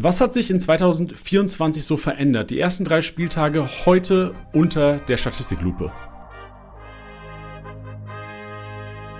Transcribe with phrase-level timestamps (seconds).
[0.00, 2.50] Was hat sich in 2024 so verändert?
[2.50, 5.90] Die ersten drei Spieltage heute unter der Statistiklupe.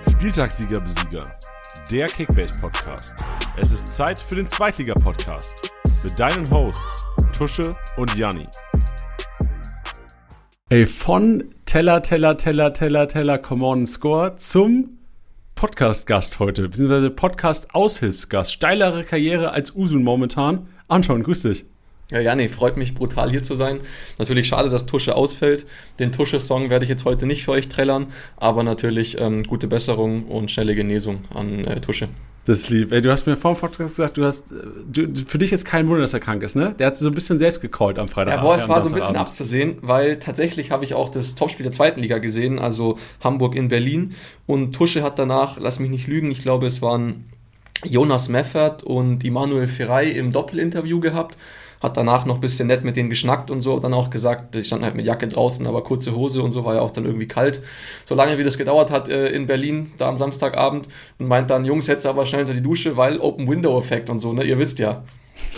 [0.09, 1.37] Spieltagssieger-Besieger,
[1.91, 3.13] der Kickbase-Podcast.
[3.57, 5.69] Es ist Zeit für den Zweitliga-Podcast
[6.05, 7.05] mit deinen Hosts
[7.37, 8.47] Tusche und Janni.
[10.69, 14.98] Ey, von Teller, Teller, Teller, Teller, Teller, Come on, Score zum
[15.59, 18.53] Podcast-Gast heute, beziehungsweise Podcast-Aushilfsgast.
[18.53, 20.69] Steilere Karriere als Usun momentan.
[20.87, 21.65] Anton, grüß dich.
[22.11, 23.81] Ja, Janni, freut mich brutal hier zu sein.
[24.17, 25.65] Natürlich schade, dass Tusche ausfällt.
[25.99, 30.27] Den Tusche-Song werde ich jetzt heute nicht für euch trällern, aber natürlich ähm, gute Besserung
[30.27, 32.07] und schnelle Genesung an äh, Tusche.
[32.49, 32.91] Das ist lieb.
[32.91, 34.45] Ey, du hast mir vor dem Podcast gesagt, du hast,
[34.91, 36.73] du, für dich ist kein Wunder, dass er krank ist, ne?
[36.79, 38.37] Der hat so ein bisschen selbst gecallt am Freitag.
[38.37, 41.63] Ja, boah, es war so ein bisschen abzusehen, weil tatsächlich habe ich auch das Topspiel
[41.63, 44.15] der zweiten Liga gesehen, also Hamburg in Berlin.
[44.47, 47.25] Und Tusche hat danach, lass mich nicht lügen, ich glaube, es waren
[47.85, 51.37] Jonas Meffert und Immanuel Ferrei im Doppelinterview gehabt
[51.81, 54.67] hat danach noch ein bisschen nett mit denen geschnackt und so, dann auch gesagt, ich
[54.67, 57.27] stand halt mit Jacke draußen, aber kurze Hose und so, war ja auch dann irgendwie
[57.27, 57.61] kalt.
[58.05, 61.65] So lange wie das gedauert hat äh, in Berlin, da am Samstagabend, und meint dann,
[61.65, 64.57] Jungs, jetzt aber schnell unter die Dusche, weil Open Window Effekt und so, ne, ihr
[64.57, 65.03] wisst ja.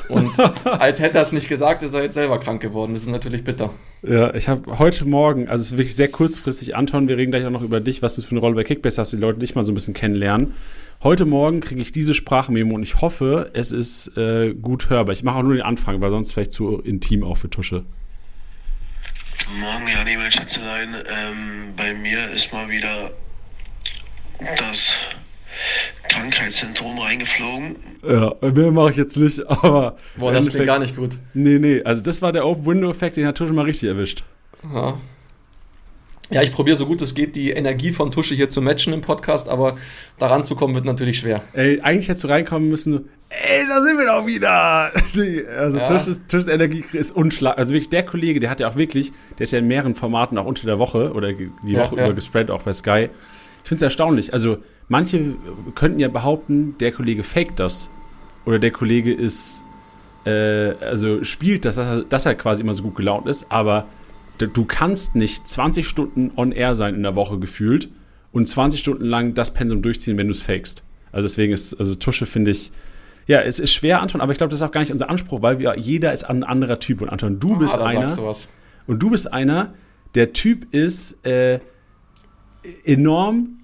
[0.09, 0.31] Und
[0.65, 2.93] als hätte er es nicht gesagt, ist er jetzt selber krank geworden.
[2.93, 3.71] Das ist natürlich bitter.
[4.03, 7.45] Ja, ich habe heute Morgen, also es ist wirklich sehr kurzfristig, Anton, wir reden gleich
[7.45, 9.55] auch noch über dich, was du für eine Rolle bei Kickbase hast, die Leute dich
[9.55, 10.53] mal so ein bisschen kennenlernen.
[11.03, 15.13] Heute Morgen kriege ich diese Sprachmemo und ich hoffe, es ist äh, gut hörbar.
[15.13, 17.85] Ich mache auch nur den Anfang, weil sonst vielleicht zu intim auch für Tusche.
[19.59, 20.93] Morgen, Jani, mein Schätzelein.
[20.93, 23.09] Ähm, bei mir ist mal wieder
[24.59, 24.95] das
[26.07, 27.77] Krankheitssyndrom reingeflogen.
[28.07, 29.97] Ja, mehr mache ich jetzt nicht, aber.
[30.17, 31.17] Boah, das klingt gar nicht gut.
[31.33, 34.23] Nee, nee, also das war der Open-Window-Effekt, den hat Tusche mal richtig erwischt.
[34.71, 34.99] Ja,
[36.31, 39.01] ja, ich probiere so gut es geht, die Energie von Tusche hier zu matchen im
[39.01, 39.75] Podcast, aber
[40.17, 41.41] daran zu kommen wird natürlich schwer.
[41.53, 44.91] Ey, eigentlich hättest du reinkommen müssen, ey, da sind wir doch wieder.
[45.57, 45.85] Also ja.
[45.85, 47.57] Tusches, Tusches Energie ist unschlag.
[47.57, 50.37] Also wirklich der Kollege, der hat ja auch wirklich, der ist ja in mehreren Formaten
[50.37, 52.05] auch unter der Woche oder die ja, Woche ja.
[52.05, 53.09] über gespreadet, auch bei Sky.
[53.63, 54.33] Ich finde es erstaunlich.
[54.33, 55.35] Also manche
[55.75, 57.89] könnten ja behaupten, der Kollege faked das.
[58.45, 59.63] Oder der Kollege ist,
[60.25, 63.85] äh, also spielt das, dass er, dass er quasi immer so gut gelaunt ist, aber
[64.47, 67.89] du kannst nicht 20 Stunden on air sein in der Woche gefühlt
[68.31, 70.83] und 20 Stunden lang das Pensum durchziehen, wenn du es fakest.
[71.11, 72.71] Also deswegen ist, also Tusche finde ich,
[73.27, 75.41] ja, es ist schwer, Anton, aber ich glaube, das ist auch gar nicht unser Anspruch,
[75.41, 77.01] weil wir, jeder ist ein anderer Typ.
[77.01, 78.35] Und Anton, du ah, bist einer.
[78.87, 79.73] Und du bist einer,
[80.15, 81.59] der Typ ist äh,
[82.83, 83.59] enorm,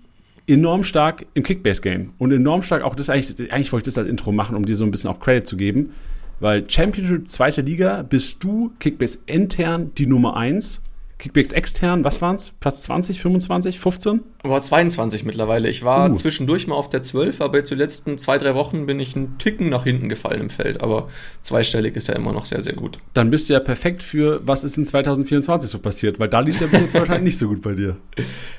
[0.45, 2.13] enorm stark im Kickbase-Game.
[2.17, 4.75] Und enorm stark auch, das eigentlich, eigentlich wollte ich das als Intro machen, um dir
[4.75, 5.93] so ein bisschen auch Credit zu geben.
[6.39, 10.81] Weil Championship zweite Liga bist du Kickbase intern die Nummer 1.
[11.17, 12.51] Kickbase extern, was waren es?
[12.59, 14.21] Platz 20, 25, 15?
[14.43, 15.67] War 22 mittlerweile.
[15.67, 16.13] Ich war uh.
[16.13, 19.39] zwischendurch mal auf der 12, aber jetzt die letzten zwei, drei Wochen bin ich einen
[19.39, 20.81] Ticken nach hinten gefallen im Feld.
[20.81, 21.09] Aber
[21.41, 22.99] zweistellig ist ja immer noch sehr, sehr gut.
[23.15, 26.55] Dann bist du ja perfekt für, was ist in 2024 so passiert, weil da lief
[26.55, 27.97] es ja bis jetzt wahrscheinlich nicht so gut bei dir.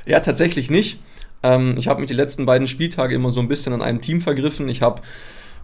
[0.04, 1.00] Ja, tatsächlich nicht.
[1.44, 4.20] Ähm, ich habe mich die letzten beiden Spieltage immer so ein bisschen an einem Team
[4.20, 4.68] vergriffen.
[4.68, 5.00] Ich habe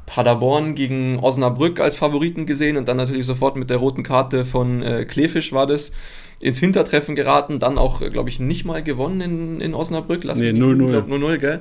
[0.06, 4.82] Paderborn gegen Osnabrück als Favoriten gesehen und dann natürlich sofort mit der roten Karte von
[4.82, 5.92] äh, Klefisch war das
[6.40, 10.24] ins Hintertreffen geraten, dann auch, äh, glaube ich, nicht mal gewonnen in, in Osnabrück.
[10.24, 11.06] Lass nee, 0-0.
[11.06, 11.60] 0-0, gell?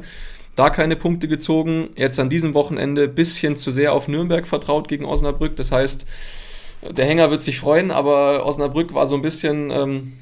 [0.55, 1.89] Da keine Punkte gezogen.
[1.95, 5.55] Jetzt an diesem Wochenende bisschen zu sehr auf Nürnberg vertraut gegen Osnabrück.
[5.55, 6.05] Das heißt,
[6.91, 10.13] der Hänger wird sich freuen, aber Osnabrück war so ein bisschen ähm,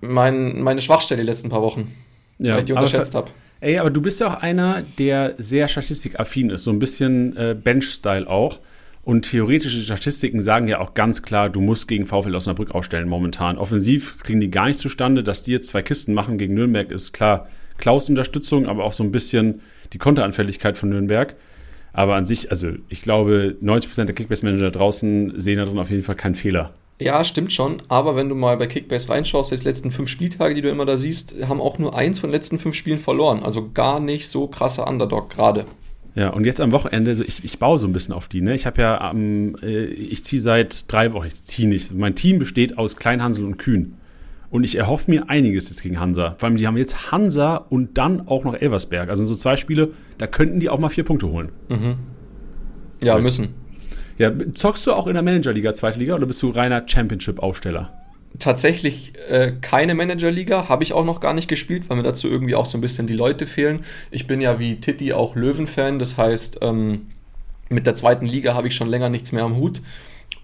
[0.00, 1.94] mein, meine Schwachstelle die letzten paar Wochen,
[2.38, 3.30] ja, weil ich die unterschätzt habe.
[3.60, 7.54] Ey, aber du bist ja auch einer, der sehr statistikaffin ist, so ein bisschen äh,
[7.54, 8.60] Bench-Style auch.
[9.02, 13.58] Und theoretische Statistiken sagen ja auch ganz klar, du musst gegen VfL Osnabrück aufstellen momentan.
[13.58, 15.22] Offensiv kriegen die gar nicht zustande.
[15.22, 17.48] Dass die jetzt zwei Kisten machen gegen Nürnberg, ist klar
[17.78, 19.62] Klaus Unterstützung, aber auch so ein bisschen
[19.94, 21.34] die Konteranfälligkeit von Nürnberg.
[21.92, 26.02] Aber an sich, also ich glaube, 90% der Kickbase-Manager draußen sehen da drin auf jeden
[26.02, 26.72] Fall keinen Fehler.
[27.00, 27.78] Ja, stimmt schon.
[27.88, 30.98] Aber wenn du mal bei Kickbase reinschaust, die letzten fünf Spieltage, die du immer da
[30.98, 33.42] siehst, haben auch nur eins von den letzten fünf Spielen verloren.
[33.42, 35.64] Also gar nicht so krasser Underdog gerade.
[36.14, 38.42] Ja, und jetzt am Wochenende, also ich, ich baue so ein bisschen auf die.
[38.42, 38.54] Ne?
[38.54, 41.94] Ich habe ja, ähm, ich ziehe seit drei Wochen, ich ziehe nicht.
[41.94, 43.94] Mein Team besteht aus Kleinhansel und Kühn.
[44.50, 46.34] Und ich erhoffe mir einiges jetzt gegen Hansa.
[46.36, 49.08] Vor allem, die haben jetzt Hansa und dann auch noch Elversberg.
[49.08, 51.50] Also so zwei Spiele, da könnten die auch mal vier Punkte holen.
[51.68, 51.94] Mhm.
[53.02, 53.54] Ja, müssen.
[54.20, 57.90] Ja, zockst du auch in der Managerliga, zweite Liga, oder bist du reiner Championship-Aufsteller?
[58.38, 62.54] Tatsächlich äh, keine Managerliga, habe ich auch noch gar nicht gespielt, weil mir dazu irgendwie
[62.54, 63.82] auch so ein bisschen die Leute fehlen.
[64.10, 67.06] Ich bin ja wie Titi auch Löwen-Fan, das heißt, ähm,
[67.70, 69.80] mit der zweiten Liga habe ich schon länger nichts mehr am Hut.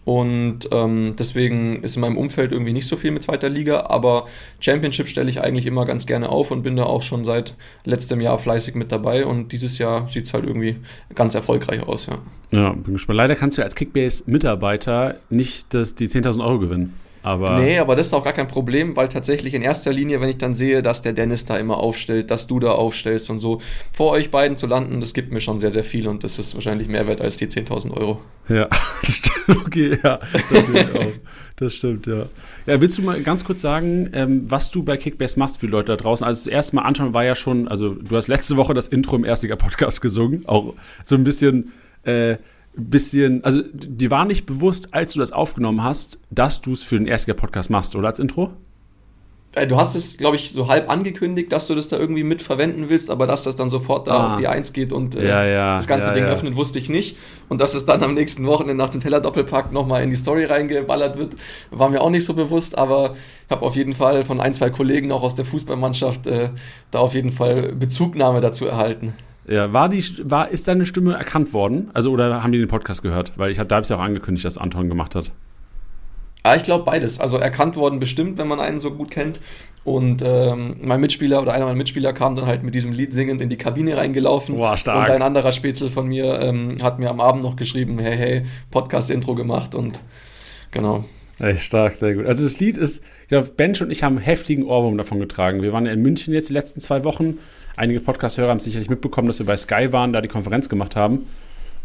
[0.06, 4.26] Und ähm, deswegen ist in meinem Umfeld irgendwie nicht so viel mit zweiter Liga, aber
[4.60, 8.20] Championship stelle ich eigentlich immer ganz gerne auf und bin da auch schon seit letztem
[8.20, 10.76] Jahr fleißig mit dabei und dieses Jahr sieht es halt irgendwie
[11.16, 12.18] ganz erfolgreich aus, ja.
[12.52, 13.16] Ja, bin gespannt.
[13.16, 16.94] Leider kannst du als Kickbase-Mitarbeiter nicht das, die 10.000 Euro gewinnen.
[17.26, 20.28] Aber nee, aber das ist auch gar kein Problem, weil tatsächlich in erster Linie, wenn
[20.28, 23.60] ich dann sehe, dass der Dennis da immer aufstellt, dass du da aufstellst und so,
[23.92, 26.54] vor euch beiden zu landen, das gibt mir schon sehr, sehr viel und das ist
[26.54, 28.20] wahrscheinlich mehr wert als die 10.000 Euro.
[28.48, 28.68] Ja,
[29.02, 30.20] das stimmt, okay, ja,
[30.50, 30.64] das,
[31.56, 32.26] das stimmt, ja.
[32.66, 35.96] Ja, willst du mal ganz kurz sagen, ähm, was du bei Kickbase machst für Leute
[35.96, 36.24] da draußen?
[36.24, 39.16] Also das erste Mal, Anton war ja schon, also du hast letzte Woche das Intro
[39.16, 41.72] im Erstiger-Podcast gesungen, auch so ein bisschen
[42.04, 42.36] äh,
[42.76, 46.98] bisschen, also dir war nicht bewusst, als du das aufgenommen hast, dass du es für
[46.98, 48.52] den ersten Podcast machst, oder als Intro?
[49.56, 52.42] Äh, du hast es, glaube ich, so halb angekündigt, dass du das da irgendwie mit
[52.42, 54.26] verwenden willst, aber dass das dann sofort da ah.
[54.28, 56.90] auf die Eins geht und äh, ja, ja, das ganze ja, Ding öffnet, wusste ich
[56.90, 57.16] nicht.
[57.48, 61.16] Und dass es dann am nächsten Wochenende nach dem Teller-Doppelpack nochmal in die Story reingeballert
[61.16, 61.36] wird,
[61.70, 63.14] war mir auch nicht so bewusst, aber
[63.46, 66.50] ich habe auf jeden Fall von ein, zwei Kollegen auch aus der Fußballmannschaft äh,
[66.90, 69.14] da auf jeden Fall Bezugnahme dazu erhalten.
[69.48, 71.90] Ja, war die, war, ist deine Stimme erkannt worden?
[71.94, 73.32] Also, oder haben die den Podcast gehört?
[73.36, 75.32] Weil ich hab, da habe ich ja auch angekündigt, dass Anton gemacht hat.
[76.46, 77.18] Ja, ah, ich glaube beides.
[77.18, 79.40] Also erkannt worden bestimmt, wenn man einen so gut kennt.
[79.82, 83.40] Und ähm, mein Mitspieler oder einer meiner Mitspieler kam dann halt mit diesem Lied singend
[83.40, 84.54] in die Kabine reingelaufen.
[84.54, 85.08] Boah, stark.
[85.08, 88.42] Und ein anderer Spätzle von mir ähm, hat mir am Abend noch geschrieben, hey, hey,
[88.70, 89.98] Podcast-Intro gemacht und
[90.70, 91.04] genau.
[91.40, 92.26] Echt stark, sehr gut.
[92.26, 95.62] Also das Lied ist, ich glaube, Bench und ich haben heftigen Ohrwurm davon getragen.
[95.62, 97.38] Wir waren ja in München jetzt die letzten zwei Wochen
[97.76, 101.26] Einige Podcast-Hörer haben sicherlich mitbekommen, dass wir bei Sky waren, da die Konferenz gemacht haben.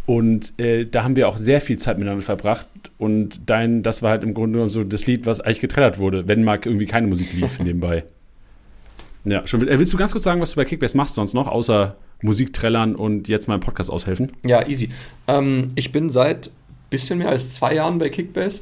[0.05, 2.65] Und äh, da haben wir auch sehr viel Zeit miteinander verbracht.
[2.97, 6.27] Und dein, das war halt im Grunde genommen so das Lied, was eigentlich getrellert wurde,
[6.27, 8.03] wenn mal irgendwie keine Musik lief nebenbei.
[9.25, 9.67] Ja, schon.
[9.67, 12.53] Äh, willst du ganz kurz sagen, was du bei Kickbase machst sonst noch, außer Musik
[12.53, 14.31] trällern und jetzt mal im Podcast aushelfen?
[14.45, 14.89] Ja, easy.
[15.27, 16.51] Ähm, ich bin seit
[16.89, 18.61] bisschen mehr als zwei Jahren bei Kickbase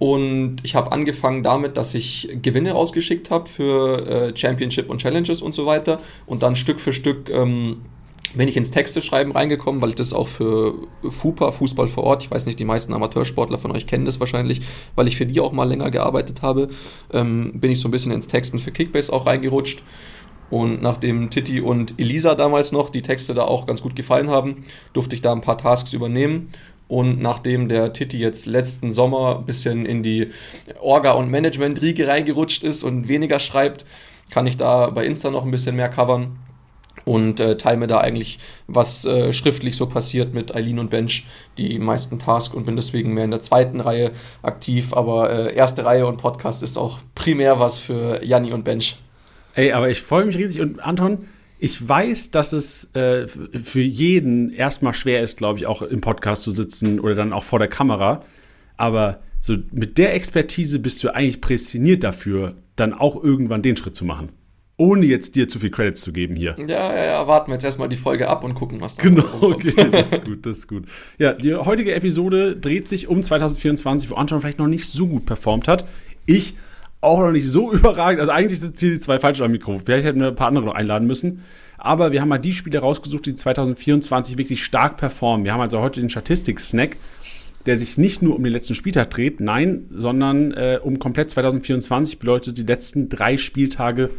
[0.00, 5.42] und ich habe angefangen damit, dass ich Gewinne rausgeschickt habe für äh, Championship und Challenges
[5.42, 5.98] und so weiter.
[6.24, 7.82] Und dann Stück für Stück ähm,
[8.32, 10.72] bin ich ins Texteschreiben reingekommen, weil ich das auch für
[11.06, 14.62] FUPA, Fußball vor Ort, ich weiß nicht, die meisten Amateursportler von euch kennen das wahrscheinlich,
[14.94, 16.68] weil ich für die auch mal länger gearbeitet habe,
[17.12, 19.82] ähm, bin ich so ein bisschen ins Texten für Kickbase auch reingerutscht.
[20.48, 24.64] Und nachdem Titi und Elisa damals noch die Texte da auch ganz gut gefallen haben,
[24.94, 26.48] durfte ich da ein paar Tasks übernehmen
[26.90, 30.30] und nachdem der Titi jetzt letzten Sommer ein bisschen in die
[30.80, 33.86] Orga- und Management-Riege reingerutscht ist und weniger schreibt,
[34.28, 36.36] kann ich da bei Insta noch ein bisschen mehr covern
[37.04, 41.26] und äh, teile da eigentlich, was äh, schriftlich so passiert mit Eileen und Bench,
[41.58, 44.10] die meisten Tasks und bin deswegen mehr in der zweiten Reihe
[44.42, 48.98] aktiv, aber äh, erste Reihe und Podcast ist auch primär was für Janni und Bench.
[49.54, 51.18] Ey, aber ich freue mich riesig und Anton,
[51.60, 56.42] ich weiß, dass es äh, für jeden erstmal schwer ist, glaube ich, auch im Podcast
[56.42, 58.24] zu sitzen oder dann auch vor der Kamera.
[58.78, 63.94] Aber so mit der Expertise bist du eigentlich prädestiniert dafür, dann auch irgendwann den Schritt
[63.94, 64.30] zu machen.
[64.78, 66.54] Ohne jetzt dir zu viel Credits zu geben hier.
[66.58, 69.26] Ja, ja, ja, warten wir jetzt erstmal die Folge ab und gucken, was da Genau,
[69.42, 70.84] okay, das ist gut, das ist gut.
[71.18, 75.26] Ja, die heutige Episode dreht sich um 2024, wo Anton vielleicht noch nicht so gut
[75.26, 75.84] performt hat.
[76.24, 76.54] Ich
[77.00, 78.20] auch noch nicht so überragend.
[78.20, 79.80] Also eigentlich sind hier die zwei falsch am Mikro.
[79.84, 81.42] Vielleicht hätten wir ein paar andere noch einladen müssen.
[81.78, 85.44] Aber wir haben mal die Spiele rausgesucht, die 2024 wirklich stark performen.
[85.44, 86.98] Wir haben also heute den Statistik-Snack,
[87.64, 92.18] der sich nicht nur um den letzten Spieltag dreht, nein, sondern äh, um komplett 2024
[92.18, 94.10] bedeutet die letzten drei Spieltage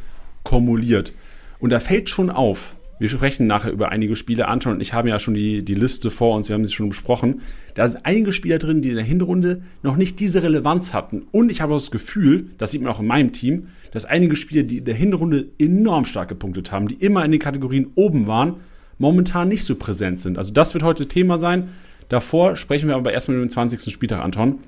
[0.44, 1.13] kumuliert.
[1.60, 4.48] Und da fällt schon auf, wir sprechen nachher über einige Spiele.
[4.48, 6.89] Anton und ich haben ja schon die, die Liste vor uns, wir haben sie schon
[6.89, 7.42] besprochen.
[7.74, 11.23] Da sind einige Spieler drin, die in der Hinrunde noch nicht diese Relevanz hatten.
[11.31, 14.61] Und ich habe das Gefühl, das sieht man auch in meinem Team, dass einige Spieler,
[14.61, 18.57] die in der Hinrunde enorm stark gepunktet haben, die immer in den Kategorien oben waren,
[18.99, 20.37] momentan nicht so präsent sind.
[20.37, 21.69] Also das wird heute Thema sein.
[22.07, 23.92] Davor sprechen wir aber erstmal über den 20.
[23.92, 24.59] Spieltag, Anton.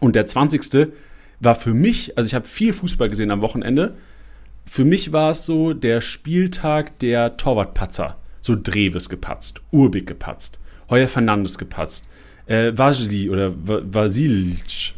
[0.00, 0.88] Und der 20.
[1.40, 3.94] war für mich, also ich habe viel Fußball gesehen am Wochenende,
[4.64, 8.16] für mich war es so der Spieltag der Torwartpatzer.
[8.40, 10.58] So Dreves gepatzt, Urbik gepatzt,
[10.90, 12.06] Heuer Fernandes gepatzt,
[12.46, 14.94] äh, Vasili oder Vasilc.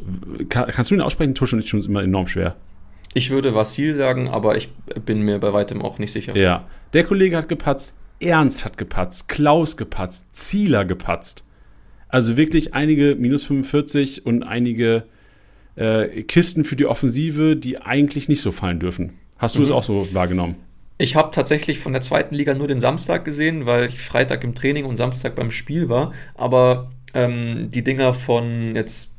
[0.49, 1.35] Kann, kannst du ihn aussprechen?
[1.35, 2.57] Tusch und ich schon immer enorm schwer.
[3.15, 4.71] Ich würde Vasil sagen, aber ich
[5.05, 6.37] bin mir bei weitem auch nicht sicher.
[6.37, 6.67] Ja.
[6.93, 11.45] Der Kollege hat gepatzt, Ernst hat gepatzt, Klaus gepatzt, Zieler gepatzt.
[12.09, 15.05] Also wirklich einige minus 45 und einige
[15.77, 19.15] äh, Kisten für die Offensive, die eigentlich nicht so fallen dürfen.
[19.39, 19.75] Hast du es mhm.
[19.77, 20.57] auch so wahrgenommen?
[20.99, 24.55] Ich habe tatsächlich von der zweiten Liga nur den Samstag gesehen, weil ich Freitag im
[24.55, 26.13] Training und Samstag beim Spiel war.
[26.35, 29.11] Aber ähm, die Dinger von jetzt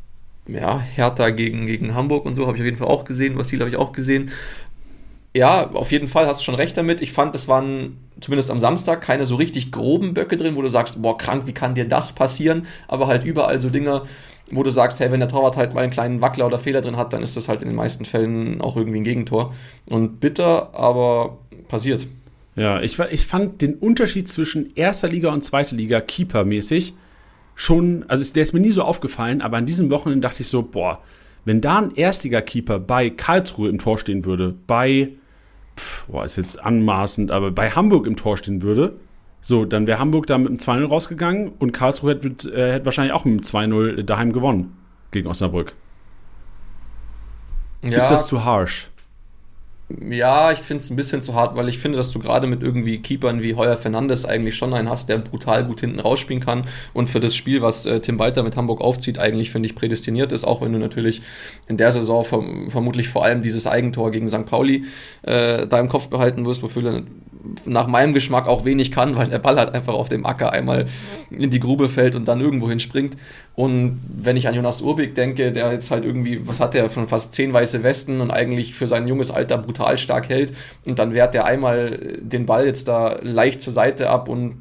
[0.47, 3.37] ja, Hertha gegen, gegen Hamburg und so habe ich auf jeden Fall auch gesehen.
[3.37, 4.31] Vassil habe ich auch gesehen.
[5.35, 7.01] Ja, auf jeden Fall hast du schon recht damit.
[7.01, 10.69] Ich fand, es waren zumindest am Samstag keine so richtig groben Böcke drin, wo du
[10.69, 12.65] sagst, boah, krank, wie kann dir das passieren?
[12.87, 14.05] Aber halt überall so Dinger,
[14.51, 16.97] wo du sagst, hey, wenn der Torwart halt mal einen kleinen Wackler oder Fehler drin
[16.97, 19.53] hat, dann ist das halt in den meisten Fällen auch irgendwie ein Gegentor.
[19.89, 22.07] Und bitter, aber passiert.
[22.55, 26.93] Ja, ich, ich fand den Unterschied zwischen erster Liga und zweiter Liga keepermäßig
[27.57, 30.61] schon, also der ist mir nie so aufgefallen, aber an diesem Wochenende dachte ich so,
[30.61, 31.01] boah,
[31.43, 35.09] wenn da ein Erstliga-Keeper bei Karlsruhe im Tor stehen würde, bei,
[35.75, 38.97] pf, boah, ist jetzt anmaßend, aber bei Hamburg im Tor stehen würde,
[39.41, 43.13] so, dann wäre Hamburg da mit einem 2-0 rausgegangen und Karlsruhe hätte, äh, hätte wahrscheinlich
[43.13, 44.77] auch mit einem 2-0 daheim gewonnen
[45.11, 45.73] gegen Osnabrück.
[47.81, 47.97] Ja.
[47.97, 48.89] Ist das zu harsh?
[50.09, 52.61] Ja, ich finde es ein bisschen zu hart, weil ich finde, dass du gerade mit
[52.61, 56.65] irgendwie Keepern wie Heuer Fernandes eigentlich schon einen hast, der brutal gut hinten rausspielen kann
[56.93, 60.33] und für das Spiel, was äh, Tim Walter mit Hamburg aufzieht, eigentlich, finde ich, prädestiniert
[60.33, 61.21] ist, auch wenn du natürlich
[61.69, 64.45] in der Saison verm vermutlich vor allem dieses Eigentor gegen St.
[64.45, 64.83] Pauli
[65.21, 67.03] äh, da im Kopf behalten wirst, wofür er
[67.65, 70.85] nach meinem Geschmack auch wenig kann, weil der Ball halt einfach auf dem Acker einmal
[71.29, 73.17] in die Grube fällt und dann irgendwo hinspringt.
[73.55, 77.07] Und wenn ich an Jonas Urbig denke, der jetzt halt irgendwie, was hat der, von
[77.07, 80.53] fast zehn weiße Westen und eigentlich für sein junges Alter brutal stark hält.
[80.85, 84.57] Und dann wehrt der einmal den Ball jetzt da leicht zur Seite ab und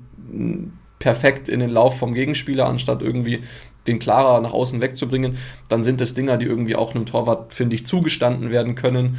[0.98, 3.42] perfekt in den Lauf vom Gegenspieler, anstatt irgendwie
[3.86, 5.36] den klarer nach außen wegzubringen,
[5.68, 9.18] dann sind das Dinger, die irgendwie auch einem Torwart, finde ich, zugestanden werden können.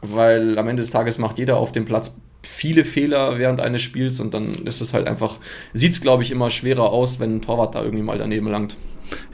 [0.00, 4.20] Weil am Ende des Tages macht jeder auf dem Platz viele Fehler während eines Spiels
[4.20, 5.38] und dann ist es halt einfach,
[5.72, 8.76] sieht es glaube ich immer schwerer aus, wenn ein Torwart da irgendwie mal daneben langt.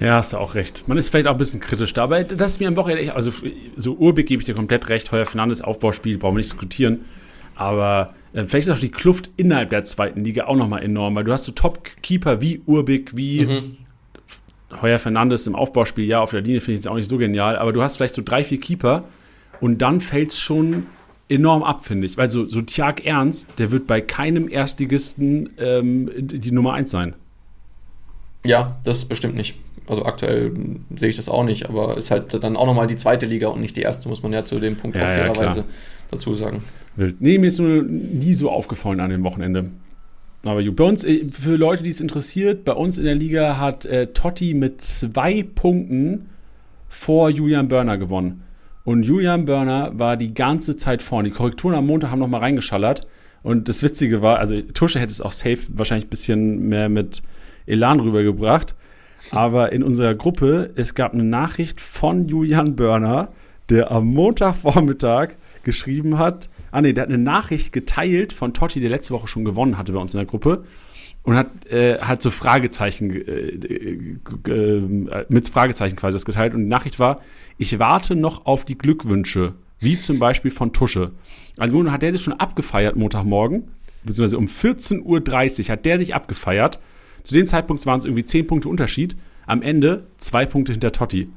[0.01, 0.89] Ja, hast du auch recht.
[0.89, 3.13] Man ist vielleicht auch ein bisschen kritisch da, aber das ist mir am Wochenende echt,
[3.13, 3.33] also
[3.77, 7.05] so Urbig gebe ich dir komplett recht, Heuer Fernandes Aufbauspiel, brauchen wir nicht diskutieren,
[7.55, 11.25] aber äh, vielleicht ist auch die Kluft innerhalb der zweiten Liga auch nochmal enorm, weil
[11.25, 13.77] du hast so Top-Keeper wie Urbig, wie mhm.
[14.83, 17.57] Heuer Fernandes im Aufbauspiel, ja, auf der Linie finde ich jetzt auch nicht so genial,
[17.57, 19.05] aber du hast vielleicht so drei, vier Keeper,
[19.61, 20.87] und dann fällt es schon
[21.29, 22.17] enorm ab, finde ich.
[22.17, 22.63] Weil so, so
[23.05, 27.15] Ernst, der wird bei keinem Erstligisten ähm, die Nummer 1 sein.
[28.47, 29.57] Ja, das bestimmt nicht.
[29.87, 30.53] Also aktuell
[30.95, 33.61] sehe ich das auch nicht, aber ist halt dann auch nochmal die zweite Liga und
[33.61, 35.67] nicht die erste, muss man ja zu dem Punkt ja, auch fairerweise ja,
[36.11, 36.63] dazu sagen.
[36.97, 37.21] Wild.
[37.21, 39.71] Nee, mir ist nur nie so aufgefallen an dem Wochenende.
[40.45, 43.87] Aber bei uns, äh, für Leute, die es interessiert, bei uns in der Liga hat
[43.87, 46.29] äh, Totti mit zwei Punkten
[46.89, 48.43] vor Julian Börner gewonnen.
[48.89, 51.29] Und Julian Börner war die ganze Zeit vorne.
[51.29, 53.07] Die Korrekturen am Montag haben nochmal reingeschallert.
[53.43, 57.21] Und das Witzige war, also Tusche hätte es auch safe wahrscheinlich ein bisschen mehr mit
[57.67, 58.75] Elan rübergebracht.
[59.31, 63.29] Aber in unserer Gruppe, es gab eine Nachricht von Julian Börner,
[63.69, 68.89] der am Montagvormittag geschrieben hat, ah nee, der hat eine Nachricht geteilt von Totti, der
[68.89, 70.65] letzte Woche schon gewonnen hatte bei uns in der Gruppe
[71.29, 74.09] und hat äh, halt so Fragezeichen äh,
[74.51, 77.21] äh, mit Fragezeichen quasi das geteilt und die Nachricht war,
[77.59, 81.11] ich warte noch auf die Glückwünsche, wie zum Beispiel von Tusche.
[81.59, 83.65] Also nun hat der sich schon abgefeiert Montagmorgen,
[84.05, 86.81] beziehungsweise um 14.30 Uhr hat der sich abgefeiert.
[87.25, 89.15] Zu dem Zeitpunkt waren es irgendwie 10 Punkte Unterschied.
[89.45, 91.29] Am Ende zwei Punkte hinter Totti.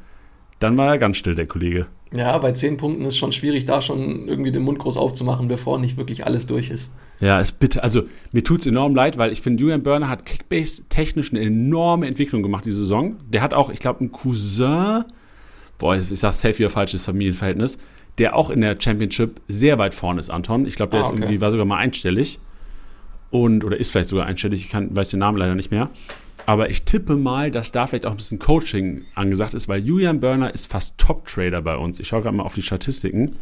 [0.59, 1.87] Dann war er ganz still, der Kollege.
[2.13, 5.47] Ja, bei 10 Punkten ist es schon schwierig, da schon irgendwie den Mund groß aufzumachen,
[5.47, 6.91] bevor nicht wirklich alles durch ist.
[7.21, 10.25] Ja, ist bitte, also mir tut es enorm leid, weil ich finde, Julian Burner hat
[10.25, 13.15] Kickbase technisch eine enorme Entwicklung gemacht diese Saison.
[13.29, 15.05] Der hat auch, ich glaube, einen Cousin,
[15.77, 17.77] boah, ich sag safe wieder falsches Familienverhältnis,
[18.17, 20.65] der auch in der Championship sehr weit vorne ist, Anton.
[20.65, 21.13] Ich glaube, der ah, okay.
[21.13, 22.39] ist irgendwie, war sogar mal einstellig.
[23.29, 25.89] Und, oder ist vielleicht sogar einstellig, ich kann, weiß den Namen leider nicht mehr.
[26.51, 30.19] Aber ich tippe mal, dass da vielleicht auch ein bisschen Coaching angesagt ist, weil Julian
[30.19, 31.97] Burner ist fast Top-Trader bei uns.
[32.01, 33.37] Ich schaue gerade mal auf die Statistiken.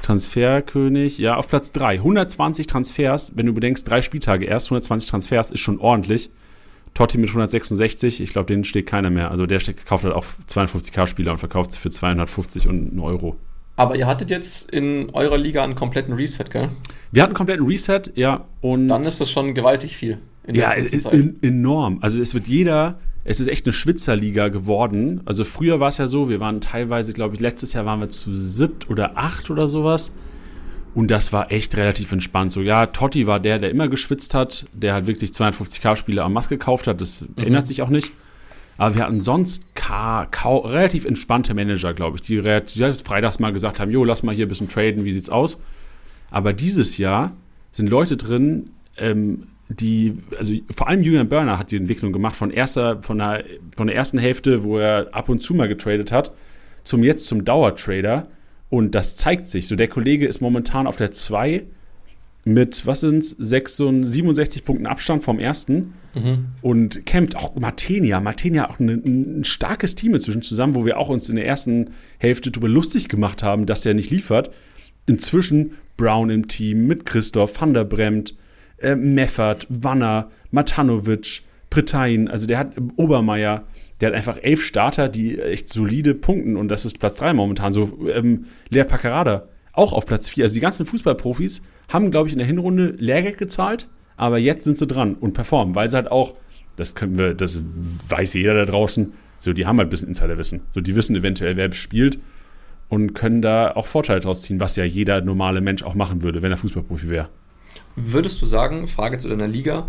[0.00, 1.94] Transferkönig, ja, auf Platz 3.
[1.94, 6.30] 120 Transfers, wenn du bedenkst, drei Spieltage erst, 120 Transfers ist schon ordentlich.
[6.94, 9.32] Totti mit 166, ich glaube, den steht keiner mehr.
[9.32, 13.34] Also der kauft halt auch 52k-Spieler und verkauft sie für 250 und einen Euro.
[13.74, 16.68] Aber ihr hattet jetzt in eurer Liga einen kompletten Reset, gell?
[17.10, 18.44] Wir hatten einen kompletten Reset, ja.
[18.60, 20.18] Und Dann ist das schon gewaltig viel.
[20.52, 21.06] Ja, ist
[21.42, 21.98] enorm.
[22.00, 25.20] Also es wird jeder, es ist echt eine Schwitzerliga geworden.
[25.24, 28.08] Also früher war es ja so, wir waren teilweise, glaube ich, letztes Jahr waren wir
[28.08, 30.12] zu siebt oder acht oder sowas.
[30.94, 32.52] Und das war echt relativ entspannt.
[32.52, 36.48] So, ja, Totti war der, der immer geschwitzt hat, der halt wirklich 250k-Spiele am Mask
[36.48, 37.00] gekauft hat.
[37.00, 37.44] Das mhm.
[37.44, 38.12] ändert sich auch nicht.
[38.78, 43.90] Aber wir hatten sonst relativ entspannte Manager, glaube ich, die, die freitags mal gesagt haben,
[43.90, 45.60] jo, lass mal hier ein bisschen traden, wie sieht's aus?
[46.30, 47.32] Aber dieses Jahr
[47.72, 52.50] sind Leute drin, ähm, die, also vor allem Julian Burner hat die Entwicklung gemacht von
[52.50, 53.44] erster, von der,
[53.76, 56.32] von der ersten Hälfte, wo er ab und zu mal getradet hat,
[56.84, 58.28] zum jetzt zum Dauertrader.
[58.68, 59.66] Und das zeigt sich.
[59.66, 61.64] So, der Kollege ist momentan auf der 2
[62.44, 66.46] mit, was sind's, 67 Punkten Abstand vom ersten mhm.
[66.62, 68.20] und kämpft auch Martenia.
[68.20, 71.90] Martenia auch ein, ein starkes Team inzwischen zusammen, wo wir auch uns in der ersten
[72.18, 74.52] Hälfte darüber lustig gemacht haben, dass der nicht liefert.
[75.06, 78.36] Inzwischen Brown im Team mit Christoph, Van der Bremt,
[78.78, 83.64] äh, Meffert, Wanner, Matanovic, Pretain, also der hat Obermeier,
[84.00, 87.72] der hat einfach elf Starter, die echt solide punkten und das ist Platz 3 momentan.
[87.72, 90.44] So, ähm, Lea Paccarada auch auf Platz 4.
[90.44, 94.78] Also die ganzen Fußballprofis haben, glaube ich, in der Hinrunde Lehrgeld gezahlt, aber jetzt sind
[94.78, 96.34] sie dran und performen, weil sie halt auch,
[96.76, 97.60] das können wir, das
[98.08, 100.62] weiß jeder da draußen, so, die haben halt ein bisschen Insiderwissen.
[100.72, 102.18] So, die wissen eventuell, wer spielt
[102.88, 106.42] und können da auch Vorteile draus ziehen, was ja jeder normale Mensch auch machen würde,
[106.42, 107.28] wenn er Fußballprofi wäre.
[107.96, 109.86] Würdest du sagen, Frage zu deiner Liga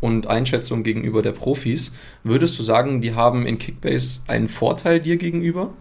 [0.00, 1.94] und Einschätzung gegenüber der Profis,
[2.24, 5.72] würdest du sagen, die haben in Kickbase einen Vorteil dir gegenüber?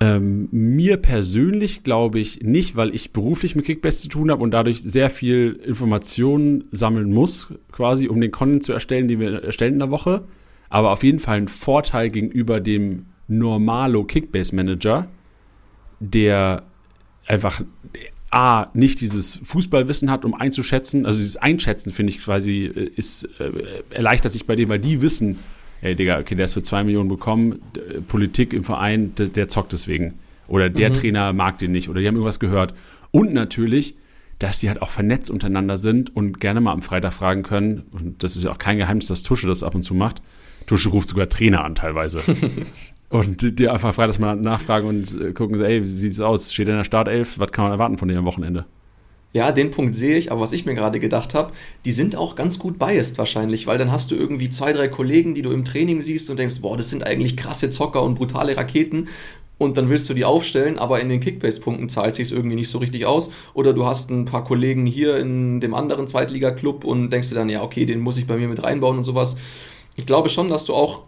[0.00, 4.52] Ähm, mir persönlich glaube ich nicht, weil ich beruflich mit Kickbase zu tun habe und
[4.52, 9.72] dadurch sehr viel Informationen sammeln muss, quasi, um den Content zu erstellen, den wir erstellen
[9.74, 10.22] in der Woche.
[10.70, 15.08] Aber auf jeden Fall ein Vorteil gegenüber dem Normalo Kickbase Manager,
[15.98, 16.62] der
[17.26, 17.60] einfach
[18.30, 21.06] A, nicht dieses Fußballwissen hat, um einzuschätzen.
[21.06, 25.00] Also dieses Einschätzen, finde ich quasi, äh, ist, äh, erleichtert sich bei dem, weil die
[25.00, 25.38] wissen,
[25.80, 27.62] ey Digga, okay, der ist für zwei Millionen bekommen,
[28.08, 30.18] Politik im Verein, der, der zockt deswegen.
[30.46, 30.94] Oder der mhm.
[30.94, 32.74] Trainer mag den nicht oder die haben irgendwas gehört.
[33.10, 33.94] Und natürlich,
[34.38, 37.82] dass die halt auch vernetzt untereinander sind und gerne mal am Freitag fragen können.
[37.92, 40.22] Und das ist ja auch kein Geheimnis, dass Tusche das ab und zu macht.
[40.66, 42.20] Tusche ruft sogar Trainer an teilweise.
[43.10, 46.52] und die einfach freitags mal nachfragen und äh, gucken, ey, wie sieht es aus?
[46.52, 47.38] Steht in der Startelf?
[47.38, 48.66] Was kann man erwarten von dem am Wochenende?
[49.34, 51.52] Ja, den Punkt sehe ich, aber was ich mir gerade gedacht habe,
[51.84, 55.34] die sind auch ganz gut biased wahrscheinlich, weil dann hast du irgendwie zwei, drei Kollegen,
[55.34, 58.56] die du im Training siehst und denkst, boah, das sind eigentlich krasse Zocker und brutale
[58.56, 59.08] Raketen
[59.58, 62.78] und dann willst du die aufstellen, aber in den Kickbase-Punkten zahlt sich irgendwie nicht so
[62.78, 63.30] richtig aus.
[63.54, 67.48] Oder du hast ein paar Kollegen hier in dem anderen Zweitliga-Club und denkst dir dann,
[67.48, 69.36] ja, okay, den muss ich bei mir mit reinbauen und sowas.
[69.96, 71.02] Ich glaube schon, dass du auch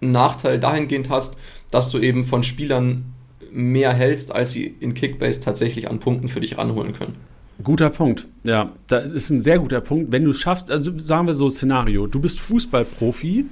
[0.00, 1.36] einen Nachteil dahingehend hast,
[1.70, 3.12] dass du eben von Spielern
[3.50, 7.14] mehr hältst, als sie in Kickbase tatsächlich an Punkten für dich ranholen können.
[7.62, 8.26] Guter Punkt.
[8.44, 10.12] Ja, das ist ein sehr guter Punkt.
[10.12, 13.46] Wenn du es schaffst, also sagen wir so Szenario, du bist Fußballprofi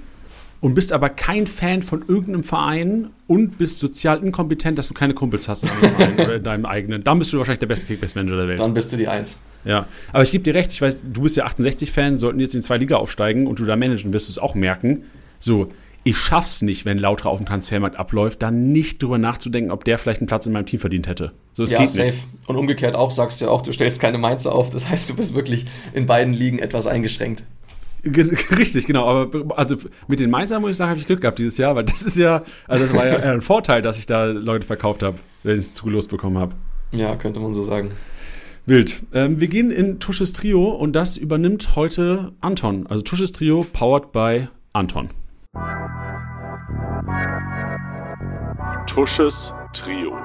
[0.60, 5.14] und bist aber kein Fan von irgendeinem Verein und bist sozial inkompetent, dass du keine
[5.14, 7.86] Kumpels hast in einem Verein oder in deinem eigenen, dann bist du wahrscheinlich der beste
[7.86, 8.60] Kickbase-Manager der Welt.
[8.60, 9.40] Dann bist du die Eins.
[9.64, 12.62] Ja, aber ich gebe dir recht, ich weiß, du bist ja 68-Fan, sollten jetzt in
[12.62, 15.02] zwei Liga aufsteigen und du da managen, wirst du es auch merken.
[15.40, 15.72] So,
[16.06, 19.98] ich schaff's nicht, wenn Lautra auf dem Transfermarkt abläuft, dann nicht drüber nachzudenken, ob der
[19.98, 21.32] vielleicht einen Platz in meinem Team verdient hätte.
[21.52, 22.12] So, es ja, geht safe.
[22.12, 22.18] Nicht.
[22.46, 24.70] Und umgekehrt auch sagst du ja auch, du stellst keine Mainzer auf.
[24.70, 27.42] Das heißt, du bist wirklich in beiden Ligen etwas eingeschränkt.
[28.04, 29.08] Richtig, genau.
[29.08, 29.74] Aber also
[30.06, 32.16] mit den Mainzern muss ich sagen, habe ich Glück gehabt dieses Jahr, weil das ist
[32.16, 35.66] ja, also das war ja ein Vorteil, dass ich da Leute verkauft habe, wenn ich
[35.66, 36.54] es zugelost bekommen habe.
[36.92, 37.90] Ja, könnte man so sagen.
[38.64, 39.02] Wild.
[39.12, 42.86] Ähm, wir gehen in Tusches Trio und das übernimmt heute Anton.
[42.86, 45.10] Also Tusches Trio powered by Anton.
[48.96, 50.16] Tusches Trio.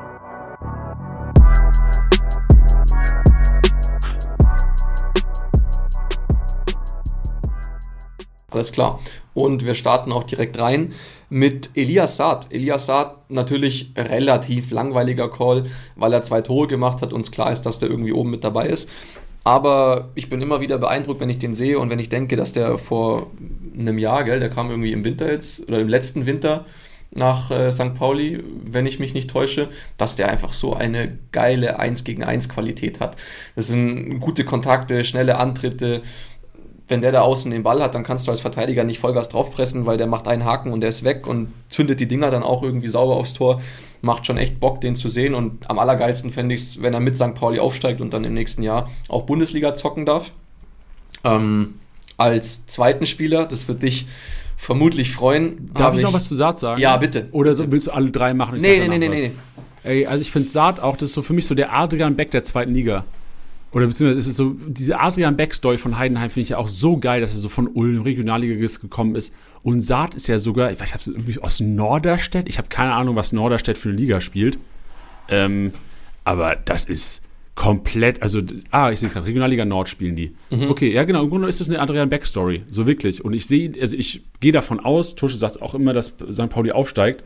[8.49, 9.01] Alles klar.
[9.33, 10.93] Und wir starten auch direkt rein
[11.29, 12.47] mit Elias Saad.
[12.49, 15.65] Elias Saad natürlich relativ langweiliger Call,
[15.97, 17.11] weil er zwei Tore gemacht hat.
[17.11, 18.87] Uns klar ist, dass der irgendwie oben mit dabei ist.
[19.43, 22.53] Aber ich bin immer wieder beeindruckt, wenn ich den sehe und wenn ich denke, dass
[22.53, 23.31] der vor
[23.77, 26.63] einem Jahr, gell, der kam irgendwie im Winter jetzt oder im letzten Winter
[27.13, 27.95] nach äh, St.
[27.95, 32.49] Pauli, wenn ich mich nicht täusche, dass der einfach so eine geile 1 gegen 1
[32.49, 33.17] Qualität hat.
[33.55, 36.01] Das sind gute Kontakte, schnelle Antritte.
[36.87, 39.85] Wenn der da außen den Ball hat, dann kannst du als Verteidiger nicht Vollgas draufpressen,
[39.85, 42.63] weil der macht einen Haken und der ist weg und zündet die Dinger dann auch
[42.63, 43.61] irgendwie sauber aufs Tor
[44.01, 45.33] macht schon echt Bock, den zu sehen.
[45.33, 47.35] Und am allergeilsten fände ich es, wenn er mit St.
[47.35, 50.31] Pauli aufsteigt und dann im nächsten Jahr auch Bundesliga zocken darf.
[51.23, 51.75] Ähm,
[52.17, 54.07] als zweiten Spieler, das wird dich
[54.61, 55.71] vermutlich freuen.
[55.73, 56.79] Darf ich, ich noch was zu Saat sagen?
[56.79, 57.27] Ja, bitte.
[57.31, 58.59] Oder so, willst du alle drei machen?
[58.59, 59.31] Nee, nee, nee, nee, nee.
[59.83, 62.29] Ey, also ich finde Saat auch, das ist so für mich so der Adrian Beck
[62.29, 63.03] der zweiten Liga.
[63.71, 66.97] Oder beziehungsweise ist es so, diese Adrian Beck-Story von Heidenheim finde ich ja auch so
[66.97, 69.33] geil, dass er so von Ulm Regionalliga gekommen ist.
[69.63, 72.47] Und Saat ist ja sogar, ich weiß nicht, irgendwie aus Norderstedt.
[72.47, 74.59] Ich habe keine Ahnung, was Norderstedt für eine Liga spielt.
[75.27, 75.73] Ähm,
[76.23, 77.23] aber das ist
[77.55, 78.39] komplett, also,
[78.71, 80.35] ah, ich sehe es gerade, Regionalliga Nord spielen die.
[80.49, 80.69] Mhm.
[80.69, 83.23] Okay, ja genau, im Grunde ist das eine Adrian Beck-Story, so wirklich.
[83.23, 86.49] Und ich sehe, also ich gehe davon aus, Tusche sagt auch immer, dass St.
[86.49, 87.23] Pauli aufsteigt.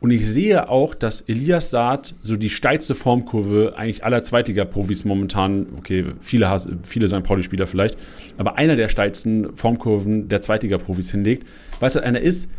[0.00, 5.66] Und ich sehe auch, dass Elias Saad so die steilste Formkurve eigentlich aller Zweitliga-Profis momentan,
[5.76, 7.22] okay, viele, viele St.
[7.22, 7.98] Pauli-Spieler vielleicht,
[8.38, 11.46] aber einer der steilsten Formkurven der Zweitliga-Profis hinlegt,
[11.80, 12.50] weil es halt einer ist,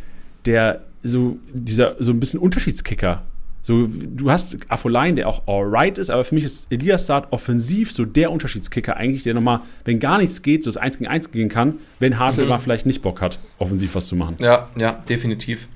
[0.46, 3.24] der so dieser so ein bisschen Unterschiedskicker.
[3.62, 7.92] So, du hast Affolein, der auch alright ist, aber für mich ist Elias Saad offensiv
[7.92, 11.32] so der Unterschiedskicker eigentlich, der nochmal, wenn gar nichts geht, so das 1 gegen 1
[11.32, 12.50] gehen kann, wenn Hartl mhm.
[12.50, 14.38] mal vielleicht nicht Bock hat, offensiv was zu machen.
[14.40, 15.68] Ja, ja, definitiv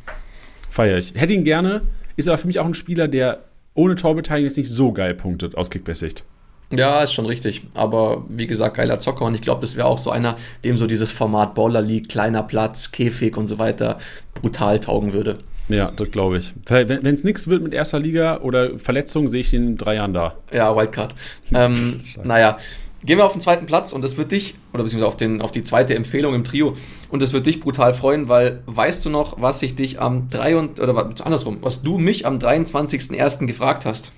[0.70, 1.14] feiere ich.
[1.16, 1.82] Hätte ihn gerne,
[2.16, 3.44] ist aber für mich auch ein Spieler, der
[3.76, 6.24] ohne Torbeteiligung jetzt nicht so geil punktet aus Kickbase-Sicht.
[6.72, 7.64] Ja, ist schon richtig.
[7.74, 9.26] Aber wie gesagt, geiler Zocker.
[9.26, 12.44] Und ich glaube, das wäre auch so einer, dem so dieses Format Baller League, kleiner
[12.44, 14.00] Platz, Käfig und so weiter
[14.34, 15.40] brutal taugen würde.
[15.68, 16.54] Ja, das glaube ich.
[16.68, 20.14] Wenn es nichts wird mit erster Liga oder Verletzungen, sehe ich den in drei Jahren
[20.14, 20.36] da.
[20.52, 21.16] Ja, Wildcard.
[21.54, 22.58] ähm, naja,
[23.04, 25.52] gehen wir auf den zweiten Platz und das wird dich, oder beziehungsweise auf, den, auf
[25.52, 26.76] die zweite Empfehlung im Trio,
[27.10, 30.58] und das wird dich brutal freuen, weil weißt du noch, was ich dich am 3.
[30.58, 33.46] Und, oder andersrum, was du mich am 23.01.
[33.46, 34.12] gefragt hast?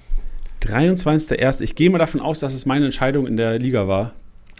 [0.63, 1.61] 23.01.
[1.61, 4.13] Ich gehe mal davon aus, dass es meine Entscheidung in der Liga war.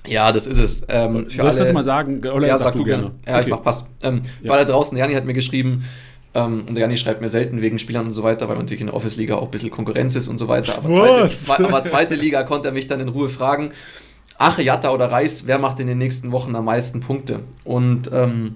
[0.06, 0.84] Ja, das ist es.
[0.88, 2.20] Ähm, Soll ich das mal sagen?
[2.20, 3.04] Oder ja, sag, sag du gerne.
[3.04, 3.16] gerne.
[3.26, 3.44] Ja, okay.
[3.44, 3.88] ich mach, passt.
[4.02, 4.48] Ähm, ja.
[4.48, 5.84] Für alle draußen, Jani hat mir geschrieben,
[6.38, 8.88] ähm, und der Janni schreibt mir selten wegen Spielern und so weiter, weil natürlich in
[8.88, 10.78] der Office-Liga auch ein bisschen Konkurrenz ist und so weiter.
[10.78, 13.72] Aber zweite, zwei, aber zweite, Liga konnte er mich dann in Ruhe fragen.
[14.38, 17.40] Ache, Jatta oder Reis, wer macht in den nächsten Wochen am meisten Punkte?
[17.64, 18.56] Und ähm,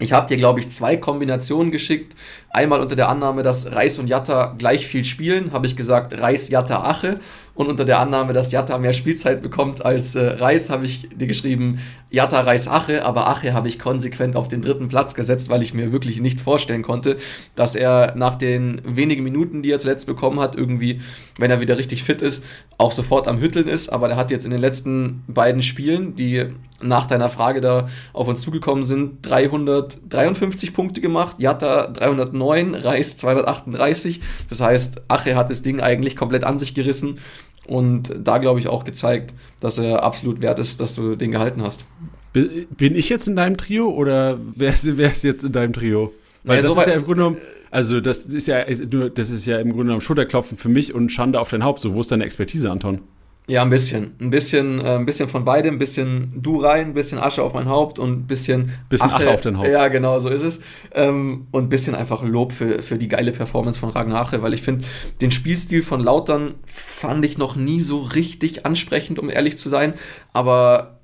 [0.00, 2.16] ich habe dir, glaube ich, zwei Kombinationen geschickt.
[2.54, 6.50] Einmal unter der Annahme, dass Reis und Jatta gleich viel spielen, habe ich gesagt Reis,
[6.50, 7.18] Jatta, Ache.
[7.56, 11.26] Und unter der Annahme, dass Jatta mehr Spielzeit bekommt als äh, Reis, habe ich dir
[11.26, 13.04] geschrieben, Jatta, Reis, Ache.
[13.04, 16.40] Aber Ache habe ich konsequent auf den dritten Platz gesetzt, weil ich mir wirklich nicht
[16.40, 17.16] vorstellen konnte,
[17.56, 21.00] dass er nach den wenigen Minuten, die er zuletzt bekommen hat, irgendwie,
[21.38, 22.44] wenn er wieder richtig fit ist,
[22.78, 23.88] auch sofort am Hütteln ist.
[23.88, 26.50] Aber der hat jetzt in den letzten beiden Spielen, die
[26.82, 34.20] nach deiner Frage da auf uns zugekommen sind, 353 Punkte gemacht, Jatta 309, Reis 238.
[34.48, 37.18] Das heißt, Ache hat das Ding eigentlich komplett an sich gerissen
[37.66, 41.62] und da, glaube ich, auch gezeigt, dass er absolut wert ist, dass du den gehalten
[41.62, 41.86] hast.
[42.32, 46.12] Bin ich jetzt in deinem Trio oder wer ist, wer ist jetzt in deinem Trio?
[46.42, 47.36] Weil ja, das so ist ja im Grunde genommen,
[47.70, 51.40] also das ist ja, das ist ja im Grunde genommen Schulterklopfen für mich und Schande
[51.40, 51.80] auf dein Haupt.
[51.80, 53.00] So, wo ist deine Expertise, Anton?
[53.46, 54.14] Ja, ein bisschen.
[54.20, 57.52] Ein bisschen, äh, ein bisschen von beidem, ein bisschen du rein, ein bisschen Asche auf
[57.52, 58.72] mein Haupt und ein bisschen.
[58.88, 59.68] Bisschen Ache, Ache auf dein Haupt.
[59.68, 60.60] Ja, genau, so ist es.
[60.94, 64.62] Ähm, und ein bisschen einfach Lob für, für die geile Performance von Ragnache, weil ich
[64.62, 64.86] finde,
[65.20, 69.92] den Spielstil von Lautern fand ich noch nie so richtig ansprechend, um ehrlich zu sein.
[70.32, 71.00] Aber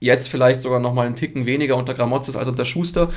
[0.00, 3.10] jetzt vielleicht sogar noch mal einen Ticken weniger unter Gramotzes als unter Schuster.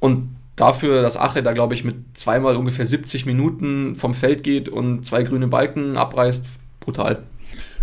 [0.00, 4.70] Und dafür, dass Ache da, glaube ich, mit zweimal ungefähr 70 Minuten vom Feld geht
[4.70, 6.46] und zwei grüne Balken abreißt,
[6.80, 7.24] brutal.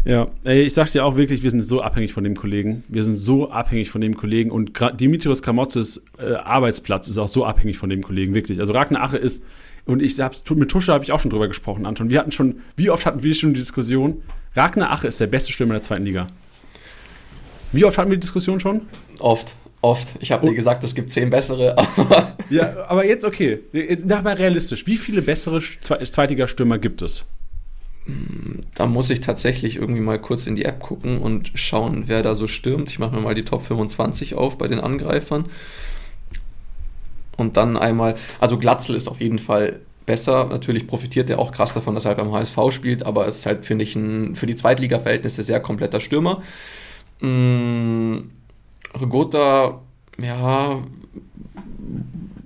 [0.05, 2.83] Ja, ich sag dir auch wirklich, wir sind so abhängig von dem Kollegen.
[2.88, 7.45] Wir sind so abhängig von dem Kollegen und Dimitrios Kramotzes äh, Arbeitsplatz ist auch so
[7.45, 8.60] abhängig von dem Kollegen, wirklich.
[8.60, 9.43] Also Ragnar Ache ist,
[9.86, 12.10] und ich hab's, mit Tusche habe ich auch schon drüber gesprochen, Anton.
[12.10, 14.21] Wir hatten schon, wie oft hatten wir schon die Diskussion,
[14.55, 16.27] Ragnar Ache ist der beste Stürmer der zweiten Liga.
[17.71, 18.81] Wie oft hatten wir die Diskussion schon?
[19.19, 19.55] Oft.
[19.81, 20.15] Oft.
[20.19, 21.75] Ich habe dir gesagt, es gibt zehn bessere.
[22.49, 23.60] ja, aber jetzt okay.
[24.05, 24.88] Nach mal realistisch.
[24.88, 27.25] Wie viele bessere Zweitliga-Stürmer gibt es?
[28.74, 32.36] Da muss ich tatsächlich irgendwie mal kurz in die App gucken und schauen, wer da
[32.36, 32.89] so stürmt.
[32.89, 35.46] Ich mache mir mal die Top 25 auf bei den Angreifern.
[37.36, 40.46] Und dann einmal, also Glatzel ist auf jeden Fall besser.
[40.46, 43.65] Natürlich profitiert er auch krass davon, dass er halt beim HSV spielt, aber ist halt,
[43.65, 46.41] finde ich, ein, für die Zweitliga-Verhältnisse sehr kompletter Stürmer.
[47.20, 48.24] Mmh,
[48.96, 49.82] Regota,
[50.20, 50.80] ja,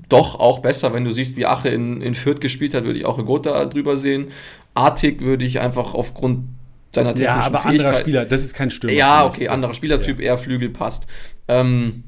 [0.10, 3.06] doch auch besser, wenn du siehst, wie Ache in, in Fürth gespielt hat, würde ich
[3.06, 4.28] auch Regota drüber sehen.
[4.73, 6.45] Artig würde ich einfach aufgrund
[6.91, 8.95] seiner technischen Ja, aber Fähigkeit anderer Spieler, das ist kein Stürmer.
[8.95, 10.25] Ja, okay, anderer Spielertyp, ja.
[10.25, 11.07] eher Flügel passt.
[11.47, 12.03] Ähm,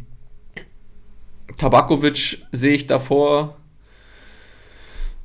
[1.57, 3.57] Tabakovic sehe ich davor.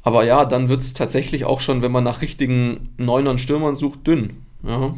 [0.02, 4.06] Aber ja, dann wird es tatsächlich auch schon, wenn man nach richtigen Neunern Stürmern sucht,
[4.06, 4.44] dünn.
[4.62, 4.94] Ja.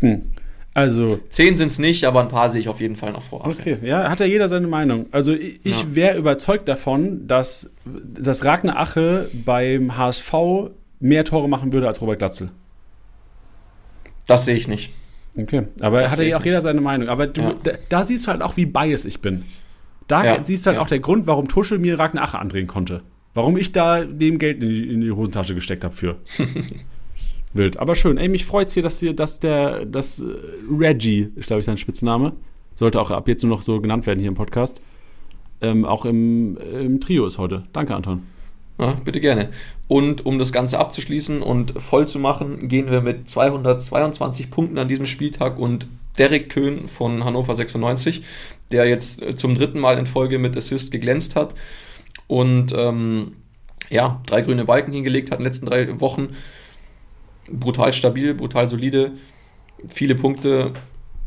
[0.00, 0.22] Hm.
[0.74, 1.20] Also.
[1.30, 3.46] Zehn sind es nicht, aber ein paar sehe ich auf jeden Fall noch vor.
[3.46, 5.06] Okay, ja, hat ja jeder seine Meinung.
[5.12, 5.84] Also ich, ja.
[5.94, 10.34] wäre überzeugt davon, dass, dass Ragnar Ache beim HSV
[10.98, 12.50] mehr Tore machen würde als Robert Glatzel.
[14.26, 14.92] Das sehe ich nicht.
[15.36, 16.46] Okay, aber das hat ja auch nicht.
[16.46, 17.08] jeder seine Meinung.
[17.08, 17.54] Aber du, ja.
[17.62, 19.44] da, da, siehst du halt auch, wie biased ich bin.
[20.08, 20.44] Da ja.
[20.44, 23.02] siehst du halt auch der Grund, warum Tuschel mir Ragnar Ache andrehen konnte.
[23.32, 26.16] Warum ich da dem Geld in die, in die Hosentasche gesteckt habe für.
[27.54, 27.78] Wild.
[27.78, 28.18] Aber schön.
[28.18, 30.26] Ey, mich freut's hier, dass hier, dass der, das äh,
[30.70, 32.32] Reggie ist, glaube ich, sein Spitzname.
[32.74, 34.80] Sollte auch ab jetzt nur noch so genannt werden hier im Podcast.
[35.60, 37.64] Ähm, auch im, im Trio ist heute.
[37.72, 38.24] Danke, Anton.
[38.78, 39.50] Ja, bitte gerne.
[39.86, 44.88] Und um das Ganze abzuschließen und voll zu machen, gehen wir mit 222 Punkten an
[44.88, 45.86] diesem Spieltag und
[46.18, 48.24] Derek Köhn von Hannover 96,
[48.72, 51.54] der jetzt äh, zum dritten Mal in Folge mit Assist geglänzt hat
[52.26, 53.32] und ähm,
[53.90, 56.30] ja, drei grüne Balken hingelegt hat in den letzten drei Wochen
[57.50, 59.12] brutal stabil, brutal solide,
[59.86, 60.72] viele Punkte,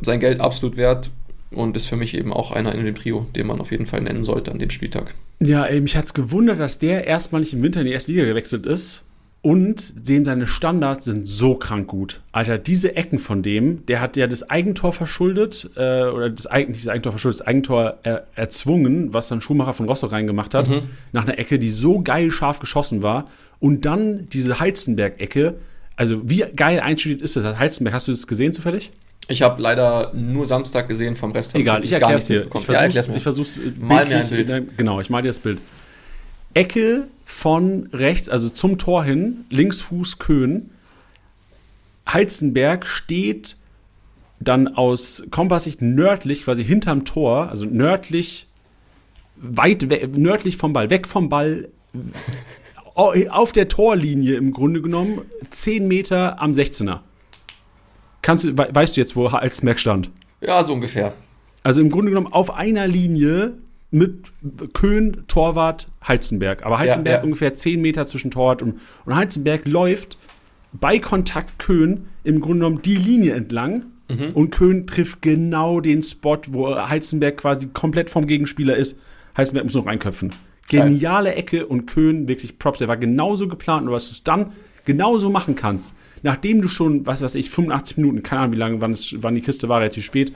[0.01, 1.11] sein Geld absolut wert
[1.51, 4.01] und ist für mich eben auch einer in dem Trio, den man auf jeden Fall
[4.01, 5.15] nennen sollte an dem Spieltag.
[5.39, 8.65] Ja, ey, mich hat's gewundert, dass der erstmalig im Winter in die erste Liga gewechselt
[8.65, 9.03] ist.
[9.43, 12.21] Und sehen seine Standards sind so krank gut.
[12.31, 16.81] Alter, diese Ecken von dem, der hat ja das Eigentor verschuldet, äh, oder das, nicht
[16.81, 20.89] das Eigentor verschuldet, das Eigentor er, erzwungen, was dann Schumacher von Rostock reingemacht hat, mhm.
[21.13, 23.29] nach einer Ecke, die so geil scharf geschossen war.
[23.59, 25.53] Und dann diese Heizenberg-Ecke,
[25.97, 27.59] also wie geil einstudiert ist das?
[27.59, 28.91] Heizenberg, hast du das gesehen zufällig?
[29.27, 32.47] Ich habe leider nur Samstag gesehen, vom Rest Egal, ich erkläre es dir.
[32.55, 34.77] Ich versuch's, ja, ich versuch's mal mir ein Bild.
[34.77, 35.59] Genau, ich mal dir das Bild.
[36.53, 40.69] Ecke von rechts, also zum Tor hin, Linksfuß Köhn.
[42.07, 43.57] Heizenberg steht
[44.39, 48.47] dann aus Kompasssicht nördlich, quasi hinterm Tor, also nördlich,
[49.35, 51.67] weit nördlich vom Ball, weg vom Ball,
[52.97, 56.99] auf der Torlinie im Grunde genommen, 10 Meter am 16er.
[58.21, 60.09] Kannst du, weißt du jetzt, wo Halzenberg stand?
[60.41, 61.13] Ja, so ungefähr.
[61.63, 63.53] Also im Grunde genommen auf einer Linie
[63.91, 64.31] mit
[64.73, 66.65] Köhn, Torwart, Heizenberg.
[66.65, 67.23] Aber Heizenberg ja, ja.
[67.23, 70.17] ungefähr 10 Meter zwischen Torwart und, und Heizenberg läuft
[70.73, 73.85] bei Kontakt Köhn im Grunde genommen die Linie entlang.
[74.09, 74.31] Mhm.
[74.33, 78.99] Und Köhn trifft genau den Spot, wo Heizenberg quasi komplett vom Gegenspieler ist.
[79.37, 80.33] Heizenberg muss noch reinköpfen.
[80.67, 82.81] Geniale Ecke und Köhn, wirklich Props.
[82.81, 84.51] Er war genauso geplant, nur was du es dann
[84.87, 88.81] genauso machen kannst, nachdem du schon, was weiß ich, 85 Minuten, keine Ahnung, wie lange,
[88.81, 90.33] wann, es, wann die Kiste war, relativ spät,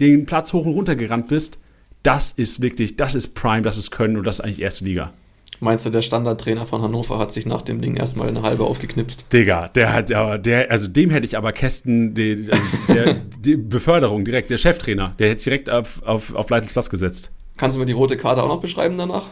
[0.00, 1.58] den Platz hoch und runter gerannt bist,
[2.04, 5.12] das ist wirklich, das ist Prime, das ist Können und das ist eigentlich erste Liga.
[5.60, 9.24] Meinst du, der Standardtrainer von Hannover hat sich nach dem Ding erstmal eine halbe aufgeknipst?
[9.32, 13.56] Digga, der hat aber, der, also dem hätte ich aber Kästen, die, also der, die
[13.56, 17.32] Beförderung direkt, der Cheftrainer, der hätte direkt auf, auf, auf Leitens Platz gesetzt.
[17.56, 19.26] Kannst du mir die rote Karte auch noch beschreiben danach?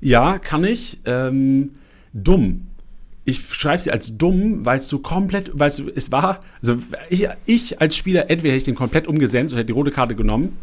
[0.00, 0.98] Ja, kann ich.
[1.04, 1.70] Ähm,
[2.12, 2.68] dumm
[3.28, 6.78] ich schreibe sie als dumm, weil es so komplett, weil es, war, also
[7.10, 10.14] ich, ich als Spieler, entweder hätte ich den komplett umgesetzt und hätte die rote Karte
[10.14, 10.56] genommen,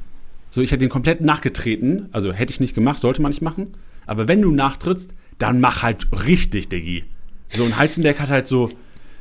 [0.50, 3.76] so ich hätte den komplett nachgetreten, also hätte ich nicht gemacht, sollte man nicht machen,
[4.08, 7.04] aber wenn du nachtrittst, dann mach halt richtig, Diggi.
[7.50, 8.72] So, und Heizenberg hat halt so,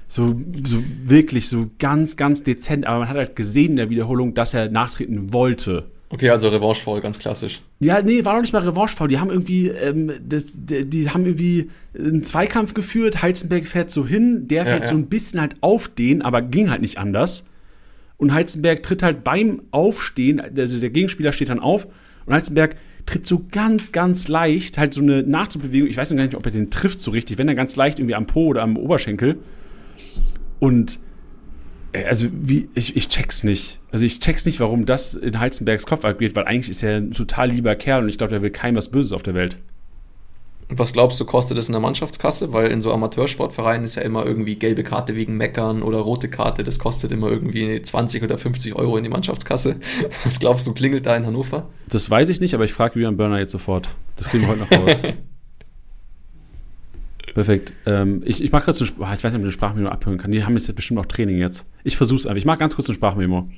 [0.09, 4.33] so, so wirklich so ganz, ganz dezent, aber man hat halt gesehen in der Wiederholung,
[4.33, 5.91] dass er nachtreten wollte.
[6.15, 7.61] Okay, also Revanche-Foul, ganz klassisch.
[7.81, 9.09] Ja, nee, war doch nicht mal Revanche-Foul.
[9.09, 13.21] Die haben irgendwie, ähm, das, die, die, haben irgendwie einen Zweikampf geführt.
[13.21, 14.91] Heizenberg fährt so hin, der fährt ja, ja.
[14.93, 17.49] so ein bisschen halt auf den, aber ging halt nicht anders.
[18.17, 21.89] Und Heizenberg tritt halt beim Aufstehen, also der Gegenspieler steht dann auf
[22.27, 25.89] und Heizenberg tritt so ganz, ganz leicht, halt so eine Nachtrittbewegung.
[25.89, 27.99] Ich weiß noch gar nicht, ob er den trifft so richtig, wenn er ganz leicht
[27.99, 29.41] irgendwie am Po oder am Oberschenkel.
[30.61, 31.01] Und
[32.09, 33.79] also wie, ich, ich check's nicht.
[33.93, 37.13] Also ich check's nicht, warum das in Heizenbergs Kopf abgeht, weil eigentlich ist er ein
[37.13, 39.59] total lieber Kerl und ich glaube, der will keinem was Böses auf der Welt.
[40.71, 42.53] Was glaubst du, kostet es in der Mannschaftskasse?
[42.53, 46.65] Weil in so Amateursportvereinen ist ja immer irgendwie gelbe Karte wegen Meckern oder rote Karte,
[46.65, 49.77] das kostet immer irgendwie 20 oder 50 Euro in die Mannschaftskasse.
[50.25, 51.69] Was glaubst du, klingelt da in Hannover?
[51.89, 53.91] Das weiß ich nicht, aber ich frage Julian Börner jetzt sofort.
[54.17, 55.03] Das kriegen wir heute noch raus.
[57.35, 57.73] Perfekt.
[57.85, 60.31] Ähm, ich ich mache kurz eine, ich weiß nicht, ob ich eine Sprachmemo abhören kann.
[60.31, 61.67] Die haben jetzt bestimmt auch Training jetzt.
[61.83, 62.39] Ich versuche es einfach.
[62.39, 63.49] Ich mache ganz kurz eine Sprachmemo.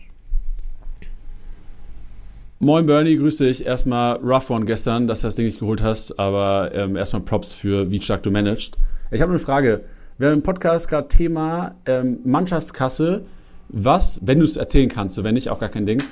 [2.59, 3.67] Moin Bernie, grüß dich.
[3.67, 7.53] Erstmal rough one gestern, dass du das Ding nicht geholt hast, aber ähm, erstmal Props
[7.53, 8.79] für wie stark du managst.
[9.11, 9.83] Ich habe eine Frage.
[10.17, 13.27] Wir haben im Podcast gerade Thema ähm, Mannschaftskasse.
[13.69, 16.03] Was, wenn du es erzählen kannst, wenn nicht, auch gar kein Ding.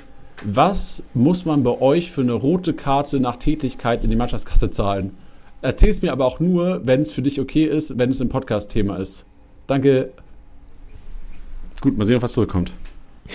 [0.43, 5.11] Was muss man bei euch für eine rote Karte nach Tätigkeit in die Mannschaftskasse zahlen?
[5.65, 8.29] Erzähl es mir aber auch nur, wenn es für dich okay ist, wenn es ein
[8.29, 9.25] Podcast-Thema ist.
[9.65, 10.11] Danke.
[11.81, 12.71] Gut, mal sehen, was zurückkommt.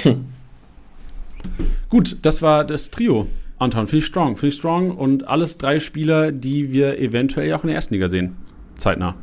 [0.03, 0.27] Hm.
[1.88, 3.27] Gut, das war das Trio.
[3.59, 7.64] Anton, finde ich strong, finde ich strong und alles drei Spieler, die wir eventuell auch
[7.64, 8.37] in der ersten Liga sehen.
[8.77, 9.16] Zeitnah.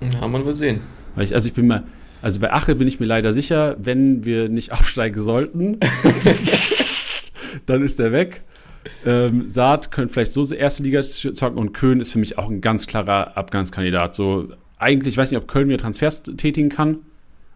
[0.00, 0.80] Ja, man wird sehen.
[1.16, 1.84] Weil ich, also ich bin mal,
[2.22, 5.78] also bei Ache bin ich mir leider sicher, wenn wir nicht aufsteigen sollten,
[7.66, 8.42] dann ist er weg.
[9.04, 12.60] Ähm, Saad könnte vielleicht so erste Liga zocken und Köln ist für mich auch ein
[12.60, 14.14] ganz klarer Abgangskandidat.
[14.14, 16.98] So, eigentlich, ich weiß nicht, ob Köln mir Transfers tätigen kann.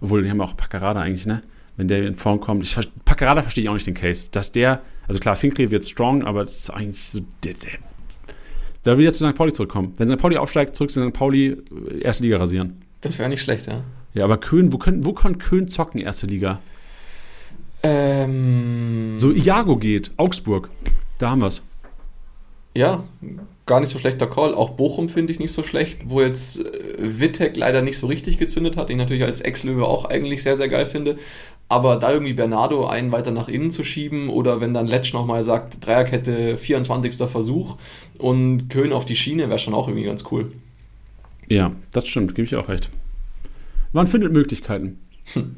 [0.00, 1.42] Obwohl, die haben auch Paccarada eigentlich, ne?
[1.76, 2.64] Wenn der in Form kommt.
[2.64, 4.28] Ich, Paccarada verstehe ich auch nicht den Case.
[4.30, 7.70] Dass der, also klar, Finkri wird strong, aber das ist eigentlich so, der, der,
[8.82, 9.36] da will jetzt zu St.
[9.36, 9.94] Pauli zurückkommen.
[9.96, 10.18] Wenn St.
[10.18, 11.12] Pauli aufsteigt, zurück zu St.
[11.12, 11.56] Pauli,
[11.90, 12.82] äh, erste Liga rasieren.
[13.00, 13.84] Das wäre nicht schlecht, ja.
[14.14, 16.60] Ja, aber Köln, wo, können, wo kann Köln zocken, erste Liga?
[17.82, 19.18] Ähm.
[19.18, 20.70] So, Iago geht, Augsburg.
[21.18, 21.62] Da haben wir es.
[22.74, 23.04] Ja,
[23.66, 24.54] gar nicht so schlechter Call.
[24.54, 28.38] Auch Bochum finde ich nicht so schlecht, wo jetzt äh, Wittek leider nicht so richtig
[28.38, 31.16] gezündet hat, den ich natürlich als Ex-Löwe auch eigentlich sehr, sehr geil finde.
[31.68, 35.42] Aber da irgendwie Bernardo einen weiter nach innen zu schieben oder wenn dann Letsch nochmal
[35.42, 37.14] sagt, Dreierkette, 24.
[37.28, 37.76] Versuch
[38.18, 40.52] und Köhn auf die Schiene, wäre schon auch irgendwie ganz cool.
[41.48, 42.90] Ja, das stimmt, gebe ich auch recht.
[43.92, 44.98] Man findet Möglichkeiten.
[45.34, 45.56] Hm.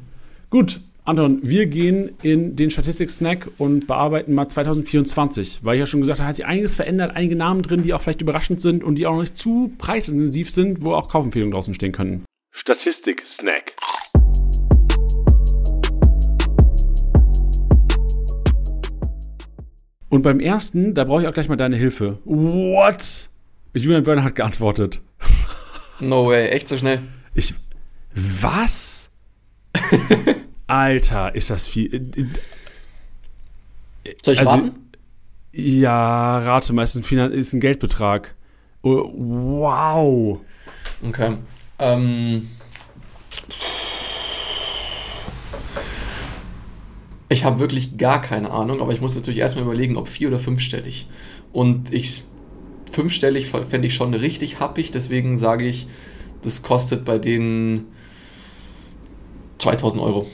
[0.49, 5.99] Gut, Anton, wir gehen in den Statistik-Snack und bearbeiten mal 2024, weil ich ja schon
[5.99, 8.95] gesagt habe, hat sich einiges verändert, einige Namen drin, die auch vielleicht überraschend sind und
[8.95, 12.23] die auch noch nicht zu preisintensiv sind, wo auch Kaufempfehlungen draußen stehen können.
[12.51, 13.75] Statistik-Snack.
[20.07, 22.19] Und beim ersten, da brauche ich auch gleich mal deine Hilfe.
[22.23, 23.27] What?
[23.73, 25.01] Julian Börner hat geantwortet.
[25.99, 27.01] No way, echt so schnell?
[27.33, 27.53] Ich.
[28.13, 29.11] Was?
[30.71, 31.89] Alter, ist das viel.
[34.23, 34.71] Soll ich also, warten?
[35.51, 38.35] Ja, rate mal, ist ein, ist ein Geldbetrag.
[38.81, 40.39] Oh, wow.
[41.05, 41.39] Okay.
[41.77, 42.47] Ähm.
[47.27, 50.39] Ich habe wirklich gar keine Ahnung, aber ich muss natürlich erstmal überlegen, ob vier- oder
[50.39, 51.09] fünfstellig.
[51.51, 52.23] Und ich
[52.91, 55.87] fünfstellig fände ich schon richtig happig, deswegen sage ich,
[56.43, 57.87] das kostet bei denen
[59.57, 60.27] 2000 Euro.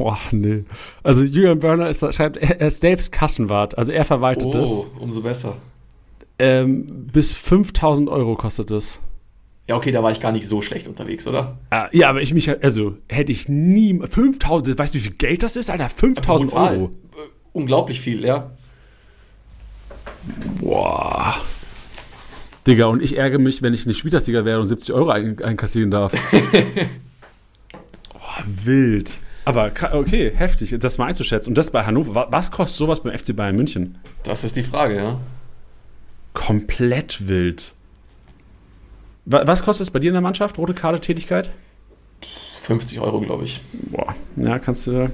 [0.00, 0.64] Boah, nee.
[1.02, 4.70] Also Julian Burner ist, schreibt, er ist selbst Kassenwart, also er verwaltet das.
[4.70, 5.58] Oh, umso besser.
[6.38, 8.98] Ähm, bis 5000 Euro kostet es.
[9.68, 11.58] Ja, okay, da war ich gar nicht so schlecht unterwegs, oder?
[11.68, 15.42] Ah, ja, aber ich mich, also hätte ich nie, 5000, weißt du, wie viel Geld
[15.42, 15.90] das ist, Alter?
[15.90, 16.84] 5000 Euro.
[16.86, 16.88] Äh,
[17.52, 18.52] unglaublich viel, ja.
[20.60, 21.34] Boah.
[22.66, 25.90] Digga, und ich ärgere mich, wenn ich nicht Spielersieger wäre und 70 Euro ein einkassieren
[25.90, 26.14] darf.
[28.14, 29.18] oh, wild.
[29.50, 31.50] Aber okay, heftig, das mal einzuschätzen.
[31.50, 32.28] Und das bei Hannover.
[32.30, 33.98] Was kostet sowas beim FC Bayern München?
[34.22, 35.18] Das ist die Frage, ja.
[36.34, 37.72] Komplett wild.
[39.24, 41.50] Was kostet es bei dir in der Mannschaft, rote Karte Tätigkeit?
[42.62, 43.60] 50 Euro, glaube ich.
[43.72, 45.10] Boah, ja, kannst du.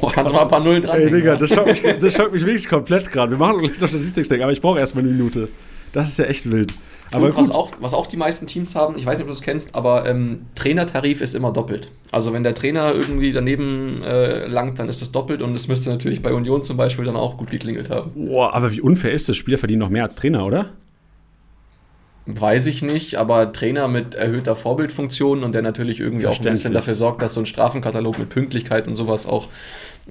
[0.00, 2.32] Boah, kannst du mal ein paar Nullen dran Ey, Digga, das schaut mich, das schaut
[2.32, 3.32] mich wirklich komplett gerade.
[3.32, 5.48] Wir machen gleich noch Statistik, aber ich brauche erstmal eine Minute.
[5.92, 6.72] Das ist ja echt wild.
[7.12, 9.32] Aber und was auch, was auch die meisten Teams haben, ich weiß nicht, ob du
[9.32, 11.90] das kennst, aber ähm, Trainertarif ist immer doppelt.
[12.12, 15.90] Also wenn der Trainer irgendwie daneben äh, langt, dann ist das doppelt und es müsste
[15.90, 18.12] natürlich bei Union zum Beispiel dann auch gut geklingelt haben.
[18.14, 19.36] Boah, aber wie unfair ist das?
[19.36, 20.70] Spieler verdienen noch mehr als Trainer, oder?
[22.26, 26.74] Weiß ich nicht, aber Trainer mit erhöhter Vorbildfunktion und der natürlich irgendwie auch ein bisschen
[26.74, 29.48] dafür sorgt, dass so ein Strafenkatalog mit Pünktlichkeit und sowas auch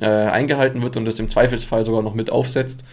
[0.01, 2.83] äh, eingehalten wird und das im Zweifelsfall sogar noch mit aufsetzt,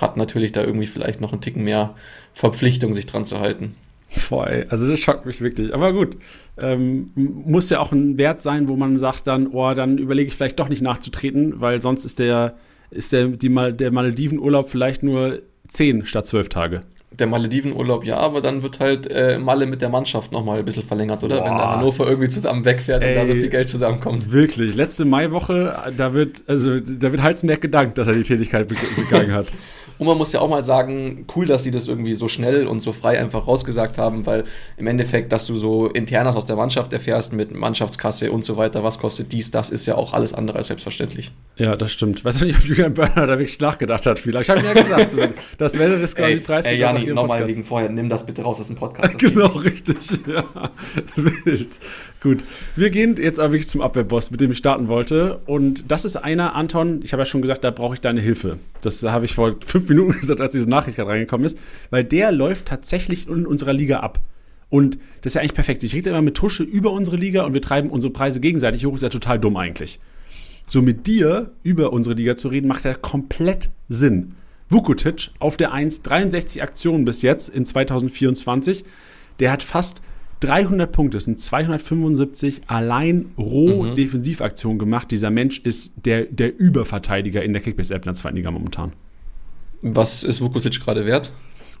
[0.00, 1.94] hat natürlich da irgendwie vielleicht noch einen Ticken mehr
[2.34, 3.74] Verpflichtung, sich dran zu halten.
[4.10, 5.74] Voll, also das schockt mich wirklich.
[5.74, 6.16] Aber gut,
[6.56, 10.34] ähm, muss ja auch ein Wert sein, wo man sagt dann, oh, dann überlege ich
[10.34, 12.56] vielleicht doch nicht nachzutreten, weil sonst ist der,
[12.90, 16.80] ist der, die Mal, der Maledivenurlaub vielleicht nur 10 statt 12 Tage
[17.18, 20.84] der Maledivenurlaub ja, aber dann wird halt äh, Malle mit der Mannschaft nochmal ein bisschen
[20.84, 21.38] verlängert, oder?
[21.38, 21.44] Boah.
[21.44, 24.30] Wenn der Hannover irgendwie zusammen wegfährt Ey, und da so viel Geld zusammenkommt.
[24.32, 29.32] Wirklich, letzte Maiwoche, da wird, also da wird Halzenberg gedankt, dass er die Tätigkeit begangen
[29.32, 29.54] hat.
[29.98, 32.80] Und man muss ja auch mal sagen, cool, dass sie das irgendwie so schnell und
[32.80, 34.44] so frei einfach rausgesagt haben, weil
[34.76, 38.84] im Endeffekt, dass du so internas aus der Mannschaft erfährst mit Mannschaftskasse und so weiter,
[38.84, 41.32] was kostet dies, das ist ja auch alles andere als selbstverständlich.
[41.56, 42.24] Ja, das stimmt.
[42.24, 44.18] Weiß nicht, ob Julian Börner da wirklich nachgedacht hat.
[44.18, 45.16] Vielleicht habe ich ja gesagt,
[45.58, 46.66] das wäre das quasi Preis.
[46.66, 49.18] Ey, Jani, nochmal wegen vorher, nimm das bitte raus aus dem Podcast.
[49.18, 49.96] genau, richtig.
[50.26, 50.44] Ja,
[51.16, 51.70] wild.
[52.20, 52.42] Gut,
[52.74, 55.38] wir gehen jetzt aber wirklich zum Abwehrboss, mit dem ich starten wollte.
[55.46, 58.58] Und das ist einer, Anton, ich habe ja schon gesagt, da brauche ich deine Hilfe.
[58.82, 61.56] Das habe ich vor fünf Minuten gesagt, als diese Nachricht gerade reingekommen ist.
[61.90, 64.20] Weil der läuft tatsächlich in unserer Liga ab.
[64.68, 65.84] Und das ist ja eigentlich perfekt.
[65.84, 68.94] Ich rede immer mit Tusche über unsere Liga und wir treiben unsere Preise gegenseitig hoch.
[68.94, 70.00] Ist ja total dumm eigentlich.
[70.66, 74.34] So mit dir über unsere Liga zu reden, macht ja komplett Sinn.
[74.68, 78.84] Vukotic auf der 1, 63 Aktionen bis jetzt in 2024.
[79.40, 80.02] Der hat fast
[80.40, 83.96] 300 Punkte, das sind 275 allein roh mhm.
[83.96, 85.10] Defensivaktionen gemacht.
[85.10, 88.92] Dieser Mensch ist der, der Überverteidiger in der Kickbase-App in der zweiten Liga momentan.
[89.82, 91.32] Was ist Vukotic gerade wert?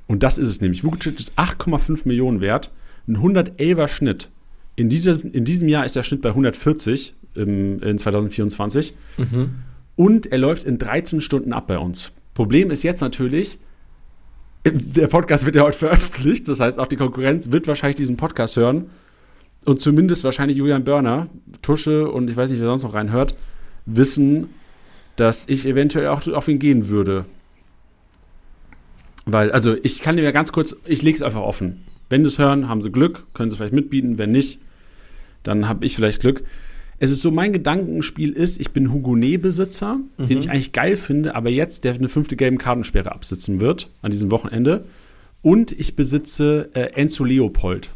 [0.06, 0.84] Und das ist es nämlich.
[0.84, 2.70] Vukotic ist 8,5 Millionen wert,
[3.06, 4.30] ein 111er Schnitt.
[4.76, 8.94] In, dieser, in diesem Jahr ist der Schnitt bei 140 im, in 2024.
[9.16, 9.50] Mhm.
[9.96, 12.12] Und er läuft in 13 Stunden ab bei uns.
[12.34, 13.58] Problem ist jetzt natürlich,
[14.64, 18.56] der Podcast wird ja heute veröffentlicht, das heißt auch die Konkurrenz wird wahrscheinlich diesen Podcast
[18.56, 18.90] hören
[19.64, 21.28] und zumindest wahrscheinlich Julian Börner,
[21.62, 23.36] Tusche und ich weiß nicht, wer sonst noch reinhört,
[23.86, 24.48] wissen,
[25.16, 27.24] dass ich eventuell auch auf ihn gehen würde.
[29.26, 31.84] Weil, also ich kann dir ja ganz kurz, ich lege es einfach offen.
[32.08, 34.60] Wenn sie es hören, haben sie Glück, können sie vielleicht mitbieten, wenn nicht,
[35.42, 36.44] dann habe ich vielleicht Glück
[37.00, 40.26] es ist so, mein Gedankenspiel ist, ich bin Hugonet-Besitzer, mhm.
[40.26, 44.10] den ich eigentlich geil finde, aber jetzt, der eine fünfte gelbe Kartensperre absitzen wird an
[44.10, 44.84] diesem Wochenende.
[45.42, 47.90] Und ich besitze äh, Enzo Leopold.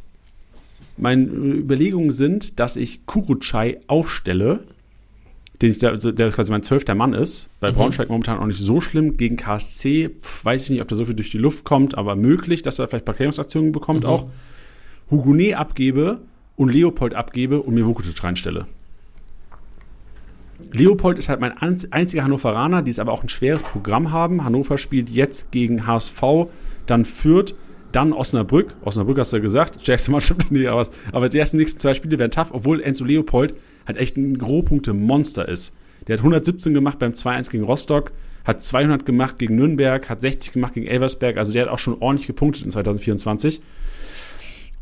[0.96, 4.60] Meine Überlegungen sind, dass ich Kurucay aufstelle,
[5.60, 7.48] den ich da, also der quasi mein zwölfter Mann ist.
[7.58, 7.76] Bei mhm.
[7.76, 9.16] Braunschweig momentan auch nicht so schlimm.
[9.16, 12.14] Gegen KSC pf, weiß ich nicht, ob da so viel durch die Luft kommt, aber
[12.14, 14.10] möglich, dass er vielleicht Parkierungsaktionen bekommt mhm.
[14.10, 14.26] auch.
[15.10, 16.20] Hugonet abgebe
[16.54, 18.66] und Leopold abgebe und mir Vukovic reinstelle.
[20.72, 24.44] Leopold ist halt mein einziger Hannoveraner, die es aber auch ein schweres Programm haben.
[24.44, 26.22] Hannover spielt jetzt gegen HSV,
[26.86, 27.54] dann Fürth,
[27.92, 28.74] dann Osnabrück.
[28.82, 32.18] Osnabrück hast du ja gesagt, stärkste Mannschaft nee, aber, aber die ersten nächsten zwei Spiele
[32.18, 33.54] werden tough, obwohl Enzo Leopold
[33.86, 35.74] halt echt ein Rohpunkte-Monster ist.
[36.06, 38.12] Der hat 117 gemacht beim 2-1 gegen Rostock,
[38.44, 41.96] hat 200 gemacht gegen Nürnberg, hat 60 gemacht gegen Elversberg, also der hat auch schon
[42.00, 43.60] ordentlich gepunktet in 2024.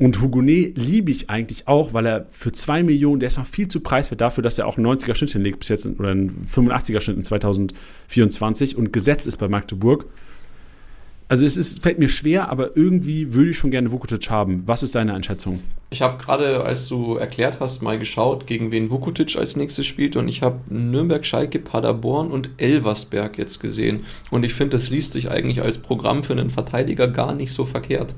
[0.01, 3.69] Und Hugonet liebe ich eigentlich auch, weil er für 2 Millionen, der ist noch viel
[3.69, 7.03] zu preiswert dafür, dass er auch einen 90er Schnitt hinlegt bis jetzt oder einen 85er
[7.03, 10.07] Schnitt in 2024 und Gesetz ist bei Magdeburg.
[11.29, 14.63] Also es ist, fällt mir schwer, aber irgendwie würde ich schon gerne Vukotic haben.
[14.65, 15.61] Was ist deine Einschätzung?
[15.91, 20.17] Ich habe gerade, als du erklärt hast, mal geschaut, gegen wen Vukotic als nächstes spielt
[20.17, 24.07] und ich habe Nürnberg, Schalke, Paderborn und Elversberg jetzt gesehen.
[24.31, 27.67] Und ich finde, das liest sich eigentlich als Programm für einen Verteidiger gar nicht so
[27.67, 28.15] verkehrt.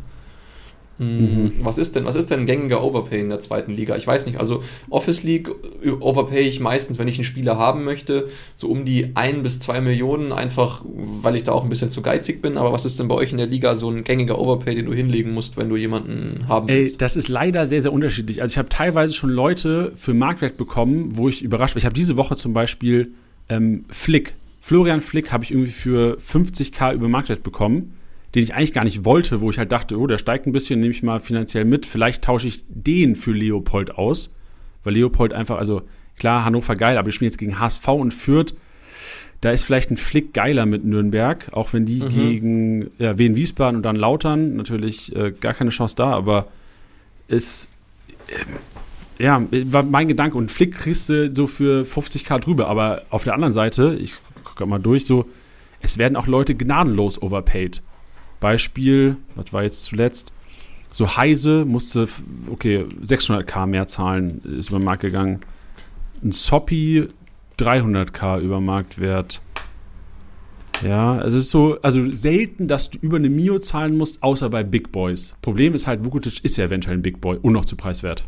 [0.99, 1.53] Mhm.
[1.62, 3.97] Was ist denn, was ist denn ein gängiger Overpay in der zweiten Liga?
[3.97, 4.38] Ich weiß nicht.
[4.38, 5.51] Also Office League
[5.82, 9.61] äh, overpay ich meistens, wenn ich einen Spieler haben möchte, so um die ein bis
[9.61, 12.57] zwei Millionen, einfach weil ich da auch ein bisschen zu geizig bin.
[12.57, 14.93] Aber was ist denn bei euch in der Liga so ein gängiger Overpay, den du
[14.93, 16.93] hinlegen musst, wenn du jemanden haben willst?
[16.95, 18.43] Ey, das ist leider sehr, sehr unterschiedlich.
[18.43, 21.78] Also ich habe teilweise schon Leute für Marktwert bekommen, wo ich überrascht war.
[21.78, 23.12] Ich habe diese Woche zum Beispiel
[23.49, 27.95] ähm, Flick, Florian Flick habe ich irgendwie für 50k über Marktwert bekommen
[28.35, 30.80] den ich eigentlich gar nicht wollte, wo ich halt dachte, oh, der steigt ein bisschen,
[30.80, 31.85] nehme ich mal finanziell mit.
[31.87, 34.35] Vielleicht tausche ich den für Leopold aus,
[34.85, 35.83] weil Leopold einfach, also
[36.16, 38.55] klar, Hannover geil, aber ich spiele jetzt gegen HSV und Fürth.
[39.43, 42.09] Da ist vielleicht ein Flick geiler mit Nürnberg, auch wenn die mhm.
[42.09, 46.47] gegen ja, Wien Wiesbaden und dann Lautern natürlich äh, gar keine Chance da, aber
[47.28, 47.70] ist
[48.28, 48.35] äh,
[49.18, 50.37] ja, war mein Gedanke.
[50.39, 54.66] Und Flick kriegst du so für 50k drüber, aber auf der anderen Seite, ich gucke
[54.66, 55.26] mal durch, so,
[55.80, 57.83] es werden auch Leute gnadenlos overpaid.
[58.43, 60.32] Beispiel, was war jetzt zuletzt?
[60.90, 62.07] So Heise musste,
[62.51, 65.40] okay, 600k mehr zahlen, ist über den Markt gegangen.
[66.22, 67.09] Ein Soppy
[67.59, 69.40] 300k über Marktwert.
[70.82, 74.51] Ja, also es ist so, also selten, dass du über eine Mio zahlen musst, außer
[74.51, 75.36] bei Big Boys.
[75.40, 78.24] Problem ist halt, Vukotic ist ja eventuell ein Big Boy und noch zu preiswert.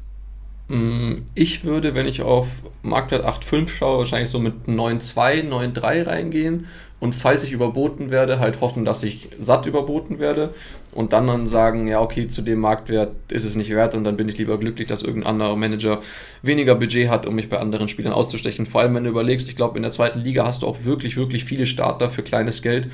[0.69, 6.67] Mm, ich würde, wenn ich auf Marktwert 8,5 schaue, wahrscheinlich so mit 9,2, 9,3 reingehen
[7.05, 10.55] und falls ich überboten werde, halt hoffen, dass ich satt überboten werde
[10.95, 14.17] und dann dann sagen, ja, okay, zu dem Marktwert ist es nicht wert und dann
[14.17, 16.01] bin ich lieber glücklich, dass irgendein anderer Manager
[16.41, 18.65] weniger Budget hat, um mich bei anderen Spielern auszustechen.
[18.65, 21.19] Vor allem, wenn du überlegst, ich glaube, in der zweiten Liga hast du auch wirklich,
[21.19, 22.89] wirklich viele Starter für kleines Geld.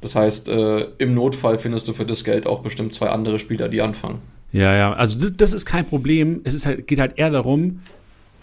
[0.00, 3.68] Das heißt, äh, im Notfall findest du für das Geld auch bestimmt zwei andere Spieler,
[3.68, 4.20] die anfangen.
[4.52, 6.40] Ja, ja, also das ist kein Problem.
[6.44, 7.80] Es ist halt, geht halt eher darum,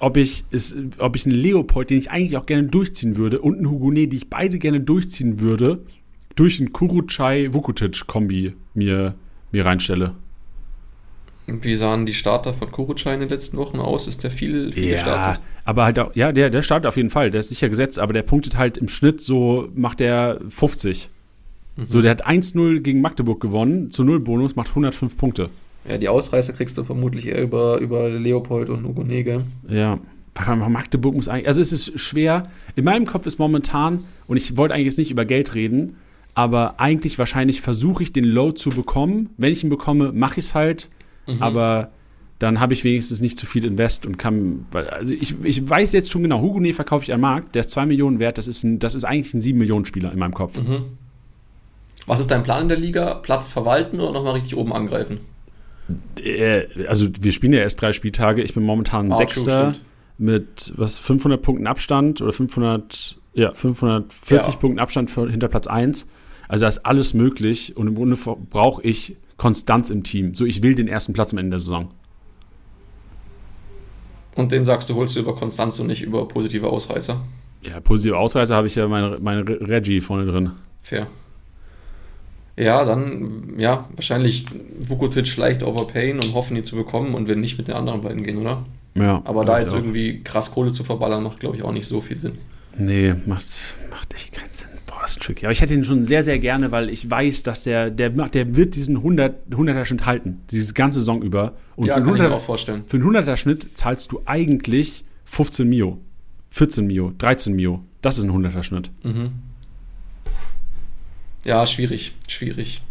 [0.04, 3.56] ob ich, es, ob ich einen Leopold, den ich eigentlich auch gerne durchziehen würde, und
[3.56, 5.80] einen Hugonet, die ich beide gerne durchziehen würde,
[6.36, 9.16] durch einen Kurucay-Vukutic-Kombi mir,
[9.54, 10.14] mir reinstelle.
[11.47, 14.08] Wie sahen die Starter von Kurucay in den letzten Wochen aus?
[14.08, 15.43] Ist der viel, viel ja, gestartet?
[15.64, 18.12] aber halt auch, ja, der, der startet auf jeden Fall, der ist sicher gesetzt, aber
[18.12, 21.10] der punktet halt im Schnitt so, macht der 50.
[21.78, 21.88] Mhm.
[21.88, 25.49] So, der hat 1-0 gegen Magdeburg gewonnen, zu 0 Bonus, macht 105 Punkte.
[25.88, 29.46] Ja, die Ausreißer kriegst du vermutlich eher über, über Leopold und Hugo Nege.
[29.68, 30.00] Ja.
[30.36, 32.44] Magdeburg muss eigentlich, also es ist schwer.
[32.76, 35.98] In meinem Kopf ist momentan, und ich wollte eigentlich jetzt nicht über Geld reden,
[36.34, 39.30] aber eigentlich wahrscheinlich versuche ich den Load zu bekommen.
[39.38, 40.90] Wenn ich ihn bekomme, mache ich es halt.
[41.28, 41.42] Mhm.
[41.42, 41.92] Aber
[42.40, 44.66] dann habe ich wenigstens nicht zu viel Invest und kann.
[44.74, 47.70] Also ich, ich weiß jetzt schon genau, Hugo Nee verkaufe ich an Markt, der ist
[47.70, 50.34] 2 Millionen wert, das ist, ein, das ist eigentlich ein 7 Millionen Spieler in meinem
[50.34, 50.58] Kopf.
[50.58, 50.84] Mhm.
[52.06, 53.14] Was ist dein Plan in der Liga?
[53.14, 55.20] Platz verwalten oder nochmal richtig oben angreifen?
[56.20, 58.42] Äh, also wir spielen ja erst drei Spieltage.
[58.42, 59.74] Ich bin momentan ah, Sechster
[60.18, 64.60] mit was 500 Punkten Abstand oder 500 ja 540 ja.
[64.60, 66.08] Punkten Abstand hinter Platz 1.
[66.48, 68.18] Also da ist alles möglich und im Grunde
[68.50, 70.36] brauche ich Konstanz im Team.
[70.36, 71.90] So ich will den ersten Platz am Ende der Saison.
[74.36, 77.22] Und den sagst du, holst du über Konstanz und nicht über positive Ausreißer?
[77.62, 80.52] Ja, positive Ausreißer habe ich ja meine, meine Reggie vorne drin.
[80.82, 81.08] Fair.
[82.56, 84.45] Ja, dann, ja, wahrscheinlich
[84.80, 88.24] Vukotic leicht overpayen und hoffen, ihn zu bekommen und wenn nicht mit den anderen beiden
[88.24, 88.66] gehen, oder?
[88.95, 89.22] Ja.
[89.26, 89.78] Aber da jetzt auch.
[89.78, 92.34] irgendwie krass Kohle zu verballern, macht, glaube ich, auch nicht so viel Sinn.
[92.78, 93.45] Nee, macht,
[93.89, 94.70] macht echt keinen Sinn.
[94.86, 95.45] Boah, ist tricky.
[95.45, 98.56] Aber ich hätte ihn schon sehr, sehr gerne, weil ich weiß, dass der, der, der
[98.56, 100.41] wird diesen 100, 100er Schnitt halten.
[100.51, 101.54] Diese ganze Saison über.
[101.76, 102.84] Und ja, für kann 100, ich mir auch vorstellen.
[102.86, 105.99] Für einen 100er Schnitt zahlst du eigentlich 15 Mio,
[106.51, 107.84] 14 Mio, 13 Mio.
[108.01, 108.91] Das ist ein 100er Schnitt.
[109.04, 109.32] Mhm.
[111.44, 112.82] Ja, schwierig, schwierig.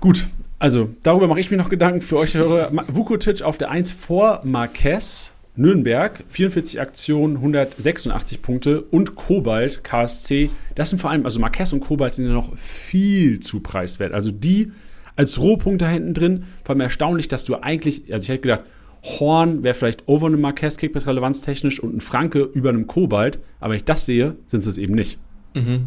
[0.00, 0.28] Gut,
[0.58, 2.34] also darüber mache ich mir noch Gedanken für euch.
[2.34, 10.50] Vukotic auf der 1 vor Marquez, Nürnberg, 44 Aktionen, 186 Punkte und Kobalt, KSC.
[10.74, 14.12] Das sind vor allem, also Marquez und Kobalt sind ja noch viel zu preiswert.
[14.12, 14.72] Also die
[15.16, 18.62] als Rohpunkte hinten drin, vor allem erstaunlich, dass du eigentlich, also ich hätte gedacht,
[19.02, 23.70] Horn wäre vielleicht over einem Marquez Kickbase relevanztechnisch und ein Franke über einem Kobalt, aber
[23.70, 25.18] wenn ich das sehe, sind es eben nicht.
[25.54, 25.86] Mhm.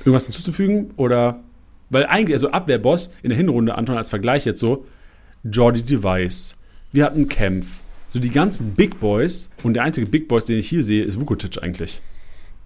[0.00, 0.92] Irgendwas hinzuzufügen?
[0.96, 1.40] Oder.
[1.88, 4.86] Weil eigentlich, also Abwehrboss in der Hinrunde, Anton, als Vergleich jetzt so,
[5.42, 6.56] Jordi Device.
[6.92, 7.82] Wir hatten Kempf.
[8.08, 11.18] So die ganzen Big Boys und der einzige Big Boys, den ich hier sehe, ist
[11.18, 12.00] Vukotic eigentlich.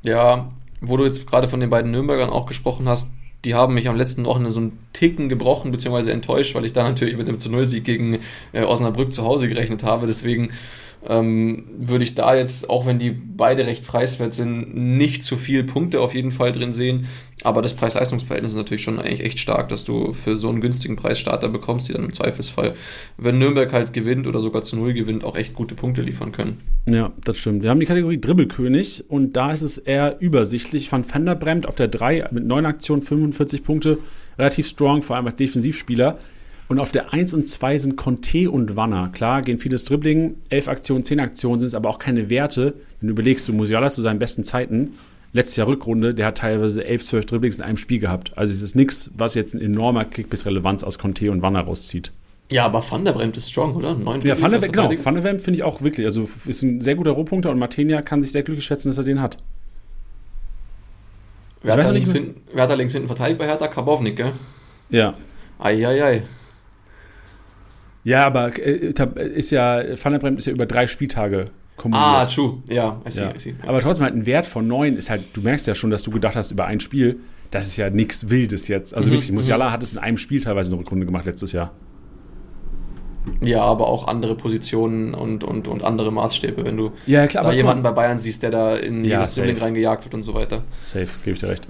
[0.03, 3.11] Ja, wo du jetzt gerade von den beiden Nürnbergern auch gesprochen hast,
[3.45, 6.11] die haben mich am letzten Wochenende so einen Ticken gebrochen bzw.
[6.11, 8.19] enttäuscht, weil ich da natürlich mit einem zu Null-Sieg gegen
[8.53, 10.07] äh, Osnabrück zu Hause gerechnet habe.
[10.07, 10.49] Deswegen
[11.09, 15.65] ähm, würde ich da jetzt, auch wenn die beide recht preiswert sind, nicht zu viel
[15.65, 17.07] Punkte auf jeden Fall drin sehen.
[17.43, 20.97] Aber das Preis-Leistungs-Verhältnis ist natürlich schon eigentlich echt stark, dass du für so einen günstigen
[20.97, 22.75] Preis Starter bekommst, die dann im Zweifelsfall,
[23.19, 26.59] wenn Nürnberg halt gewinnt oder sogar zu Null gewinnt, auch echt gute Punkte liefern können.
[26.87, 27.63] Ja, das stimmt.
[27.63, 30.91] Wir haben die Kategorie Dribbelkönig und da ist es eher übersichtlich.
[30.91, 33.99] Van Vanderbremt auf der 3 mit 9 Aktionen, 45 Punkte,
[34.39, 36.19] relativ strong, vor allem als Defensivspieler.
[36.69, 39.11] Und auf der 1 und 2 sind Conte und Wanner.
[39.13, 42.75] Klar, gehen vieles Dribbling, 11 Aktionen, 10 Aktionen sind es aber auch keine Werte.
[43.01, 44.95] Wenn du überlegst, du Musiala zu seinen besten Zeiten,
[45.35, 48.33] letztes Jahr Rückrunde, der hat teilweise 11, 12 Dribblings in einem Spiel gehabt.
[48.37, 51.61] Also es ist nichts, was jetzt ein enormer Kick bis Relevanz aus Conte und Wanner
[51.61, 52.13] rauszieht.
[52.51, 53.95] Ja, aber Van der Bremt ist strong, oder?
[53.95, 56.07] Neun ja, Van der, genau, Van der Bremt finde ich auch wirklich.
[56.07, 59.05] Also ist ein sehr guter Rohpunkter und Martenia kann sich sehr glücklich schätzen, dass er
[59.05, 59.39] den hat.
[61.63, 63.69] Wer hat, da links, hin, wer hat da links hinten verteidigt bei Hertha?
[63.69, 64.33] Karbovnik, gell?
[64.91, 65.15] Ja.
[65.59, 65.89] Eieiei.
[65.89, 66.23] Ei, ei.
[68.05, 72.07] Ja, aber äh, ist ja, Van ist ja über drei Spieltage kumuliert.
[72.07, 72.59] Ah, true.
[72.69, 73.35] Ja, I see, ja.
[73.35, 73.55] I see.
[73.67, 76.11] Aber trotzdem halt ein Wert von neun ist halt, du merkst ja schon, dass du
[76.11, 77.19] gedacht hast über ein Spiel,
[77.51, 78.95] das ist ja nichts Wildes jetzt.
[78.95, 79.73] Also mhm, wirklich, Musiala mhm.
[79.73, 81.73] hat es in einem Spiel teilweise eine Rückrunde gemacht letztes Jahr.
[83.41, 87.53] Ja, aber auch andere Positionen und, und, und andere Maßstäbe, wenn du ja, klar, da
[87.53, 90.63] jemanden bei Bayern siehst, der da in ja, jedes Dribbling reingejagt wird und so weiter.
[90.83, 91.67] Safe, gebe ich dir recht.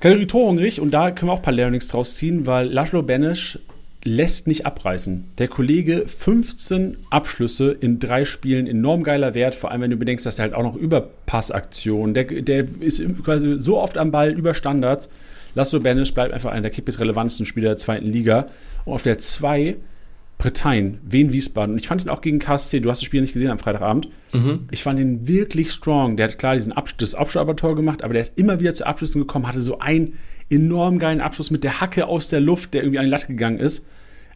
[0.00, 3.58] Kategorie Torhungrig und da können wir auch ein paar Learnings draus ziehen, weil Laszlo Benesch
[4.04, 5.24] lässt nicht abreißen.
[5.38, 10.24] Der Kollege 15 Abschlüsse in drei Spielen, enorm geiler Wert, vor allem wenn du bedenkst,
[10.24, 14.54] dass er halt auch noch Überpassaktionen, der, der ist quasi so oft am Ball über
[14.54, 15.10] Standards.
[15.54, 18.46] Lasso Banish bleibt einfach einer der kippes relevantesten Spieler der zweiten Liga.
[18.84, 19.76] Und auf der 2
[20.38, 21.74] Bretagne, Wien Wiesbaden.
[21.74, 24.08] Und ich fand ihn auch gegen KSC, du hast das Spiel nicht gesehen am Freitagabend.
[24.32, 24.68] Mhm.
[24.70, 26.16] Ich fand ihn wirklich strong.
[26.16, 29.20] Der hat klar diesen Abschluss, das Abschlusstor gemacht, aber der ist immer wieder zu Abschlüssen
[29.20, 30.14] gekommen, hatte so einen
[30.50, 33.58] enorm geilen Abschluss mit der Hacke aus der Luft, der irgendwie an die Latte gegangen
[33.58, 33.86] ist.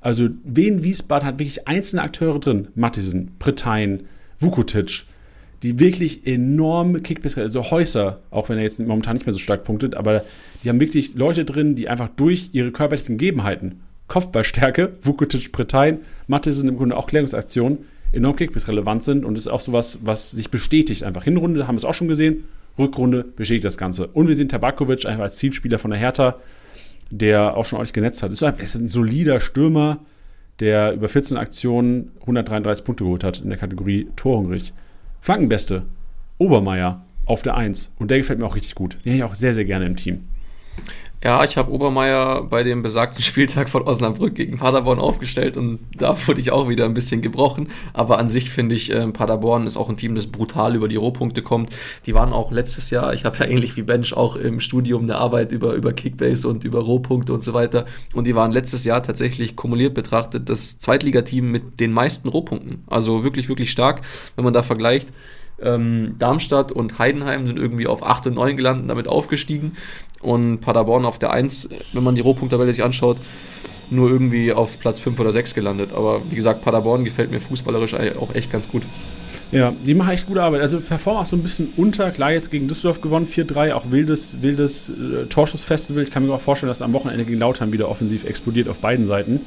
[0.01, 2.69] Also Wien Wiesbaden hat wirklich einzelne Akteure drin.
[2.75, 4.01] Mattisen, Bretagne,
[4.39, 5.05] Vukotic,
[5.63, 9.65] die wirklich enorme Kickbiss, also Häuser, auch wenn er jetzt momentan nicht mehr so stark
[9.65, 10.25] punktet, aber
[10.63, 16.53] die haben wirklich Leute drin, die einfach durch ihre körperlichen Gegebenheiten Kopfballstärke, Vukotic, Bretain, Mathe
[16.53, 17.79] sind im Grunde auch Klärungsaktionen,
[18.13, 21.03] enorm Kickbiss-relevant sind und ist auch sowas, was sich bestätigt.
[21.03, 22.45] Einfach Hinrunde haben wir es auch schon gesehen,
[22.79, 24.09] Rückrunde bestätigt das Ganze.
[24.09, 26.37] Und wir sehen Tabakovic einfach als Zielspieler von der Hertha,
[27.11, 28.33] der auch schon ordentlich genetzt hat.
[28.33, 30.01] Ist, ist ein solider Stürmer,
[30.61, 34.73] der über 14 Aktionen 133 Punkte geholt hat in der Kategorie Torhungrig.
[35.21, 35.83] Flankenbeste,
[36.39, 37.93] Obermeier auf der 1.
[37.99, 38.95] Und der gefällt mir auch richtig gut.
[39.05, 40.25] Den hätte ich auch sehr, sehr gerne im Team.
[41.25, 46.15] Ja, ich habe Obermeier bei dem besagten Spieltag von Osnabrück gegen Paderborn aufgestellt und da
[46.27, 47.71] wurde ich auch wieder ein bisschen gebrochen.
[47.95, 50.97] Aber an sich finde ich, äh, Paderborn ist auch ein Team, das brutal über die
[50.97, 51.71] Rohpunkte kommt.
[52.05, 55.17] Die waren auch letztes Jahr, ich habe ja ähnlich wie Bench auch im Studium eine
[55.17, 57.87] Arbeit über, über Kickbase und über Rohpunkte und so weiter.
[58.13, 62.85] Und die waren letztes Jahr tatsächlich kumuliert betrachtet das Zweitligateam mit den meisten Rohpunkten.
[62.87, 64.03] Also wirklich, wirklich stark,
[64.37, 65.09] wenn man da vergleicht.
[65.63, 69.77] Ähm, Darmstadt und Heidenheim sind irgendwie auf 8 und 9 gelandet, damit aufgestiegen.
[70.21, 73.19] Und Paderborn auf der 1, wenn man die Rohpunkttabelle sich anschaut,
[73.91, 75.91] nur irgendwie auf Platz 5 oder 6 gelandet.
[75.95, 78.83] Aber wie gesagt, Paderborn gefällt mir fußballerisch auch echt ganz gut.
[79.53, 80.63] Ja, die machen echt gute Arbeit.
[80.63, 82.11] Also performen auch so ein bisschen unter.
[82.11, 86.03] Klar, jetzt gegen Düsseldorf gewonnen, 4-3, auch wildes, wildes äh, Torschussfestival.
[86.03, 89.07] Ich kann mir auch vorstellen, dass am Wochenende gegen Lautern wieder offensiv explodiert auf beiden
[89.07, 89.41] Seiten.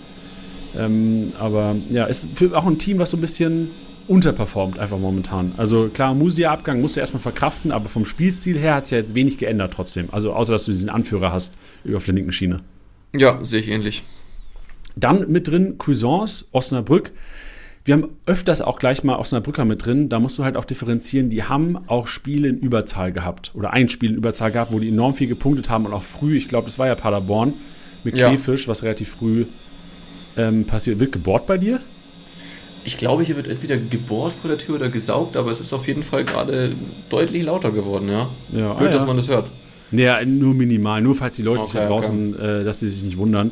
[0.77, 3.71] Ähm, aber ja, ist auch ein Team, was so ein bisschen
[4.07, 5.53] unterperformt einfach momentan.
[5.57, 9.15] Also klar, Musia-Abgang musst du erstmal verkraften, aber vom Spielstil her hat es ja jetzt
[9.15, 10.09] wenig geändert trotzdem.
[10.11, 11.55] Also außer, dass du diesen Anführer hast
[11.93, 12.57] auf der linken Schiene.
[13.13, 14.03] Ja, sehe ich ähnlich.
[14.95, 17.11] Dann mit drin Cuisance, Osnabrück.
[17.85, 20.09] Wir haben öfters auch gleich mal Osnabrücker mit drin.
[20.09, 21.29] Da musst du halt auch differenzieren.
[21.29, 23.51] Die haben auch Spiele in Überzahl gehabt.
[23.55, 26.35] Oder ein Spiel in Überzahl gehabt, wo die enorm viel gepunktet haben und auch früh.
[26.35, 27.53] Ich glaube, das war ja Paderborn
[28.03, 28.67] mit Kleefisch, ja.
[28.69, 29.45] was relativ früh
[30.35, 30.99] ähm, passiert.
[30.99, 31.79] Wird gebohrt bei dir?
[32.87, 35.87] Ich glaube, hier wird entweder gebohrt vor der Tür oder gesaugt, aber es ist auf
[35.87, 36.71] jeden Fall gerade
[37.09, 38.29] deutlich lauter geworden, ja.
[38.53, 39.51] ja Gut, ah, dass man das hört.
[39.91, 42.61] Ja, nur minimal, nur falls die Leute okay, sich draußen, okay.
[42.61, 43.51] äh, dass sie sich nicht wundern.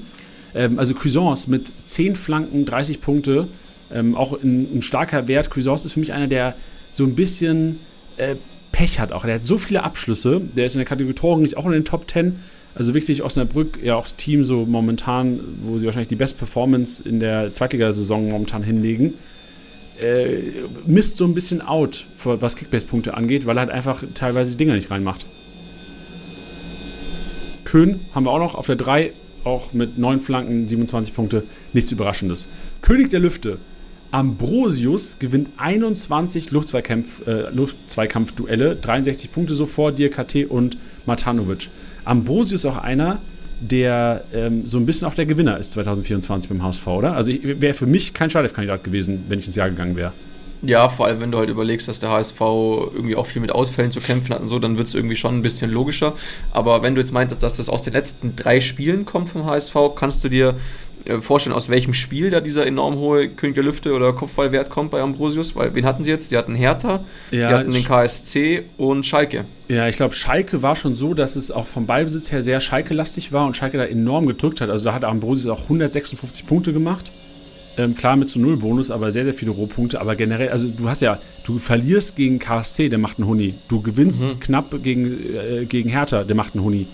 [0.54, 3.50] Ähm, also Cuisance mit 10 Flanken, 30 Punkte,
[3.94, 5.50] ähm, auch ein, ein, starker Wert.
[5.50, 6.56] Cuisance ist für mich einer, der
[6.92, 7.80] so ein bisschen
[8.16, 8.36] äh,
[8.72, 9.26] Pech hat auch.
[9.26, 11.84] Der hat so viele Abschlüsse, der ist in der Kategorie Toren nicht auch in den
[11.84, 12.40] Top 10.
[12.76, 17.22] Also wirklich Osnabrück, ja auch Team so momentan, wo sie wahrscheinlich die Best Performance in
[17.22, 19.14] der Zweitligasaison momentan hinlegen.
[20.00, 20.40] Äh,
[20.86, 24.74] misst so ein bisschen out, was Kickbase-Punkte angeht, weil er halt einfach teilweise die Dinger
[24.74, 25.26] nicht reinmacht.
[27.64, 29.14] Köhn haben wir auch noch auf der 3,
[29.46, 32.50] auch mit 9 Flanken, 27 Punkte, nichts Überraschendes.
[32.82, 33.58] König der Lüfte,
[34.12, 41.70] Ambrosius gewinnt 21 Luftzweikampf, äh, Luftzweikampfduelle, 63 Punkte sofort, Dir KT und Matanovic.
[42.06, 43.20] Ambrosius auch einer,
[43.60, 47.16] der ähm, so ein bisschen auch der Gewinner ist 2024 beim HSV, oder?
[47.16, 50.12] Also wäre für mich kein Startelf-Kandidat gewesen, wenn ich ins Jahr gegangen wäre.
[50.62, 53.92] Ja, vor allem, wenn du halt überlegst, dass der HSV irgendwie auch viel mit Ausfällen
[53.92, 56.14] zu kämpfen hat und so, dann wird es irgendwie schon ein bisschen logischer.
[56.52, 59.76] Aber wenn du jetzt meintest, dass das aus den letzten drei Spielen kommt vom HSV,
[59.96, 60.56] kannst du dir
[61.22, 65.02] vorstellen, aus welchem Spiel da dieser enorm hohe König der Lüfte oder Kopfballwert kommt bei
[65.02, 65.56] Ambrosius?
[65.56, 66.32] Weil wen hatten sie jetzt?
[66.32, 69.46] Die hatten Hertha, ja, die hatten den KSC und Schalke.
[69.68, 73.32] Ja, ich glaube, Schalke war schon so, dass es auch vom Ballbesitz her sehr Schalke-lastig
[73.32, 74.70] war und Schalke da enorm gedrückt hat.
[74.70, 77.12] Also da hat Ambrosius auch 156 Punkte gemacht.
[77.78, 80.00] Ähm, klar mit zu Null Bonus, aber sehr, sehr viele Rohpunkte.
[80.00, 83.56] Aber generell, also du hast ja, du verlierst gegen KSC, der macht einen Huni.
[83.68, 84.40] Du gewinnst mhm.
[84.40, 86.88] knapp gegen, äh, gegen Hertha, der macht einen Huni.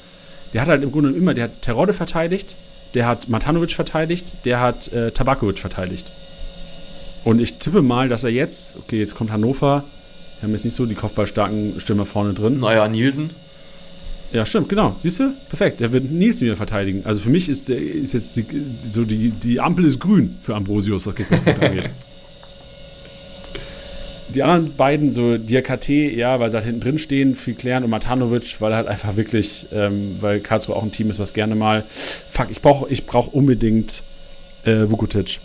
[0.53, 2.55] Der hat halt im Grunde immer, der hat Terodde verteidigt,
[2.93, 6.11] der hat Matanovic verteidigt, der hat äh, Tabakovic verteidigt.
[7.23, 9.83] Und ich tippe mal, dass er jetzt, okay, jetzt kommt Hannover,
[10.39, 12.59] wir haben jetzt nicht so die kopfballstarken Stürmer vorne drin.
[12.59, 13.29] Naja, Nielsen.
[14.33, 14.95] Ja, stimmt, genau.
[15.03, 15.33] Siehst du?
[15.49, 15.81] Perfekt.
[15.81, 17.01] Der wird Nielsen wieder verteidigen.
[17.05, 18.45] Also für mich ist, ist jetzt die,
[18.79, 21.89] so die, die Ampel ist grün für Ambrosius, was Kickball angeht.
[24.33, 27.89] Die anderen beiden, so Diakate, ja, weil sie halt hinten drin stehen, viel klären und
[27.89, 31.55] Matanovic, weil er halt einfach wirklich, ähm, weil Karlsruhe auch ein Team ist, was gerne
[31.55, 31.83] mal.
[31.89, 34.03] Fuck, ich brauche ich brauch unbedingt
[34.63, 35.39] äh, Vukutic.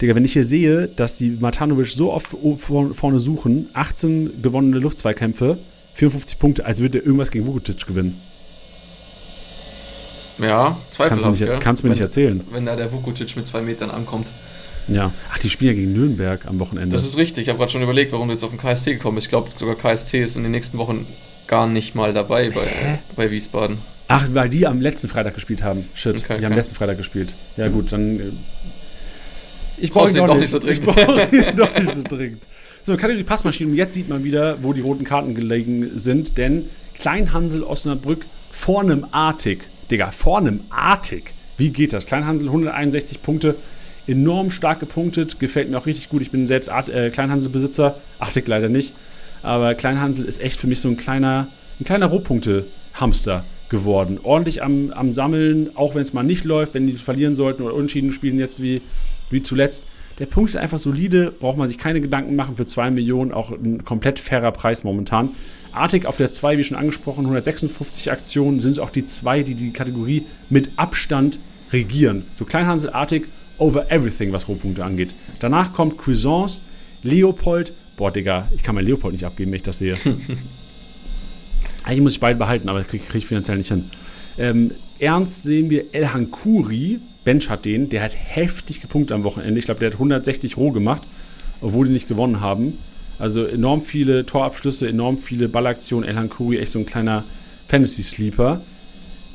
[0.00, 5.58] Digga, wenn ich hier sehe, dass die Matanovic so oft vorne suchen, 18 gewonnene Luftzweikämpfe,
[5.94, 8.20] 54 Punkte, als würde er irgendwas gegen Vukutic gewinnen.
[10.38, 11.22] Ja, zweifelhaft.
[11.22, 12.40] Kannst du mir nicht, kannst mir nicht erzählen.
[12.50, 14.28] Wenn da der Vukutic mit zwei Metern ankommt.
[14.90, 15.12] Ja.
[15.32, 16.90] Ach, die spielen ja gegen Nürnberg am Wochenende.
[16.90, 17.44] Das ist richtig.
[17.44, 19.26] Ich habe gerade schon überlegt, warum du jetzt auf den KST gekommen bist.
[19.26, 21.06] Ich glaube, sogar KST ist in den nächsten Wochen
[21.46, 23.78] gar nicht mal dabei bei, bei Wiesbaden.
[24.08, 25.84] Ach, weil die am letzten Freitag gespielt haben.
[25.94, 26.44] Shit, okay, die okay.
[26.44, 27.34] haben letzten Freitag gespielt.
[27.56, 28.18] Ja, gut, dann.
[28.18, 28.22] Äh,
[29.78, 30.78] ich brauche ihn doch nicht so dringend.
[30.78, 32.42] Ich brauche ihn doch nicht so dringend.
[32.82, 33.70] So, Kategorie Passmaschine.
[33.70, 36.38] Und jetzt sieht man wieder, wo die roten Karten gelegen sind.
[36.38, 39.60] Denn Kleinhansel Osnabrück vor einem Artig.
[39.90, 41.32] Digga, vor einem Artig.
[41.56, 42.06] Wie geht das?
[42.06, 43.54] Kleinhansel 161 Punkte
[44.06, 46.22] enorm stark gepunktet, gefällt mir auch richtig gut.
[46.22, 48.92] Ich bin selbst Art, äh, Kleinhansel-Besitzer, Arctic leider nicht.
[49.42, 51.48] Aber Kleinhansel ist echt für mich so ein kleiner,
[51.80, 54.18] ein kleiner Rohpunkte-Hamster geworden.
[54.22, 57.74] Ordentlich am, am Sammeln, auch wenn es mal nicht läuft, wenn die verlieren sollten oder
[57.74, 58.82] unentschieden spielen jetzt wie,
[59.30, 59.84] wie zuletzt.
[60.18, 63.52] Der Punkt ist einfach solide, braucht man sich keine Gedanken machen für 2 Millionen, auch
[63.52, 65.30] ein komplett fairer Preis momentan.
[65.72, 69.72] Artig auf der 2, wie schon angesprochen, 156 Aktionen sind auch die zwei, die die
[69.72, 71.38] Kategorie mit Abstand
[71.72, 72.24] regieren.
[72.34, 73.28] So Kleinhansel, Artig
[73.60, 75.10] over everything, was Rohpunkte angeht.
[75.38, 76.62] Danach kommt Cuisance,
[77.02, 77.72] Leopold.
[77.96, 79.96] Boah, Digga, ich kann mein Leopold nicht abgeben, wenn ich das sehe.
[81.84, 83.90] Eigentlich muss ich beide behalten, aber kriege krieg ich finanziell nicht hin.
[84.38, 87.00] Ähm, ernst sehen wir El Hankuri.
[87.24, 89.58] Bench hat den, der hat heftig gepunktet am Wochenende.
[89.58, 91.02] Ich glaube, der hat 160 roh gemacht,
[91.60, 92.78] obwohl die nicht gewonnen haben.
[93.18, 96.08] Also enorm viele Torabschlüsse, enorm viele Ballaktionen.
[96.08, 97.24] El Hankuri, echt so ein kleiner
[97.68, 98.62] Fantasy-Sleeper.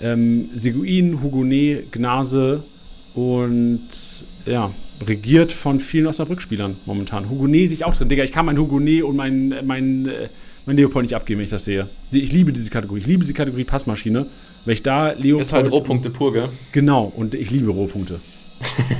[0.01, 2.63] Ähm, Seguin, Hugonet, Gnase,
[3.15, 3.87] und
[4.45, 4.71] ja,
[5.05, 7.29] regiert von vielen Osnabrück-Spielern momentan.
[7.29, 8.09] Hugonet sich auch drin.
[8.09, 10.29] Digga, ich kann mein Hugonet und mein, mein, äh,
[10.65, 11.87] mein Leopold nicht abgeben, wenn ich das sehe.
[12.11, 12.99] Ich liebe diese Kategorie.
[12.99, 14.25] Ich liebe die Kategorie Passmaschine.
[14.65, 15.41] Wenn ich da Leopold.
[15.45, 16.49] Ist halt Rohpunkte pur, gell?
[16.71, 18.19] Genau, und ich liebe Rohpunkte.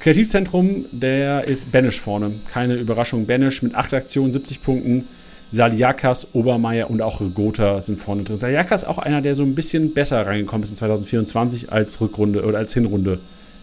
[0.00, 2.32] Kreativzentrum, der ist Banish vorne.
[2.50, 3.26] Keine Überraschung.
[3.26, 5.06] Banish mit 8 Aktionen, 70 Punkten.
[5.52, 8.38] Saliakas, Obermeier und auch Gotha sind vorne drin.
[8.38, 12.58] Saliakas auch einer, der so ein bisschen besser reingekommen ist in 2024 als Rückrunde oder
[12.58, 13.18] als Hinrunde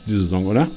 [0.06, 0.68] diese Saison, oder?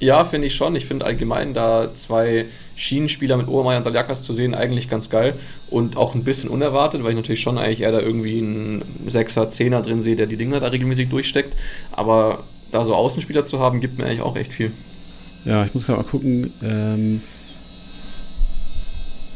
[0.00, 0.74] Ja, finde ich schon.
[0.74, 2.46] Ich finde allgemein da zwei
[2.76, 5.34] Schienenspieler mit Obermeier und Saliakas zu sehen eigentlich ganz geil
[5.70, 9.48] und auch ein bisschen unerwartet, weil ich natürlich schon eigentlich eher da irgendwie einen Sechser,
[9.50, 11.56] Zehner drin sehe, der die Dinger da regelmäßig durchsteckt.
[11.92, 14.72] Aber da so Außenspieler zu haben, gibt mir eigentlich auch echt viel.
[15.44, 16.52] Ja, ich muss gerade mal gucken.
[16.62, 17.20] Ähm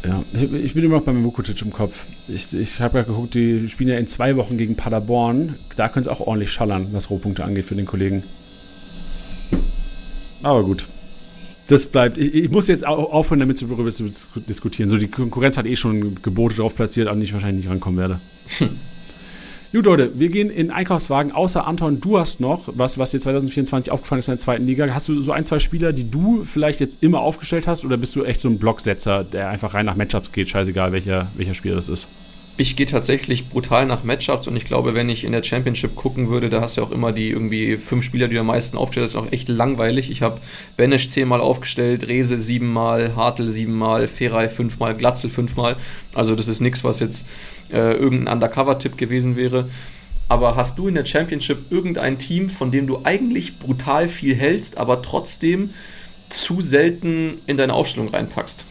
[0.05, 2.07] ja, ich, ich, bin immer noch beim Vukutic im Kopf.
[2.29, 5.57] Ich, ich habe ja geguckt, die spielen ja in zwei Wochen gegen Paderborn.
[5.77, 8.23] Da könnte es auch ordentlich schallern, was Rohpunkte angeht für den Kollegen.
[10.43, 10.85] Aber gut.
[11.67, 12.17] Das bleibt.
[12.17, 14.09] Ich, ich muss jetzt aufhören, damit darüber zu
[14.49, 14.89] diskutieren.
[14.89, 17.99] So, die Konkurrenz hat eh schon Gebote drauf platziert, an die ich wahrscheinlich nicht rankommen
[17.99, 18.21] werde.
[19.71, 21.31] Gut, Leute, wir gehen in Einkaufswagen.
[21.31, 24.89] Außer Anton, du hast noch was, was dir 2024 aufgefallen ist in der zweiten Liga.
[24.95, 27.85] Hast du so ein, zwei Spieler, die du vielleicht jetzt immer aufgestellt hast?
[27.85, 30.49] Oder bist du echt so ein Blocksetzer, der einfach rein nach Matchups geht?
[30.49, 32.09] Scheißegal, welcher, welcher Spieler das ist.
[32.61, 36.29] Ich gehe tatsächlich brutal nach Matchups und ich glaube, wenn ich in der Championship gucken
[36.29, 38.77] würde, da hast du ja auch immer die irgendwie fünf Spieler, die du am meisten
[38.77, 39.15] aufgestellt hast.
[39.15, 40.11] Das ist auch echt langweilig.
[40.11, 40.41] Ich habe
[40.77, 45.77] Benesch zehnmal aufgestellt, Rese siebenmal, Hartl siebenmal, Feray fünfmal, Glatzel fünfmal.
[46.15, 47.29] Also das ist nichts, was jetzt
[47.71, 49.69] äh, irgendein Undercover-Tipp gewesen wäre.
[50.27, 54.79] Aber hast du in der Championship irgendein Team, von dem du eigentlich brutal viel hältst,
[54.79, 55.71] aber trotzdem
[56.29, 58.65] zu selten in deine Aufstellung reinpackst?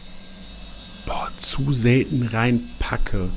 [1.06, 3.30] Boah, zu selten reinpacke.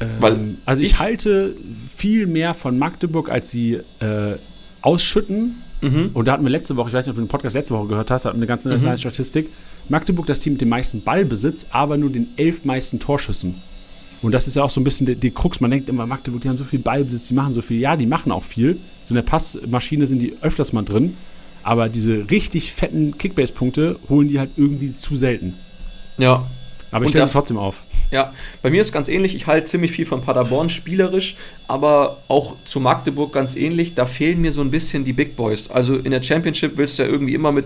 [0.00, 1.54] Ähm, also ich, ich, halte
[1.88, 4.36] viel mehr von Magdeburg, als sie äh,
[4.82, 5.62] ausschütten.
[5.80, 6.10] Mhm.
[6.14, 7.88] Und da hatten wir letzte Woche, ich weiß nicht, ob du den Podcast letzte Woche
[7.88, 9.00] gehört hast, hatten eine ganz interessante mhm.
[9.00, 9.50] Statistik.
[9.88, 13.54] Magdeburg das Team mit dem meisten Ballbesitz, aber nur den elf meisten Torschüssen.
[14.22, 15.60] Und das ist ja auch so ein bisschen die, die Krux.
[15.60, 17.78] Man denkt immer, Magdeburg, die haben so viel Ballbesitz, die machen so viel.
[17.78, 18.78] Ja, die machen auch viel.
[19.04, 21.16] So in der Passmaschine sind die öfters mal drin.
[21.62, 25.54] Aber diese richtig fetten Kickbase-Punkte holen die halt irgendwie zu selten.
[26.16, 26.46] Ja.
[26.90, 27.82] Aber ich stelle sie trotzdem auf.
[28.10, 28.32] Ja,
[28.62, 29.34] bei mir ist ganz ähnlich.
[29.34, 31.36] Ich halte ziemlich viel von Paderborn spielerisch,
[31.66, 33.94] aber auch zu Magdeburg ganz ähnlich.
[33.94, 35.70] Da fehlen mir so ein bisschen die Big Boys.
[35.70, 37.64] Also in der Championship willst du ja irgendwie immer mit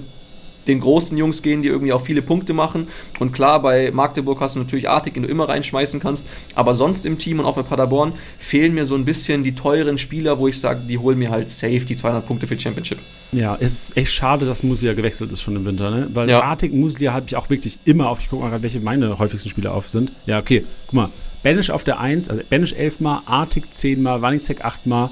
[0.70, 2.88] den großen Jungs gehen, die irgendwie auch viele Punkte machen.
[3.18, 6.26] Und klar, bei Magdeburg hast du natürlich Artig, den du immer reinschmeißen kannst.
[6.54, 9.98] Aber sonst im Team und auch bei Paderborn fehlen mir so ein bisschen die teuren
[9.98, 12.98] Spieler, wo ich sage, die holen mir halt safe die 200 Punkte für Championship.
[13.32, 16.08] Ja, es ist echt schade, dass Musia gewechselt ist schon im Winter, ne?
[16.12, 16.42] Weil ja.
[16.42, 18.20] Artig, Musia habe ich auch wirklich immer auf.
[18.20, 20.12] Ich gucke mal gerade, welche meine häufigsten Spieler auf sind.
[20.26, 21.10] Ja, okay, guck mal.
[21.42, 25.10] Banish auf der 1, also Banish 11 mal, Artig 10 mal, Wanizek 8 mal.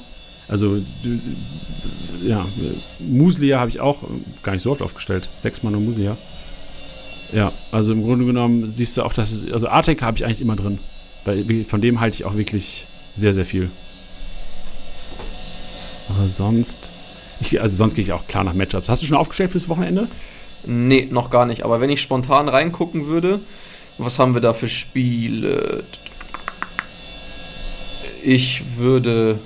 [0.48, 0.80] Also
[2.22, 2.46] ja,
[2.98, 3.98] Muslia habe ich auch
[4.42, 5.28] gar nicht so oft aufgestellt.
[5.38, 6.16] Sechsmal nur Muslia.
[7.32, 10.56] Ja, also im Grunde genommen siehst du auch, dass also Artek habe ich eigentlich immer
[10.56, 10.78] drin.
[11.24, 12.86] Weil von dem halte ich auch wirklich
[13.16, 13.70] sehr, sehr viel.
[16.08, 16.90] Aber sonst.
[17.40, 18.88] Ich, also sonst gehe ich auch klar nach Matchups.
[18.88, 20.08] Hast du schon aufgestellt fürs Wochenende?
[20.64, 21.62] Nee, noch gar nicht.
[21.64, 23.40] Aber wenn ich spontan reingucken würde,
[23.98, 25.84] was haben wir da für Spiele?
[28.24, 29.38] Ich würde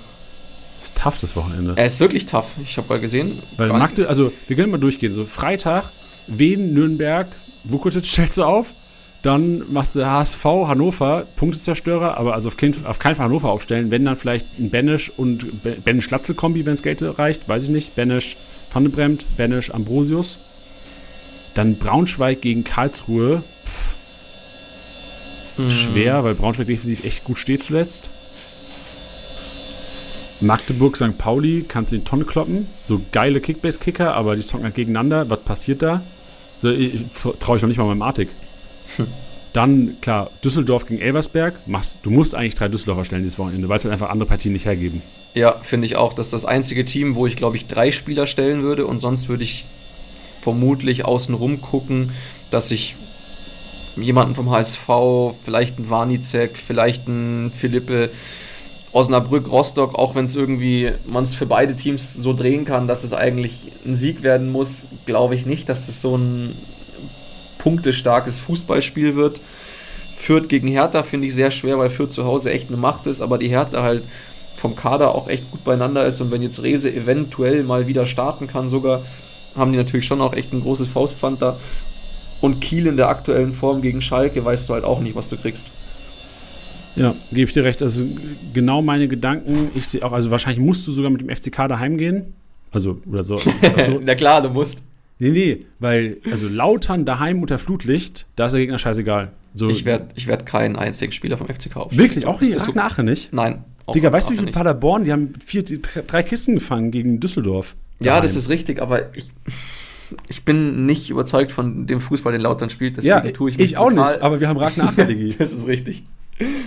[0.85, 1.75] ist tough, das Wochenende.
[1.77, 2.47] Er ist wirklich tough.
[2.65, 3.39] Ich habe mal gesehen.
[3.57, 5.15] Weil Magde, also wir können mal durchgehen.
[5.15, 5.85] So Freitag,
[6.27, 7.29] Wien, Nürnberg,
[7.65, 8.73] Vukotic stellst du auf.
[9.23, 13.93] Dann machst du HSV, Hannover, Punktezerstörer, aber also auf, kein, auf keinen Fall Hannover aufstellen.
[13.93, 15.47] Wenn dann vielleicht ein Benisch und
[15.85, 17.95] Benisch-Glatzel-Kombi, wenn es Geld reicht, weiß ich nicht.
[17.95, 18.37] Benisch,
[18.71, 20.39] Pannebremt, Benisch, Ambrosius.
[21.55, 23.45] Dann Braunschweig gegen Karlsruhe.
[25.57, 25.71] Mhm.
[25.71, 28.11] Schwer, weil Braunschweig defensiv echt gut steht zuletzt.
[30.43, 31.17] Magdeburg, St.
[31.19, 32.67] Pauli, kannst du in die Tonne kloppen.
[32.85, 35.29] So geile Kickbase-Kicker, aber die zocken halt gegeneinander.
[35.31, 36.03] Was passiert da?
[36.61, 38.29] So, Traue ich noch nicht mal meinem Artig.
[38.97, 39.07] Hm.
[39.53, 41.55] Dann, klar, Düsseldorf gegen Elversberg.
[41.67, 44.53] Machst, du musst eigentlich drei Düsseldorfer stellen dieses Wochenende, weil es halt einfach andere Partien
[44.53, 45.03] nicht hergeben.
[45.35, 46.15] Ja, finde ich auch.
[46.15, 48.87] Das ist das einzige Team, wo ich, glaube ich, drei Spieler stellen würde.
[48.87, 49.67] Und sonst würde ich
[50.41, 52.13] vermutlich außenrum gucken,
[52.51, 52.97] dass ich
[53.97, 54.89] jemanden vom HSV,
[55.45, 58.11] vielleicht einen Warnizek, vielleicht einen Philippe,
[58.93, 63.05] Osnabrück, Rostock, auch wenn es irgendwie man es für beide Teams so drehen kann, dass
[63.05, 66.55] es eigentlich ein Sieg werden muss, glaube ich nicht, dass das so ein
[67.59, 69.41] punktestarkes Fußballspiel wird.
[70.15, 73.23] Fürth gegen Hertha finde ich sehr schwer, weil Fürth zu Hause echt eine Macht ist,
[73.23, 74.03] aber die Hertha halt
[74.57, 78.47] vom Kader auch echt gut beieinander ist und wenn jetzt Rese eventuell mal wieder starten
[78.47, 79.03] kann, sogar
[79.57, 81.59] haben die natürlich schon auch echt ein großes Faustpfand da.
[82.41, 85.37] Und Kiel in der aktuellen Form gegen Schalke weißt du halt auch nicht, was du
[85.37, 85.71] kriegst.
[86.97, 87.83] Ja, gebe ich dir recht.
[87.83, 88.05] Also
[88.53, 89.71] genau meine Gedanken.
[89.75, 92.35] Ich sehe auch, also wahrscheinlich musst du sogar mit dem FCK daheim gehen.
[92.71, 93.41] Also, oder so.
[93.77, 94.79] Also, Na klar, du musst.
[95.19, 99.31] Nee, nee, weil, also Lautern daheim unter Flutlicht, da ist der Gegner scheißegal.
[99.55, 102.03] So, ich werde ich werd keinen einzigen Spieler vom FCK aufstellen.
[102.03, 102.27] Wirklich?
[102.27, 102.57] Auch nicht?
[102.59, 103.33] Ach, nachher nicht?
[103.33, 103.65] Nein.
[103.95, 107.77] Digga, weißt du, wie viel Paderborn, die haben vier, drei Kisten gefangen gegen Düsseldorf.
[108.01, 108.23] Ja, daheim.
[108.23, 109.31] das ist richtig, aber ich,
[110.29, 112.97] ich bin nicht überzeugt von dem Fußball, den Lautern spielt.
[112.97, 114.93] Deswegen ja, tue ich mich ich auch nicht, aber wir haben Ragnar
[115.39, 116.05] das ist richtig.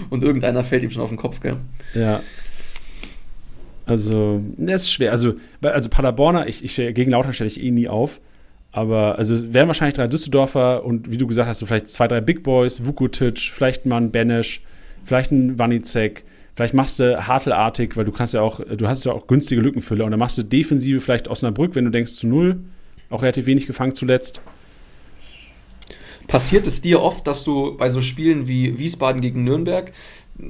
[0.09, 1.57] Und irgendeiner fällt ihm schon auf den Kopf, gell?
[1.93, 2.21] Ja.
[3.85, 5.11] Also, das ist schwer.
[5.11, 8.19] Also, also Paderborner, ich, ich, gegen Lautern stelle ich eh nie auf.
[8.75, 12.19] Aber also wären wahrscheinlich drei Düsseldorfer und wie du gesagt hast, so vielleicht zwei, drei
[12.19, 14.61] Big Boys, Vukotic, vielleicht mal ein Benesch,
[15.05, 16.25] vielleicht ein Wanizek,
[16.57, 20.03] vielleicht machst du Hartelartig, weil du kannst ja auch, du hast ja auch günstige Lückenfülle
[20.03, 22.57] und dann machst du Defensive vielleicht Osnabrück, wenn du denkst zu null,
[23.09, 24.41] auch relativ wenig gefangen zuletzt.
[26.27, 29.91] Passiert es dir oft, dass du bei so Spielen wie Wiesbaden gegen Nürnberg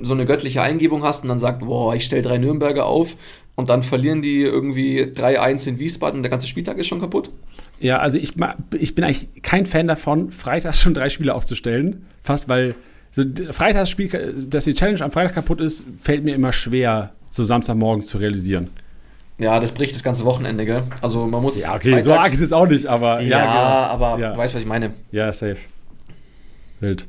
[0.01, 3.15] so eine göttliche Eingebung hast und dann sagst, boah, ich stelle drei Nürnberger auf
[3.55, 7.31] und dann verlieren die irgendwie 3-1 in Wiesbaden und der ganze Spieltag ist schon kaputt?
[7.79, 8.33] Ja, also ich,
[8.79, 12.05] ich bin eigentlich kein Fan davon, freitags schon drei Spiele aufzustellen.
[12.23, 12.75] Fast, weil
[13.11, 18.07] so Freitagsspiel, dass die Challenge am Freitag kaputt ist, fällt mir immer schwer, so Samstagmorgens
[18.07, 18.69] zu realisieren.
[19.37, 20.83] Ja, das bricht das ganze Wochenende, gell?
[21.01, 21.61] Also man muss.
[21.61, 23.21] Ja, okay, Freitags so arg ist es auch nicht, aber.
[23.21, 24.05] Ja, ja genau.
[24.05, 24.31] aber ja.
[24.31, 24.93] du weißt, was ich meine.
[25.11, 25.57] Ja, safe.
[26.79, 27.05] Wild.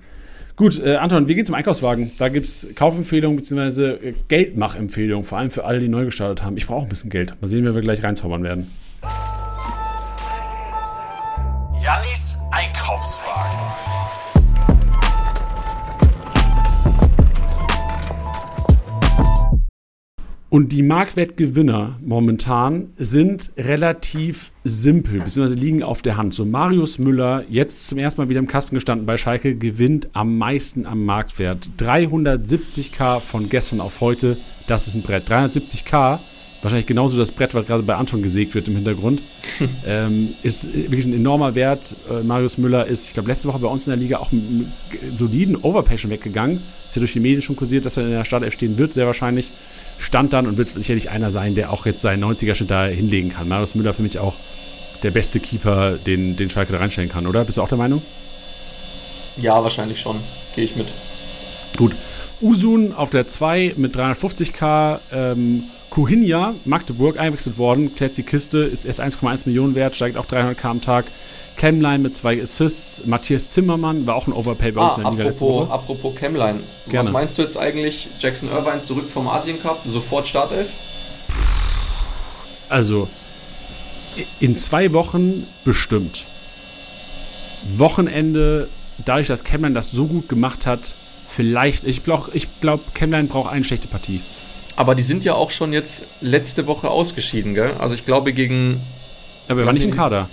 [0.57, 2.12] Gut, äh, Anton, wir gehen zum Einkaufswagen.
[2.18, 3.91] Da gibt es Kaufempfehlungen bzw.
[3.91, 6.57] Äh, Geldmachempfehlungen, vor allem für alle, die neu gestartet haben.
[6.57, 7.35] Ich brauche ein bisschen Geld.
[7.41, 8.72] Mal sehen, wie wir gleich reinzaubern werden.
[11.83, 14.06] Jannis Einkaufswagen.
[20.57, 26.33] Und die Marktwertgewinner momentan sind relativ simpel, beziehungsweise liegen auf der Hand.
[26.33, 30.39] So Marius Müller, jetzt zum ersten Mal wieder im Kasten gestanden bei Schalke, gewinnt am
[30.39, 31.69] meisten am Marktwert.
[31.79, 35.31] 370k von gestern auf heute, das ist ein Brett.
[35.31, 36.21] 370k,
[36.63, 39.21] wahrscheinlich genauso das Brett, was gerade bei Anton gesägt wird im Hintergrund,
[39.87, 41.95] ähm, ist wirklich ein enormer Wert.
[42.09, 44.43] Äh, Marius Müller ist, ich glaube, letzte Woche bei uns in der Liga auch mit
[44.43, 44.73] einem
[45.13, 46.63] soliden Overpay schon weggegangen.
[46.89, 49.05] Ist ja durch die Medien schon kursiert, dass er in der Startelf stehen wird, sehr
[49.05, 49.51] wahrscheinlich
[49.99, 53.49] stand dann und wird sicherlich einer sein, der auch jetzt seinen 90er-Schnitt da hinlegen kann.
[53.49, 54.34] Marius Müller für mich auch
[55.03, 57.44] der beste Keeper, den, den Schalke da reinstellen kann, oder?
[57.44, 58.03] Bist du auch der Meinung?
[59.36, 60.16] Ja, wahrscheinlich schon.
[60.55, 60.88] Gehe ich mit.
[61.76, 61.94] Gut.
[62.40, 64.99] Usun auf der 2 mit 350k.
[65.12, 70.26] Ähm, Kuhinja, Magdeburg, eingewechselt worden, klärt die Kiste, ist erst 1,1 Millionen wert, steigt auch
[70.26, 71.07] 300k am Tag.
[71.57, 73.03] Chemline mit zwei Assists.
[73.07, 76.61] Matthias Zimmermann war auch ein Overpay bei uns ah, in der Liga apropos, apropos Chemline.
[76.87, 78.09] Was meinst du jetzt eigentlich?
[78.19, 80.69] Jackson Irvine zurück vom Asien Cup, sofort Startelf?
[82.69, 83.09] Also,
[84.41, 86.25] in zwei Wochen bestimmt.
[87.77, 88.69] Wochenende,
[89.05, 90.95] dadurch, dass Chemline das so gut gemacht hat,
[91.29, 91.85] vielleicht.
[91.85, 94.21] Ich glaube, ich glaub, Chemline braucht eine schlechte Partie.
[94.77, 97.73] Aber die sind ja auch schon jetzt letzte Woche ausgeschieden, gell?
[97.79, 98.81] Also ich glaube gegen.
[99.49, 100.29] Aber er war nicht im Kader.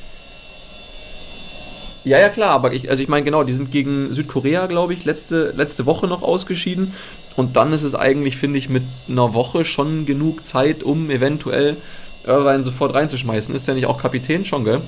[2.06, 5.06] Ja, ja, klar, aber ich, also ich meine, genau, die sind gegen Südkorea, glaube ich,
[5.06, 6.94] letzte, letzte Woche noch ausgeschieden.
[7.36, 11.78] Und dann ist es eigentlich, finde ich, mit einer Woche schon genug Zeit, um eventuell
[12.26, 13.56] Irvine sofort reinzuschmeißen.
[13.56, 14.82] Ist ja nicht auch Kapitän schon, gell?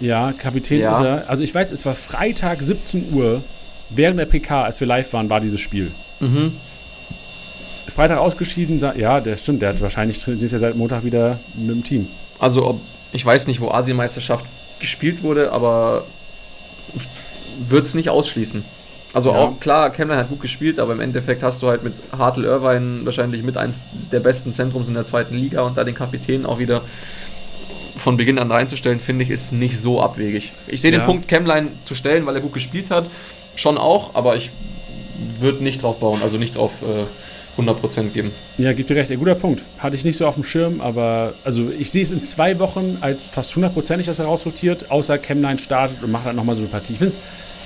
[0.00, 0.92] Ja, Kapitän ja.
[0.92, 1.28] ist er.
[1.28, 3.42] Also ich weiß, es war Freitag 17 Uhr,
[3.90, 5.90] während der PK, als wir live waren, war dieses Spiel.
[6.20, 6.52] Mhm.
[7.88, 11.82] Freitag ausgeschieden, ja, der stimmt, der hat wahrscheinlich sind ja seit Montag wieder mit dem
[11.82, 12.06] Team.
[12.38, 12.80] Also ob,
[13.12, 14.44] ich weiß nicht, wo Asienmeisterschaft
[14.78, 16.04] gespielt wurde, aber
[17.68, 18.64] würde es nicht ausschließen.
[19.14, 19.38] Also ja.
[19.38, 23.04] auch klar, Kemler hat gut gespielt, aber im Endeffekt hast du halt mit Hartl Irvine
[23.04, 23.80] wahrscheinlich mit eins
[24.12, 26.82] der besten Zentrums in der zweiten Liga und da den Kapitän auch wieder
[27.98, 30.52] von Beginn an reinzustellen, finde ich, ist nicht so abwegig.
[30.66, 30.98] Ich sehe ja.
[30.98, 33.06] den Punkt, Chemline zu stellen, weil er gut gespielt hat,
[33.56, 34.50] schon auch, aber ich
[35.40, 37.04] würde nicht drauf bauen, also nicht drauf äh,
[37.58, 38.30] 100% geben.
[38.56, 39.10] Ja, gibt dir recht.
[39.10, 39.62] Ein guter Punkt.
[39.78, 42.98] Hatte ich nicht so auf dem Schirm, aber also ich sehe es in zwei Wochen
[43.00, 46.70] als fast hundertprozentig, dass er rausrotiert, außer Cam9 startet und macht halt nochmal so eine
[46.70, 46.94] Partie.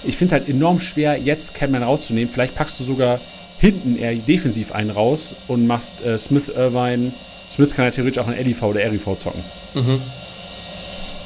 [0.04, 2.32] Ich finde es halt enorm schwer, jetzt Cam9 rauszunehmen.
[2.32, 3.20] Vielleicht packst du sogar
[3.60, 7.12] hinten eher defensiv einen raus und machst äh, Smith Irvine.
[7.50, 9.40] Smith kann ja theoretisch auch in LIV oder RIV zocken.
[9.74, 10.00] Mhm.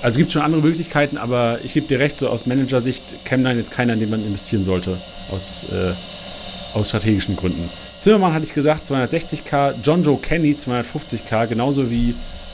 [0.03, 3.57] Also es gibt schon andere Möglichkeiten, aber ich gebe dir recht, so aus Manager-Sicht Cam9
[3.57, 4.99] jetzt keiner, in den man investieren sollte.
[5.31, 7.69] Aus, äh, aus strategischen Gründen.
[8.01, 12.11] Zimmermann hatte ich gesagt, 260k, John Joe Kenny 250k, genauso wie,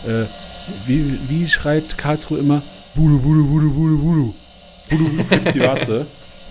[0.06, 0.24] äh,
[0.86, 2.62] wie, wie schreit Karlsruhe immer?
[2.94, 4.34] Budu, Budu, Budu, Budu, Budu.
[4.90, 6.06] Budu Zivzivatze.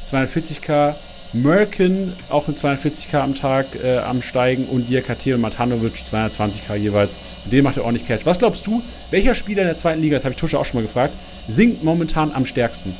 [0.08, 0.94] 240k,
[1.34, 7.18] Merkin auch mit 240k am Tag äh, am Steigen und Diakate und Matanovic 220k jeweils.
[7.46, 8.26] Den macht er ordentlich Catch.
[8.26, 8.82] Was glaubst du,
[9.12, 11.14] welcher Spieler in der zweiten Liga, das habe ich Tusche auch schon mal gefragt,
[11.48, 12.94] singt momentan am stärksten?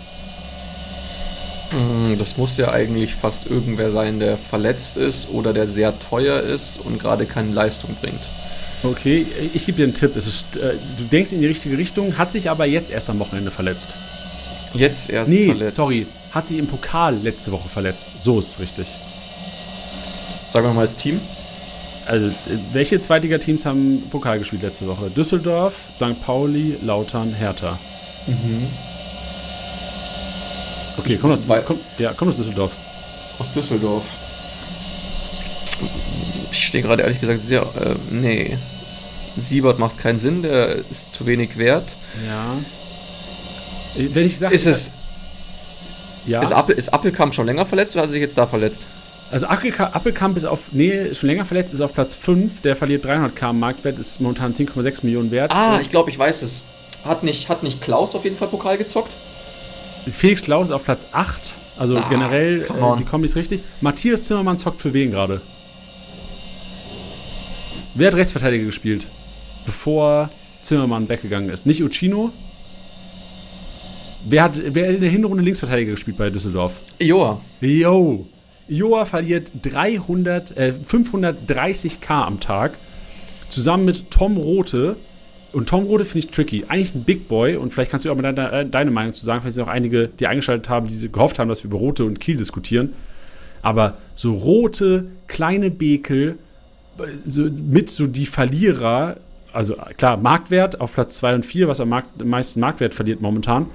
[1.72, 6.41] Mm, das muss ja eigentlich fast irgendwer sein, der verletzt ist oder der sehr teuer
[6.41, 8.22] ist und gerade keine Leistung bringt.
[8.84, 10.15] Okay, ich gebe dir einen Tipp.
[10.15, 13.51] Ist, äh, du denkst in die richtige Richtung, hat sich aber jetzt erst am Wochenende
[13.51, 13.95] verletzt.
[14.74, 15.78] Jetzt erst nee, verletzt?
[15.78, 16.07] sorry.
[16.32, 18.07] Hat sich im Pokal letzte Woche verletzt.
[18.22, 18.88] So ist es richtig.
[20.49, 21.19] Sagen wir mal als Team.
[22.07, 22.32] Also,
[22.74, 25.09] welche Zweitliga-Teams haben Pokal gespielt letzte Woche?
[25.09, 26.22] Düsseldorf, St.
[26.26, 27.78] Pauli, Lautern, Hertha.
[28.28, 28.67] Mhm.
[30.98, 32.72] Okay, komm aus, komm, ja, komm aus Düsseldorf.
[33.39, 34.04] Aus Düsseldorf.
[36.52, 37.62] Ich stehe gerade ehrlich gesagt sehr.
[37.62, 38.58] Äh, nee.
[39.38, 41.88] Siebert macht keinen Sinn, der ist zu wenig wert.
[42.28, 42.56] Ja.
[43.96, 44.54] Wenn ich sage.
[44.54, 44.92] Ist es.
[46.26, 46.42] Ja.
[46.42, 48.86] Ist, Appel, ist Appelkamp schon länger verletzt oder hat er sich jetzt da verletzt?
[49.32, 53.54] Also Appelkamp ist auf, nee, schon länger verletzt, ist auf Platz 5, der verliert 300k
[53.54, 55.52] Marktwert, ist momentan 10,6 Millionen wert.
[55.52, 56.64] Ah, ich glaube, ich weiß es.
[57.06, 59.14] Hat nicht, hat nicht Klaus auf jeden Fall Pokal gezockt?
[60.10, 61.54] Felix Klaus auf Platz 8.
[61.78, 63.62] Also ah, generell, äh, die Kombis richtig.
[63.82, 65.41] Matthias Zimmermann zockt für wen gerade?
[67.93, 69.06] Wer hat Rechtsverteidiger gespielt,
[69.66, 70.30] bevor
[70.62, 71.66] Zimmermann weggegangen ist?
[71.66, 72.32] Nicht Uccino?
[74.24, 76.74] Wer hat wer in der Hinrunde Linksverteidiger gespielt bei Düsseldorf?
[76.99, 77.41] Joa.
[77.60, 78.28] Jo.
[78.68, 82.74] Joa verliert 300, äh, 530k am Tag.
[83.49, 84.95] Zusammen mit Tom Rote,
[85.54, 86.66] und Tom Rode finde ich tricky.
[86.68, 89.41] Eigentlich ein Big Boy und vielleicht kannst du auch mal deine, deine Meinung zu sagen.
[89.41, 92.20] Vielleicht sind auch einige, die eingeschaltet haben, die gehofft haben, dass wir über Rote und
[92.20, 92.93] Kiel diskutieren.
[93.62, 96.38] Aber so rote, kleine Bekel,
[97.26, 99.18] so, mit so die Verlierer,
[99.54, 103.22] also klar, Marktwert auf Platz 2 und 4, was am, Markt, am meisten Marktwert verliert
[103.22, 103.68] momentan,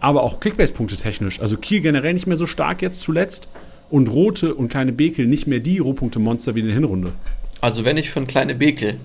[0.00, 1.40] aber auch Kickbase-Punkte technisch.
[1.40, 3.48] Also Kiel generell nicht mehr so stark jetzt zuletzt
[3.88, 7.12] und rote und kleine Bekel nicht mehr die Rohpunkte-Monster wie in der Hinrunde.
[7.60, 8.98] Also wenn ich ein kleine Bekel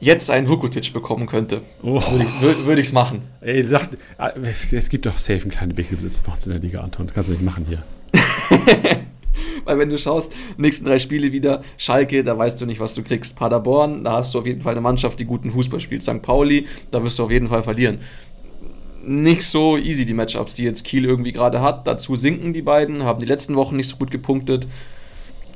[0.00, 2.00] jetzt einen Vukotic bekommen könnte, oh.
[2.10, 3.22] würde ich es würd, machen.
[3.40, 4.32] Ey, sag, ah,
[4.72, 5.74] es gibt doch safe einen kleinen
[6.32, 7.06] uns in der Liga, Anton.
[7.06, 7.82] Das kannst du nicht machen hier.
[9.64, 13.02] Weil wenn du schaust, nächsten drei Spiele wieder, Schalke, da weißt du nicht, was du
[13.02, 13.36] kriegst.
[13.36, 16.02] Paderborn, da hast du auf jeden Fall eine Mannschaft, die guten Fußball spielt.
[16.02, 16.22] St.
[16.22, 17.98] Pauli, da wirst du auf jeden Fall verlieren.
[19.04, 21.86] Nicht so easy, die Matchups, die jetzt Kiel irgendwie gerade hat.
[21.86, 24.66] Dazu sinken die beiden, haben die letzten Wochen nicht so gut gepunktet.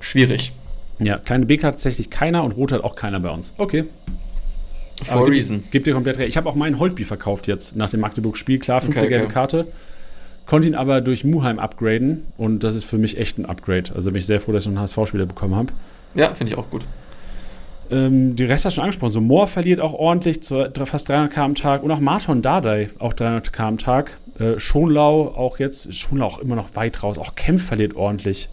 [0.01, 0.53] Schwierig.
[0.99, 3.53] Ja, kleine Beker hat tatsächlich keiner und Rot hat auch keiner bei uns.
[3.59, 3.85] Okay.
[5.03, 5.65] For a reason.
[5.71, 6.29] Gib dir komplett recht.
[6.29, 8.59] Ich habe auch meinen Holtby verkauft jetzt nach dem Magdeburg-Spiel.
[8.59, 9.35] Klar, fünfte okay, gelbe okay.
[9.35, 9.67] Karte.
[10.47, 13.93] Konnte ihn aber durch Muheim upgraden und das ist für mich echt ein Upgrade.
[13.95, 15.73] Also bin ich sehr froh, dass ich noch einen HSV-Spieler bekommen habe.
[16.15, 16.85] Ja, finde ich auch gut.
[17.91, 19.13] Ähm, die Rest hast du schon angesprochen.
[19.13, 21.83] So Moore verliert auch ordentlich, zu, fast 300 km am Tag.
[21.83, 24.19] Und auch Marton Dardai, auch 300 km am Tag.
[24.39, 27.19] Äh, Schonlau auch jetzt, Schonlau auch immer noch weit raus.
[27.19, 28.49] Auch Kempf verliert ordentlich.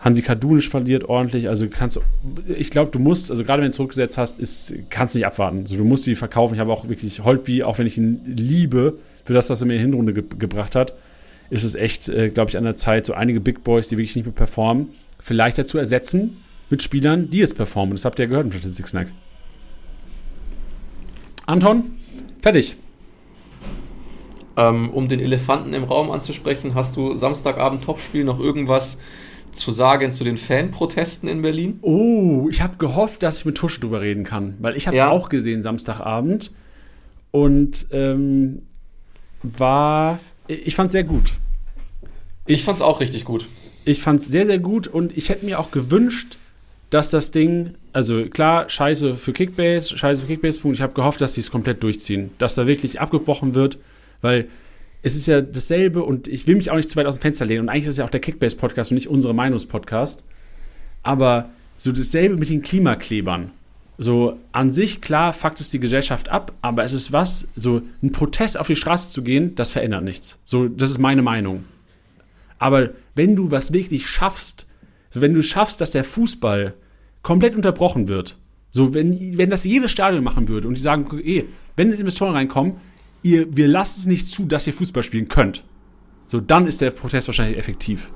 [0.00, 1.48] Hansi Kadunisch verliert ordentlich.
[1.48, 2.00] Also kannst
[2.46, 5.60] ich glaube, du musst, also gerade wenn du zurückgesetzt hast, ist, kannst nicht abwarten.
[5.60, 6.54] Also du musst sie verkaufen.
[6.54, 9.74] Ich habe auch wirklich Holtby, auch wenn ich ihn liebe, für das, was er mir
[9.74, 10.94] in der Hinrunde ge gebracht hat,
[11.50, 14.16] ist es echt, äh, glaube ich, an der Zeit, so einige Big Boys, die wirklich
[14.16, 14.88] nicht mehr performen,
[15.18, 16.38] vielleicht dazu ersetzen
[16.70, 17.94] mit Spielern, die jetzt performen.
[17.94, 19.08] Das habt ihr ja gehört im Statistik Snack.
[21.46, 21.98] Anton,
[22.40, 22.76] fertig.
[24.56, 28.98] Ähm, um den Elefanten im Raum anzusprechen, hast du Samstagabend Topspiel noch irgendwas
[29.52, 31.78] zu sagen zu den Fanprotesten in Berlin?
[31.82, 35.00] Oh, ich habe gehofft, dass ich mit Tusche drüber reden kann, weil ich habe es
[35.00, 35.10] ja.
[35.10, 36.52] auch gesehen Samstagabend
[37.30, 38.62] und ähm,
[39.42, 41.34] war, ich fand es sehr gut.
[42.46, 43.46] Ich, ich fand es auch richtig gut.
[43.84, 46.38] Ich fand es sehr, sehr gut und ich hätte mir auch gewünscht,
[46.90, 50.76] dass das Ding, also klar, scheiße für Kickbase, scheiße für Kickbase-Punkt.
[50.76, 53.78] Ich habe gehofft, dass sie es komplett durchziehen, dass da wirklich abgebrochen wird,
[54.22, 54.48] weil
[55.02, 57.46] es ist ja dasselbe und ich will mich auch nicht zu weit aus dem Fenster
[57.46, 60.24] lehnen und eigentlich ist es ja auch der Kickbase-Podcast und nicht unsere Meinungspodcast.
[61.02, 63.52] Aber so dasselbe mit den Klimaklebern.
[63.96, 68.12] So an sich, klar, fuckt es die Gesellschaft ab, aber es ist was, so ein
[68.12, 70.38] Protest auf die Straße zu gehen, das verändert nichts.
[70.44, 71.64] So, das ist meine Meinung.
[72.58, 74.68] Aber wenn du was wirklich schaffst,
[75.12, 76.74] wenn du schaffst, dass der Fußball
[77.22, 78.36] komplett unterbrochen wird,
[78.70, 81.46] so wenn, wenn das jedes Stadion machen würde und die sagen, okay,
[81.76, 82.74] wenn Investoren reinkommen,
[83.22, 85.64] ihr, wir lassen es nicht zu, dass ihr Fußball spielen könnt,
[86.26, 88.10] so dann ist der Protest wahrscheinlich effektiv.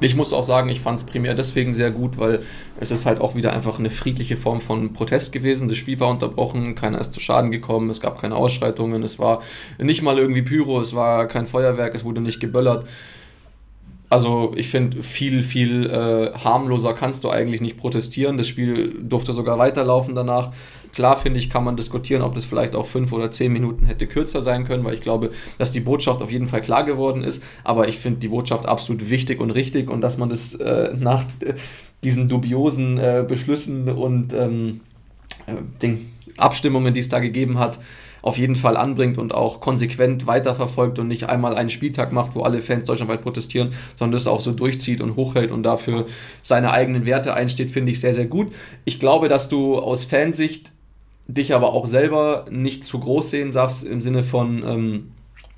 [0.00, 2.40] Ich muss auch sagen, ich fand es primär deswegen sehr gut, weil
[2.78, 5.68] es ist halt auch wieder einfach eine friedliche Form von Protest gewesen.
[5.68, 9.42] Das Spiel war unterbrochen, keiner ist zu Schaden gekommen, es gab keine Ausschreitungen, es war
[9.78, 12.86] nicht mal irgendwie Pyro, es war kein Feuerwerk, es wurde nicht geböllert.
[14.10, 18.38] Also ich finde, viel, viel äh, harmloser kannst du eigentlich nicht protestieren.
[18.38, 20.52] Das Spiel durfte sogar weiterlaufen danach.
[20.98, 24.08] Klar finde ich, kann man diskutieren, ob das vielleicht auch fünf oder zehn Minuten hätte
[24.08, 27.44] kürzer sein können, weil ich glaube, dass die Botschaft auf jeden Fall klar geworden ist.
[27.62, 31.22] Aber ich finde die Botschaft absolut wichtig und richtig und dass man das äh, nach
[31.38, 31.54] äh,
[32.02, 34.80] diesen dubiosen äh, Beschlüssen und ähm,
[35.46, 37.78] äh, den Abstimmungen, die es da gegeben hat,
[38.20, 42.42] auf jeden Fall anbringt und auch konsequent weiterverfolgt und nicht einmal einen Spieltag macht, wo
[42.42, 46.06] alle Fans deutschlandweit protestieren, sondern das auch so durchzieht und hochhält und dafür
[46.42, 48.52] seine eigenen Werte einsteht, finde ich sehr, sehr gut.
[48.84, 50.72] Ich glaube, dass du aus Fansicht
[51.28, 55.12] dich aber auch selber nicht zu groß sehen darfst im Sinne von, ähm,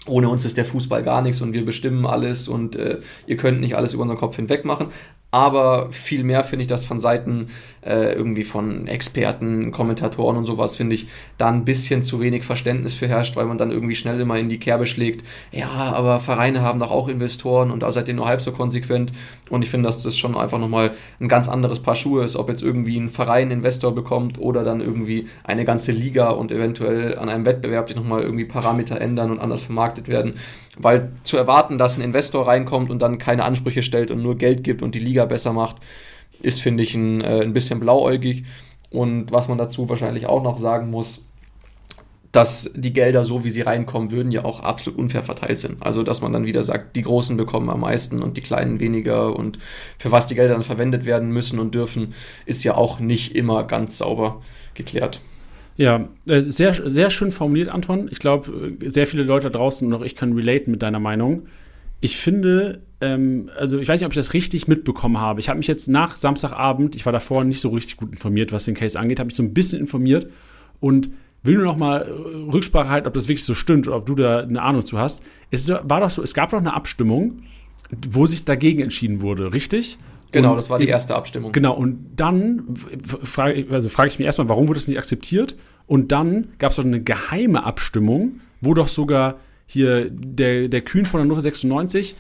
[0.06, 3.60] ohne uns ist der Fußball gar nichts und wir bestimmen alles und äh, ihr könnt
[3.60, 4.88] nicht alles über unseren Kopf hinweg machen
[5.30, 7.48] aber viel mehr finde ich das von Seiten
[7.82, 11.08] äh, irgendwie von Experten, Kommentatoren und sowas, finde ich,
[11.38, 14.48] da ein bisschen zu wenig Verständnis für herrscht, weil man dann irgendwie schnell immer in
[14.48, 15.24] die Kerbe schlägt.
[15.50, 19.12] Ja, aber Vereine haben doch auch Investoren und da seid ihr nur halb so konsequent.
[19.48, 22.48] Und ich finde, dass das schon einfach nochmal ein ganz anderes Paar Schuhe ist, ob
[22.48, 27.28] jetzt irgendwie ein Verein Investor bekommt oder dann irgendwie eine ganze Liga und eventuell an
[27.28, 30.34] einem Wettbewerb sich nochmal irgendwie Parameter ändern und anders vermarktet werden.
[30.78, 34.64] Weil zu erwarten, dass ein Investor reinkommt und dann keine Ansprüche stellt und nur Geld
[34.64, 35.76] gibt und die Liga besser macht,
[36.42, 38.44] ist, finde ich, ein, äh, ein bisschen blauäugig.
[38.90, 41.26] Und was man dazu wahrscheinlich auch noch sagen muss,
[42.32, 45.82] dass die Gelder, so wie sie reinkommen würden, ja auch absolut unfair verteilt sind.
[45.82, 49.34] Also, dass man dann wieder sagt, die Großen bekommen am meisten und die Kleinen weniger
[49.34, 49.58] und
[49.98, 52.14] für was die Gelder dann verwendet werden müssen und dürfen,
[52.46, 54.42] ist ja auch nicht immer ganz sauber
[54.74, 55.20] geklärt.
[55.76, 58.08] Ja, äh, sehr, sehr schön formuliert, Anton.
[58.12, 61.46] Ich glaube, sehr viele Leute draußen und auch ich kann relaten mit deiner Meinung.
[62.00, 65.40] Ich finde, ähm, also ich weiß nicht, ob ich das richtig mitbekommen habe.
[65.40, 68.64] Ich habe mich jetzt nach Samstagabend, ich war davor nicht so richtig gut informiert, was
[68.64, 70.26] den Case angeht, habe mich so ein bisschen informiert
[70.80, 71.10] und
[71.42, 74.14] will nur noch mal äh, Rücksprache halten, ob das wirklich so stimmt oder ob du
[74.14, 75.22] da eine Ahnung zu hast.
[75.50, 77.38] Es war doch so, es gab doch eine Abstimmung,
[78.10, 79.98] wo sich dagegen entschieden wurde, richtig?
[80.32, 81.52] Genau, und das war die erste Abstimmung.
[81.52, 85.56] Genau, und dann frage also frag ich mich erstmal, warum wurde das nicht akzeptiert?
[85.86, 89.40] Und dann gab es doch eine geheime Abstimmung, wo doch sogar
[89.70, 92.16] hier der, der Kühn von Hannover 96,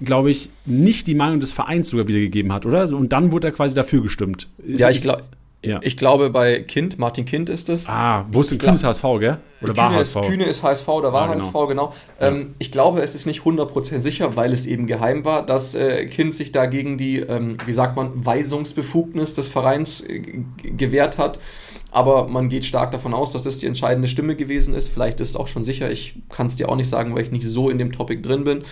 [0.00, 2.88] glaube ich, nicht die Meinung des Vereins sogar wiedergegeben hat, oder?
[2.96, 4.48] Und dann wurde er quasi dafür gestimmt.
[4.58, 5.22] Ist, ja, ich glaube
[5.62, 5.80] Ja.
[5.82, 7.88] Ich glaube, bei Kind, Martin Kind ist es.
[7.88, 9.38] Ah, wo ist denn Kühne ist HSV, gell?
[9.60, 10.16] Oder Kühne war HSV?
[10.16, 11.44] Ist, Kühne ist HSV oder war ah, genau.
[11.44, 11.94] HSV, genau.
[12.20, 12.28] Ja.
[12.28, 16.06] Ähm, ich glaube, es ist nicht 100% sicher, weil es eben geheim war, dass äh,
[16.06, 20.20] Kind sich da gegen die, ähm, wie sagt man, Weisungsbefugnis des Vereins äh,
[20.62, 21.38] gewehrt hat.
[21.94, 24.88] Aber man geht stark davon aus, dass es die entscheidende Stimme gewesen ist.
[24.88, 25.92] Vielleicht ist es auch schon sicher.
[25.92, 28.42] Ich kann es dir auch nicht sagen, weil ich nicht so in dem Topic drin
[28.42, 28.64] bin.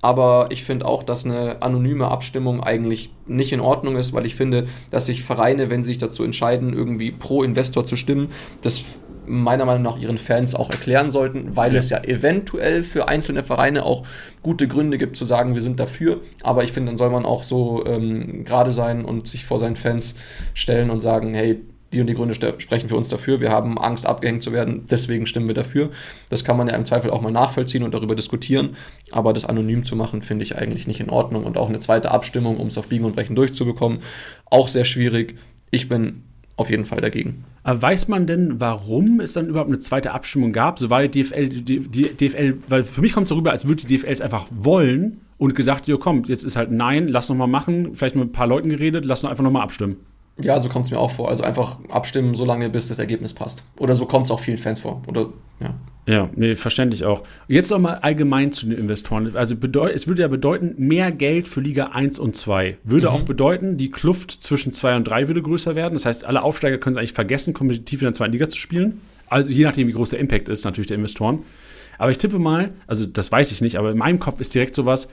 [0.00, 4.36] Aber ich finde auch, dass eine anonyme Abstimmung eigentlich nicht in Ordnung ist, weil ich
[4.36, 8.30] finde, dass sich Vereine, wenn sie sich dazu entscheiden, irgendwie pro Investor zu stimmen,
[8.62, 8.82] das
[9.26, 11.78] meiner Meinung nach ihren Fans auch erklären sollten, weil ja.
[11.78, 14.04] es ja eventuell für einzelne Vereine auch
[14.42, 16.22] gute Gründe gibt zu sagen, wir sind dafür.
[16.42, 19.76] Aber ich finde, dann soll man auch so ähm, gerade sein und sich vor seinen
[19.76, 20.16] Fans
[20.54, 21.60] stellen und sagen, hey,
[21.92, 23.40] die und die Gründe sprechen für uns dafür.
[23.40, 25.90] Wir haben Angst, abgehängt zu werden, deswegen stimmen wir dafür.
[26.30, 28.76] Das kann man ja im Zweifel auch mal nachvollziehen und darüber diskutieren.
[29.10, 31.44] Aber das anonym zu machen, finde ich eigentlich nicht in Ordnung.
[31.44, 33.98] Und auch eine zweite Abstimmung, um es auf Biegen und Brechen durchzubekommen,
[34.46, 35.36] auch sehr schwierig.
[35.70, 36.22] Ich bin
[36.56, 37.44] auf jeden Fall dagegen.
[37.62, 40.78] Aber weiß man denn, warum es dann überhaupt eine zweite Abstimmung gab?
[40.78, 43.86] So war die DFL, die, die DFL, weil für mich kommt es darüber, als würde
[43.86, 47.36] die DFL es einfach wollen und gesagt, jo komm, jetzt ist halt nein, lass noch
[47.36, 49.98] mal machen, vielleicht mit ein paar Leuten geredet, lass noch einfach noch mal abstimmen.
[50.40, 51.28] Ja, so kommt es mir auch vor.
[51.28, 53.64] Also einfach abstimmen, so lange, bis das Ergebnis passt.
[53.78, 55.02] Oder so kommt es auch vielen Fans vor.
[55.06, 55.74] Oder, ja.
[56.04, 57.22] Ja, nee, verständlich auch.
[57.46, 59.36] Jetzt noch mal allgemein zu den Investoren.
[59.36, 62.78] Also es würde ja bedeuten, mehr Geld für Liga 1 und 2.
[62.82, 63.12] Würde mhm.
[63.12, 65.92] auch bedeuten, die Kluft zwischen 2 und 3 würde größer werden.
[65.92, 69.00] Das heißt, alle Aufsteiger können es eigentlich vergessen, kompetitiv in der zweiten Liga zu spielen.
[69.28, 71.44] Also je nachdem, wie groß der Impact ist, natürlich der Investoren.
[71.98, 74.74] Aber ich tippe mal, also das weiß ich nicht, aber in meinem Kopf ist direkt
[74.74, 75.08] sowas,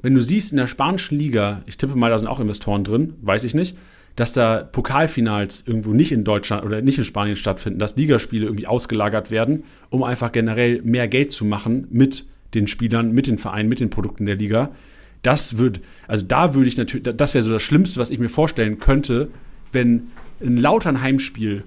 [0.00, 3.14] wenn du siehst in der spanischen Liga, ich tippe mal, da sind auch Investoren drin,
[3.20, 3.76] weiß ich nicht,
[4.16, 8.66] dass da Pokalfinals irgendwo nicht in Deutschland oder nicht in Spanien stattfinden, dass Ligaspiele irgendwie
[8.66, 13.68] ausgelagert werden, um einfach generell mehr Geld zu machen mit den Spielern, mit den Vereinen,
[13.68, 14.70] mit den Produkten der Liga.
[15.22, 18.28] Das wird, also da würde ich natürlich, das wäre so das Schlimmste, was ich mir
[18.28, 19.28] vorstellen könnte,
[19.72, 21.64] wenn ein Lautern Heimspiel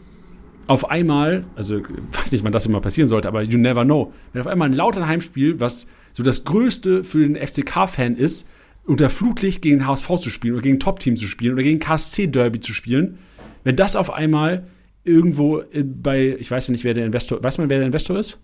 [0.67, 1.81] auf einmal, also
[2.11, 4.75] weiß nicht, wann das immer passieren sollte, aber you never know, wenn auf einmal ein
[4.75, 8.47] Lautern Heimspiel, was so das Größte für den FCK-Fan ist,
[8.85, 12.73] unter Flutlicht gegen HSV zu spielen oder gegen Top-Team zu spielen oder gegen KSC-Derby zu
[12.73, 13.19] spielen,
[13.63, 14.65] wenn das auf einmal
[15.03, 18.41] irgendwo bei, ich weiß ja nicht, wer der Investor, weiß man, wer der Investor ist?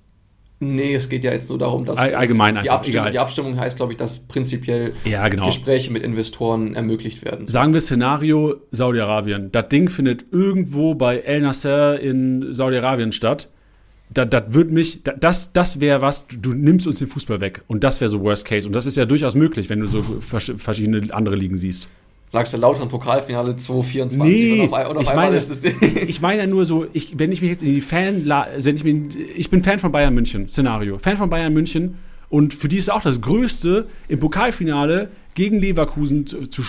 [0.62, 3.94] Nee, es geht ja jetzt nur darum, dass allgemein die, Abstimmung, die Abstimmung heißt, glaube
[3.94, 5.46] ich, dass prinzipiell ja, genau.
[5.46, 7.46] Gespräche mit Investoren ermöglicht werden.
[7.46, 9.54] Sagen wir Szenario Saudi-Arabien.
[9.54, 13.50] Das Ding findet irgendwo bei El Nasser in Saudi-Arabien statt
[14.12, 17.62] das, das wird mich, das, das wäre was, du, nimmst uns den Fußball weg.
[17.68, 18.66] Und das wäre so Worst Case.
[18.68, 21.90] Und das ist ja durchaus möglich, wenn du so verschiedene andere Ligen siehst.
[22.32, 25.64] Sagst du Lautern Pokalfinale 2024 nee, und auf, und auf ich meine, ist es
[26.08, 28.84] Ich meine ja nur so, ich, wenn ich mich jetzt in die Fan, wenn ich,
[28.84, 31.00] mich, ich bin Fan von Bayern München, Szenario.
[31.00, 31.98] Fan von Bayern München
[32.30, 36.64] und für die ist auch das Größte, im Pokalfinale gegen Leverkusen zu, zu,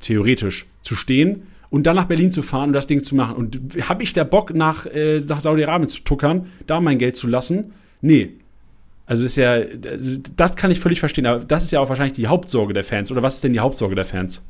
[0.00, 3.34] theoretisch zu stehen und dann nach Berlin zu fahren und das Ding zu machen.
[3.34, 3.58] Und
[3.88, 7.72] habe ich da Bock, nach, äh, nach Saudi-Arabien zu tuckern, da mein Geld zu lassen?
[8.02, 8.34] Nee.
[9.06, 9.58] Also das ist ja,
[10.36, 13.10] das kann ich völlig verstehen, aber das ist ja auch wahrscheinlich die Hauptsorge der Fans.
[13.10, 14.44] Oder was ist denn die Hauptsorge der Fans?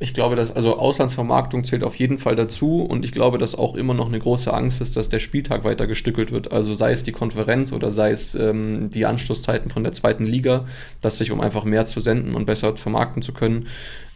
[0.00, 3.74] Ich glaube, dass also Auslandsvermarktung zählt auf jeden Fall dazu und ich glaube, dass auch
[3.74, 6.52] immer noch eine große Angst ist, dass der Spieltag weiter gestückelt wird.
[6.52, 10.66] Also sei es die Konferenz oder sei es ähm, die Anschlusszeiten von der zweiten Liga,
[11.00, 13.66] dass sich um einfach mehr zu senden und besser vermarkten zu können,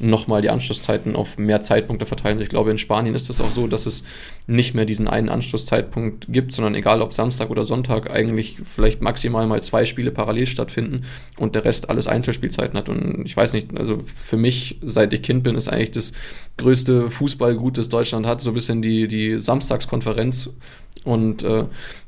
[0.02, 2.40] nochmal die Anschlusszeiten auf mehr Zeitpunkte verteilen.
[2.40, 4.04] Ich glaube, in Spanien ist es auch so, dass es
[4.46, 9.46] nicht mehr diesen einen Anschlusszeitpunkt gibt, sondern egal ob Samstag oder Sonntag, eigentlich vielleicht maximal
[9.46, 11.04] mal zwei Spiele parallel stattfinden
[11.38, 12.88] und der Rest alles Einzelspielzeiten hat.
[12.88, 16.12] Und ich weiß nicht, also für mich, seit ich Kind bin, ist eigentlich das
[16.56, 20.50] größte Fußballgut, das Deutschland hat, so ein bisschen die, die Samstagskonferenz.
[21.04, 21.64] Und äh,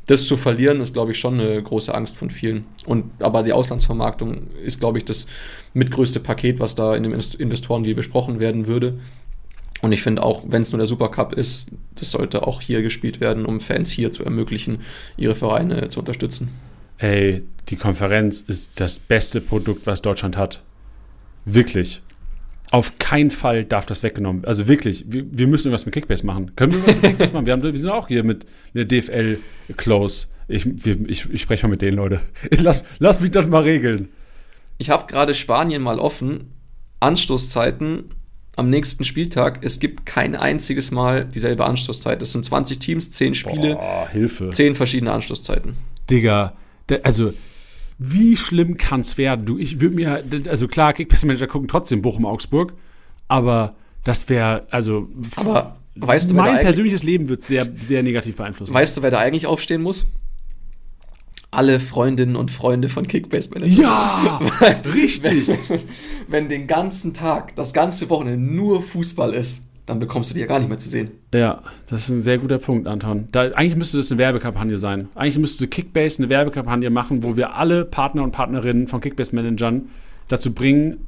[0.06, 2.64] das zu verlieren, ist, glaube ich, schon eine große Angst von vielen.
[2.86, 5.26] Und aber die Auslandsvermarktung ist, glaube ich, das
[5.72, 8.98] mitgrößte Paket, was da in dem Investorendeal besprochen werden würde.
[9.82, 13.20] Und ich finde auch, wenn es nur der Supercup ist, das sollte auch hier gespielt
[13.20, 14.78] werden, um Fans hier zu ermöglichen,
[15.16, 16.48] ihre Vereine zu unterstützen.
[16.98, 20.62] Ey, die Konferenz ist das beste Produkt, was Deutschland hat.
[21.44, 22.02] Wirklich.
[22.70, 24.44] Auf keinen Fall darf das weggenommen.
[24.44, 26.56] Also wirklich, wir, wir müssen irgendwas mit Kickbase machen.
[26.56, 27.46] Können wir was mit Kickbase machen?
[27.46, 29.38] Wir, haben, wir sind auch hier mit der DFL
[29.76, 30.26] close.
[30.48, 32.20] Ich, wir, ich, ich spreche mal mit denen, Leute.
[32.50, 34.08] Lass, lass mich das mal regeln.
[34.78, 36.52] Ich habe gerade Spanien mal offen.
[37.00, 38.10] Anstoßzeiten
[38.56, 39.60] am nächsten Spieltag.
[39.62, 42.22] Es gibt kein einziges Mal dieselbe Anstoßzeit.
[42.22, 44.50] Es sind 20 Teams, 10 Spiele, Boah, Hilfe.
[44.50, 45.76] 10 verschiedene Anstoßzeiten.
[46.10, 46.54] Digga,
[47.02, 47.32] also
[47.98, 49.46] wie schlimm kann es werden?
[49.46, 52.74] Du, ich würde mir, also klar, Kickbase-Manager gucken trotzdem Bochum-Augsburg,
[53.28, 55.08] aber das wäre, also.
[55.36, 58.72] Aber weißt du, mein persönliches Leben wird sehr, sehr negativ beeinflusst.
[58.72, 60.06] Weißt du, wer da eigentlich aufstehen muss?
[61.50, 63.80] Alle Freundinnen und Freunde von Kickbase Manager.
[63.80, 64.40] Ja,
[64.94, 65.48] richtig.
[65.68, 65.80] Wenn,
[66.26, 70.46] wenn den ganzen Tag, das ganze Wochenende nur Fußball ist, dann bekommst du die ja
[70.46, 71.12] gar nicht mehr zu sehen.
[71.34, 73.28] Ja, das ist ein sehr guter Punkt, Anton.
[73.32, 75.08] Da, eigentlich müsste das eine Werbekampagne sein.
[75.14, 79.90] Eigentlich müsste Kickbase eine Werbekampagne machen, wo wir alle Partner und Partnerinnen von Kickbase-Managern
[80.28, 81.06] dazu bringen,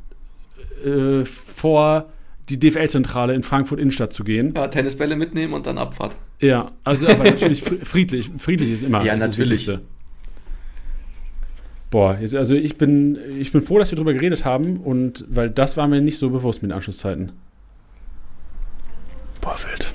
[0.85, 2.07] äh, vor
[2.51, 4.53] die DFL-Zentrale in Frankfurt Innenstadt zu gehen.
[4.55, 6.15] Ja, Tennisbälle mitnehmen und dann Abfahrt.
[6.41, 8.31] Ja, also aber natürlich friedlich.
[8.39, 9.71] Friedlich ist immer ja, das natürlich.
[11.91, 15.49] Boah, jetzt, also ich bin, ich bin froh, dass wir darüber geredet haben und weil
[15.49, 17.33] das war mir nicht so bewusst mit den Anschlusszeiten.
[19.47, 19.95] Boah, wild.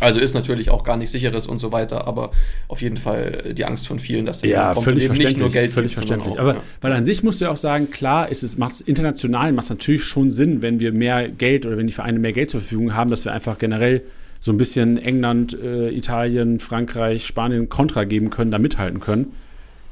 [0.00, 2.30] Also ist natürlich auch gar nicht sicheres und so weiter, aber
[2.68, 5.94] auf jeden Fall die Angst von vielen, dass ja, völlig verständlich, nicht nur Geld völlig
[5.94, 6.34] gibt, verständlich.
[6.34, 6.62] Auch, aber ja.
[6.80, 9.64] weil an sich musst du ja auch sagen, klar, ist es macht es international macht
[9.64, 12.60] es natürlich schon Sinn, wenn wir mehr Geld oder wenn die Vereine mehr Geld zur
[12.60, 14.02] Verfügung haben, dass wir einfach generell
[14.40, 19.32] so ein bisschen England, äh, Italien, Frankreich, Spanien Kontra geben können, da mithalten können,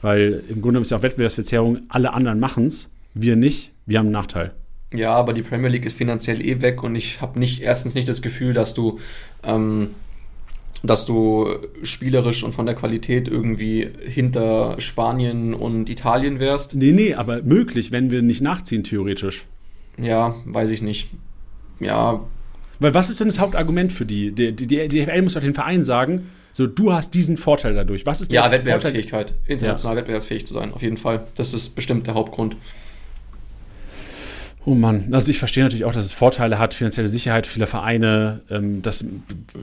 [0.03, 4.07] weil im Grunde ist ja auch Wettbewerbsverzerrung, alle anderen machen es, wir nicht, wir haben
[4.07, 4.53] einen Nachteil.
[4.93, 8.09] Ja, aber die Premier League ist finanziell eh weg und ich habe nicht erstens nicht
[8.09, 8.99] das Gefühl, dass du
[9.45, 9.91] ähm,
[10.83, 11.49] dass du
[11.83, 16.75] spielerisch und von der Qualität irgendwie hinter Spanien und Italien wärst.
[16.75, 19.45] Nee, nee, aber möglich, wenn wir nicht nachziehen, theoretisch.
[19.99, 21.11] Ja, weiß ich nicht.
[21.81, 22.21] Ja.
[22.79, 24.33] Weil was ist denn das Hauptargument für die?
[24.33, 28.07] Die, die, die DFL muss doch den Verein sagen, so, du hast diesen Vorteil dadurch.
[28.07, 29.35] Was ist Ja, Wettbewerbsfähigkeit.
[29.47, 30.01] International ja.
[30.01, 31.27] wettbewerbsfähig zu sein, auf jeden Fall.
[31.37, 32.57] Das ist bestimmt der Hauptgrund.
[34.65, 38.43] Oh Mann, also ich verstehe natürlich auch, dass es Vorteile hat, finanzielle Sicherheit vieler Vereine,
[38.51, 39.05] ähm, das,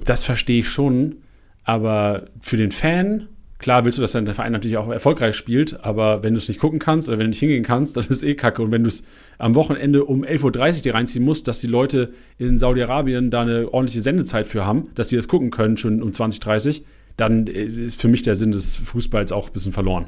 [0.05, 1.17] das verstehe ich schon.
[1.63, 3.27] Aber für den Fan,
[3.59, 6.59] klar willst du, dass dein Verein natürlich auch erfolgreich spielt, aber wenn du es nicht
[6.59, 8.63] gucken kannst oder wenn du nicht hingehen kannst, dann ist es eh kacke.
[8.63, 9.03] Und wenn du es
[9.37, 13.71] am Wochenende um 11.30 Uhr dir reinziehen musst, dass die Leute in Saudi-Arabien da eine
[13.71, 16.85] ordentliche Sendezeit für haben, dass sie das gucken können schon um 20.30 Uhr,
[17.17, 20.07] dann ist für mich der Sinn des Fußballs auch ein bisschen verloren.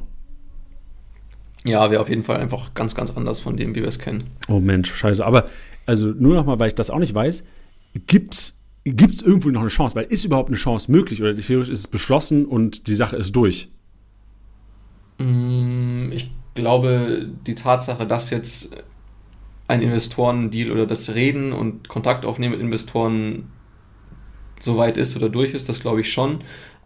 [1.64, 4.24] Ja, wäre auf jeden Fall einfach ganz, ganz anders von dem, wie wir es kennen.
[4.48, 5.24] Oh Mensch, scheiße.
[5.24, 5.44] Aber
[5.86, 7.44] also nur noch mal, weil ich das auch nicht weiß,
[8.06, 9.94] gibt's Gibt es irgendwo noch eine Chance?
[9.94, 13.36] Weil ist überhaupt eine Chance möglich oder theoretisch ist es beschlossen und die Sache ist
[13.36, 13.68] durch?
[15.18, 18.70] Mm, ich glaube, die Tatsache, dass jetzt
[19.68, 23.50] ein Investorendeal oder das Reden und Kontakt aufnehmen mit Investoren
[24.58, 26.40] so weit ist oder durch ist, das glaube ich schon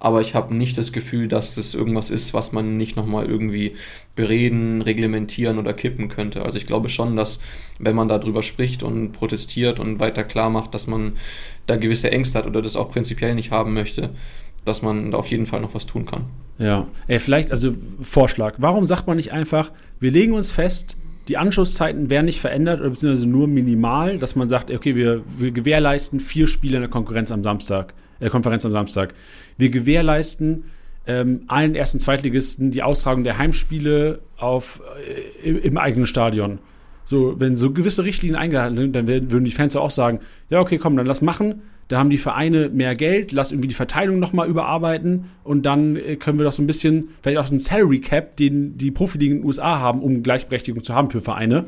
[0.05, 3.73] aber ich habe nicht das Gefühl, dass das irgendwas ist, was man nicht nochmal irgendwie
[4.15, 6.43] bereden, reglementieren oder kippen könnte.
[6.43, 7.41] Also ich glaube schon, dass
[7.79, 11.15] wenn man darüber spricht und protestiert und weiter klar macht, dass man
[11.67, 14.11] da gewisse Ängste hat oder das auch prinzipiell nicht haben möchte,
[14.67, 16.27] dass man da auf jeden Fall noch was tun kann.
[16.59, 20.99] Ja, Ey, vielleicht, also Vorschlag, warum sagt man nicht einfach, wir legen uns fest,
[21.29, 25.51] die Anschlusszeiten werden nicht verändert oder beziehungsweise nur minimal, dass man sagt, okay, wir, wir
[25.51, 27.95] gewährleisten vier Spiele in der Konkurrenz am Samstag,
[28.25, 29.15] äh, Konferenz am Samstag.
[29.59, 30.65] Wir gewährleisten
[31.07, 34.81] ähm, allen ersten Zweitligisten die Austragung der Heimspiele auf,
[35.45, 36.59] äh, im eigenen Stadion.
[37.05, 40.21] So, wenn so gewisse Richtlinien eingehalten sind, dann werden, würden die Fans ja auch sagen,
[40.49, 41.63] ja, okay, komm, dann lass machen.
[41.89, 46.17] Da haben die Vereine mehr Geld, lass irgendwie die Verteilung nochmal überarbeiten und dann äh,
[46.17, 49.43] können wir doch so ein bisschen, vielleicht auch einen Salary Cap, den die Profiligen in
[49.43, 51.67] den USA haben, um Gleichberechtigung zu haben für Vereine.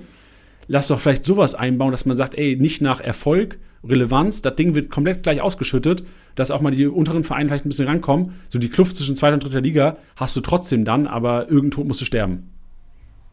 [0.68, 4.74] Lass doch vielleicht sowas einbauen, dass man sagt, ey, nicht nach Erfolg, Relevanz, das Ding
[4.74, 8.32] wird komplett gleich ausgeschüttet, dass auch mal die unteren Vereine vielleicht ein bisschen rankommen.
[8.48, 12.00] So die Kluft zwischen zweiter und dritter Liga hast du trotzdem dann, aber irgendwo musst
[12.00, 12.55] du sterben.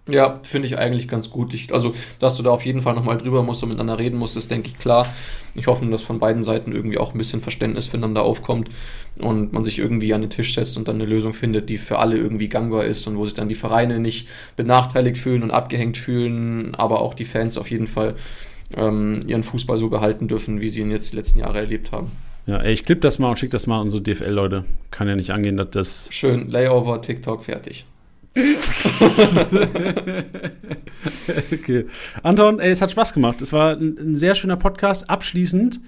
[0.09, 1.53] Ja, finde ich eigentlich ganz gut.
[1.53, 4.35] Ich, also, dass du da auf jeden Fall nochmal drüber musst und miteinander reden musst,
[4.35, 5.07] ist, denke ich, klar.
[5.55, 8.69] Ich hoffe, dass von beiden Seiten irgendwie auch ein bisschen Verständnis füreinander aufkommt
[9.19, 11.99] und man sich irgendwie an den Tisch setzt und dann eine Lösung findet, die für
[11.99, 14.27] alle irgendwie gangbar ist und wo sich dann die Vereine nicht
[14.57, 18.15] benachteiligt fühlen und abgehängt fühlen, aber auch die Fans auf jeden Fall
[18.75, 22.11] ähm, ihren Fußball so behalten dürfen, wie sie ihn jetzt die letzten Jahre erlebt haben.
[22.45, 24.65] Ja, ey, ich klipp das mal und schick das mal an unsere DFL-Leute.
[24.91, 26.09] Kann ja nicht angehen, dass das.
[26.11, 27.85] Schön, Layover, TikTok, fertig.
[31.51, 31.85] okay.
[32.23, 33.41] Anton, ey, es hat Spaß gemacht.
[33.41, 35.09] Es war ein, ein sehr schöner Podcast.
[35.09, 35.79] Abschließend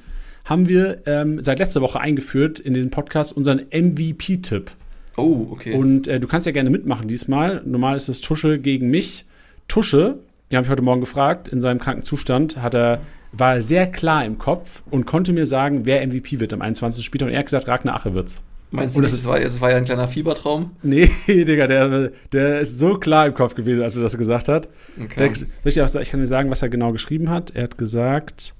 [0.45, 4.71] haben wir ähm, seit letzter Woche eingeführt in den Podcast unseren MVP-Tipp.
[5.17, 5.75] Oh, okay.
[5.75, 7.61] Und äh, du kannst ja gerne mitmachen diesmal.
[7.65, 9.25] Normal ist es Tusche gegen mich.
[9.67, 10.19] Tusche,
[10.51, 13.01] die habe ich heute Morgen gefragt, in seinem kranken Zustand hat er,
[13.31, 17.03] war er sehr klar im Kopf und konnte mir sagen, wer MVP wird am 21.
[17.03, 17.27] Spieltag.
[17.27, 18.43] Und er hat gesagt, Ragnar Ache wird's.
[18.71, 20.71] Meinst du, das, ist, war, das war ja ein kleiner Fiebertraum?
[20.83, 24.69] Nee, Digga, der, der ist so klar im Kopf gewesen, als er das gesagt hat.
[24.99, 25.31] Okay.
[25.63, 25.71] Der,
[26.01, 27.55] ich, kann dir sagen, was er genau geschrieben hat.
[27.55, 28.53] Er hat gesagt,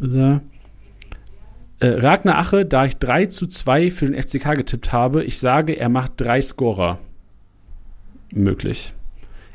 [0.00, 0.42] er?
[1.80, 5.72] Äh, Ragnar Ache, da ich 3 zu 2 für den FCK getippt habe, ich sage,
[5.72, 6.98] er macht drei Scorer.
[8.32, 8.94] Möglich.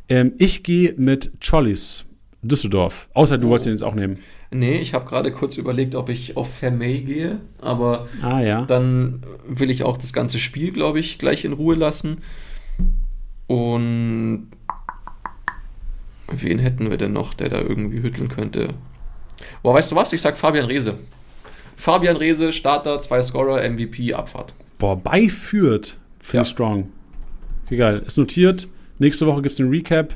[0.10, 2.06] Ähm, ich gehe mit Chollis,
[2.41, 3.09] Düsseldorf.
[3.14, 3.49] Außer du oh.
[3.51, 4.19] wolltest ihn jetzt auch nehmen.
[4.51, 8.65] Nee, ich habe gerade kurz überlegt, ob ich auf Vermey gehe, aber ah, ja.
[8.65, 12.19] dann will ich auch das ganze Spiel, glaube ich, gleich in Ruhe lassen.
[13.47, 14.49] Und
[16.31, 18.73] wen hätten wir denn noch, der da irgendwie hütteln könnte?
[19.64, 20.14] Boah, weißt du was?
[20.14, 20.97] Ich sag Fabian Reese.
[21.76, 24.53] Fabian Rehse, Starter, zwei Scorer, MVP, Abfahrt.
[24.80, 25.97] Boah, beiführt.
[26.19, 26.45] Finde ja.
[26.45, 26.91] strong.
[27.69, 28.01] Geil.
[28.05, 28.68] Ist notiert.
[28.99, 30.15] Nächste Woche gibt es den Recap.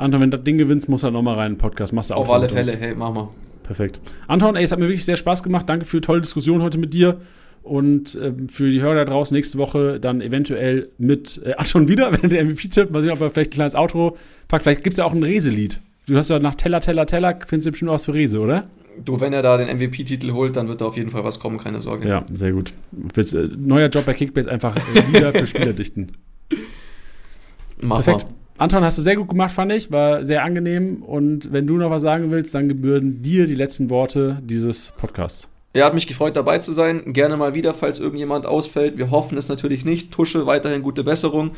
[0.00, 1.92] Anton, wenn du das Ding gewinnst, muss er nochmal rein in den Podcast.
[1.92, 3.28] Machst du auch Auf alle Fälle, hey, mach mal.
[3.62, 4.00] Perfekt.
[4.26, 5.68] Anton, ey, es hat mir wirklich sehr Spaß gemacht.
[5.68, 7.18] Danke für die tolle Diskussion heute mit dir.
[7.62, 12.10] Und äh, für die Hörer da draußen nächste Woche dann eventuell mit äh, Anton wieder,
[12.22, 12.90] wenn der MVP-Tipp.
[12.90, 14.16] Mal sehen, ob er vielleicht ein kleines Outro
[14.48, 14.64] packt.
[14.64, 15.80] Vielleicht gibt es ja auch ein Rese-Lied.
[16.06, 18.68] Du hast ja nach Teller, Teller, Teller, findest du bestimmt was für Rese, oder?
[19.04, 21.58] Du, wenn er da den MVP-Titel holt, dann wird da auf jeden Fall was kommen,
[21.58, 22.08] keine Sorge.
[22.08, 22.72] Ja, sehr gut.
[23.14, 26.12] Jetzt, äh, neuer Job bei Kickbase, einfach äh, wieder für Spieler dichten.
[27.80, 28.24] Mach Perfekt.
[28.24, 28.39] Mal.
[28.60, 29.90] Anton, hast du sehr gut gemacht, fand ich.
[29.90, 31.02] War sehr angenehm.
[31.02, 35.48] Und wenn du noch was sagen willst, dann gebühren dir die letzten Worte dieses Podcasts.
[35.74, 37.14] Ja, hat mich gefreut, dabei zu sein.
[37.14, 38.98] Gerne mal wieder, falls irgendjemand ausfällt.
[38.98, 40.12] Wir hoffen es natürlich nicht.
[40.12, 41.52] Tusche weiterhin gute Besserung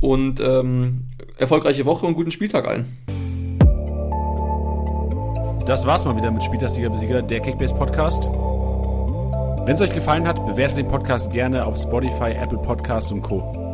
[0.00, 1.02] und ähm,
[1.36, 2.86] erfolgreiche Woche und guten Spieltag allen.
[5.64, 8.24] Das war's mal wieder mit Spieltagssieger Besieger, der Kickbase Podcast.
[8.24, 13.67] Wenn es euch gefallen hat, bewertet den Podcast gerne auf Spotify, Apple Podcasts und Co.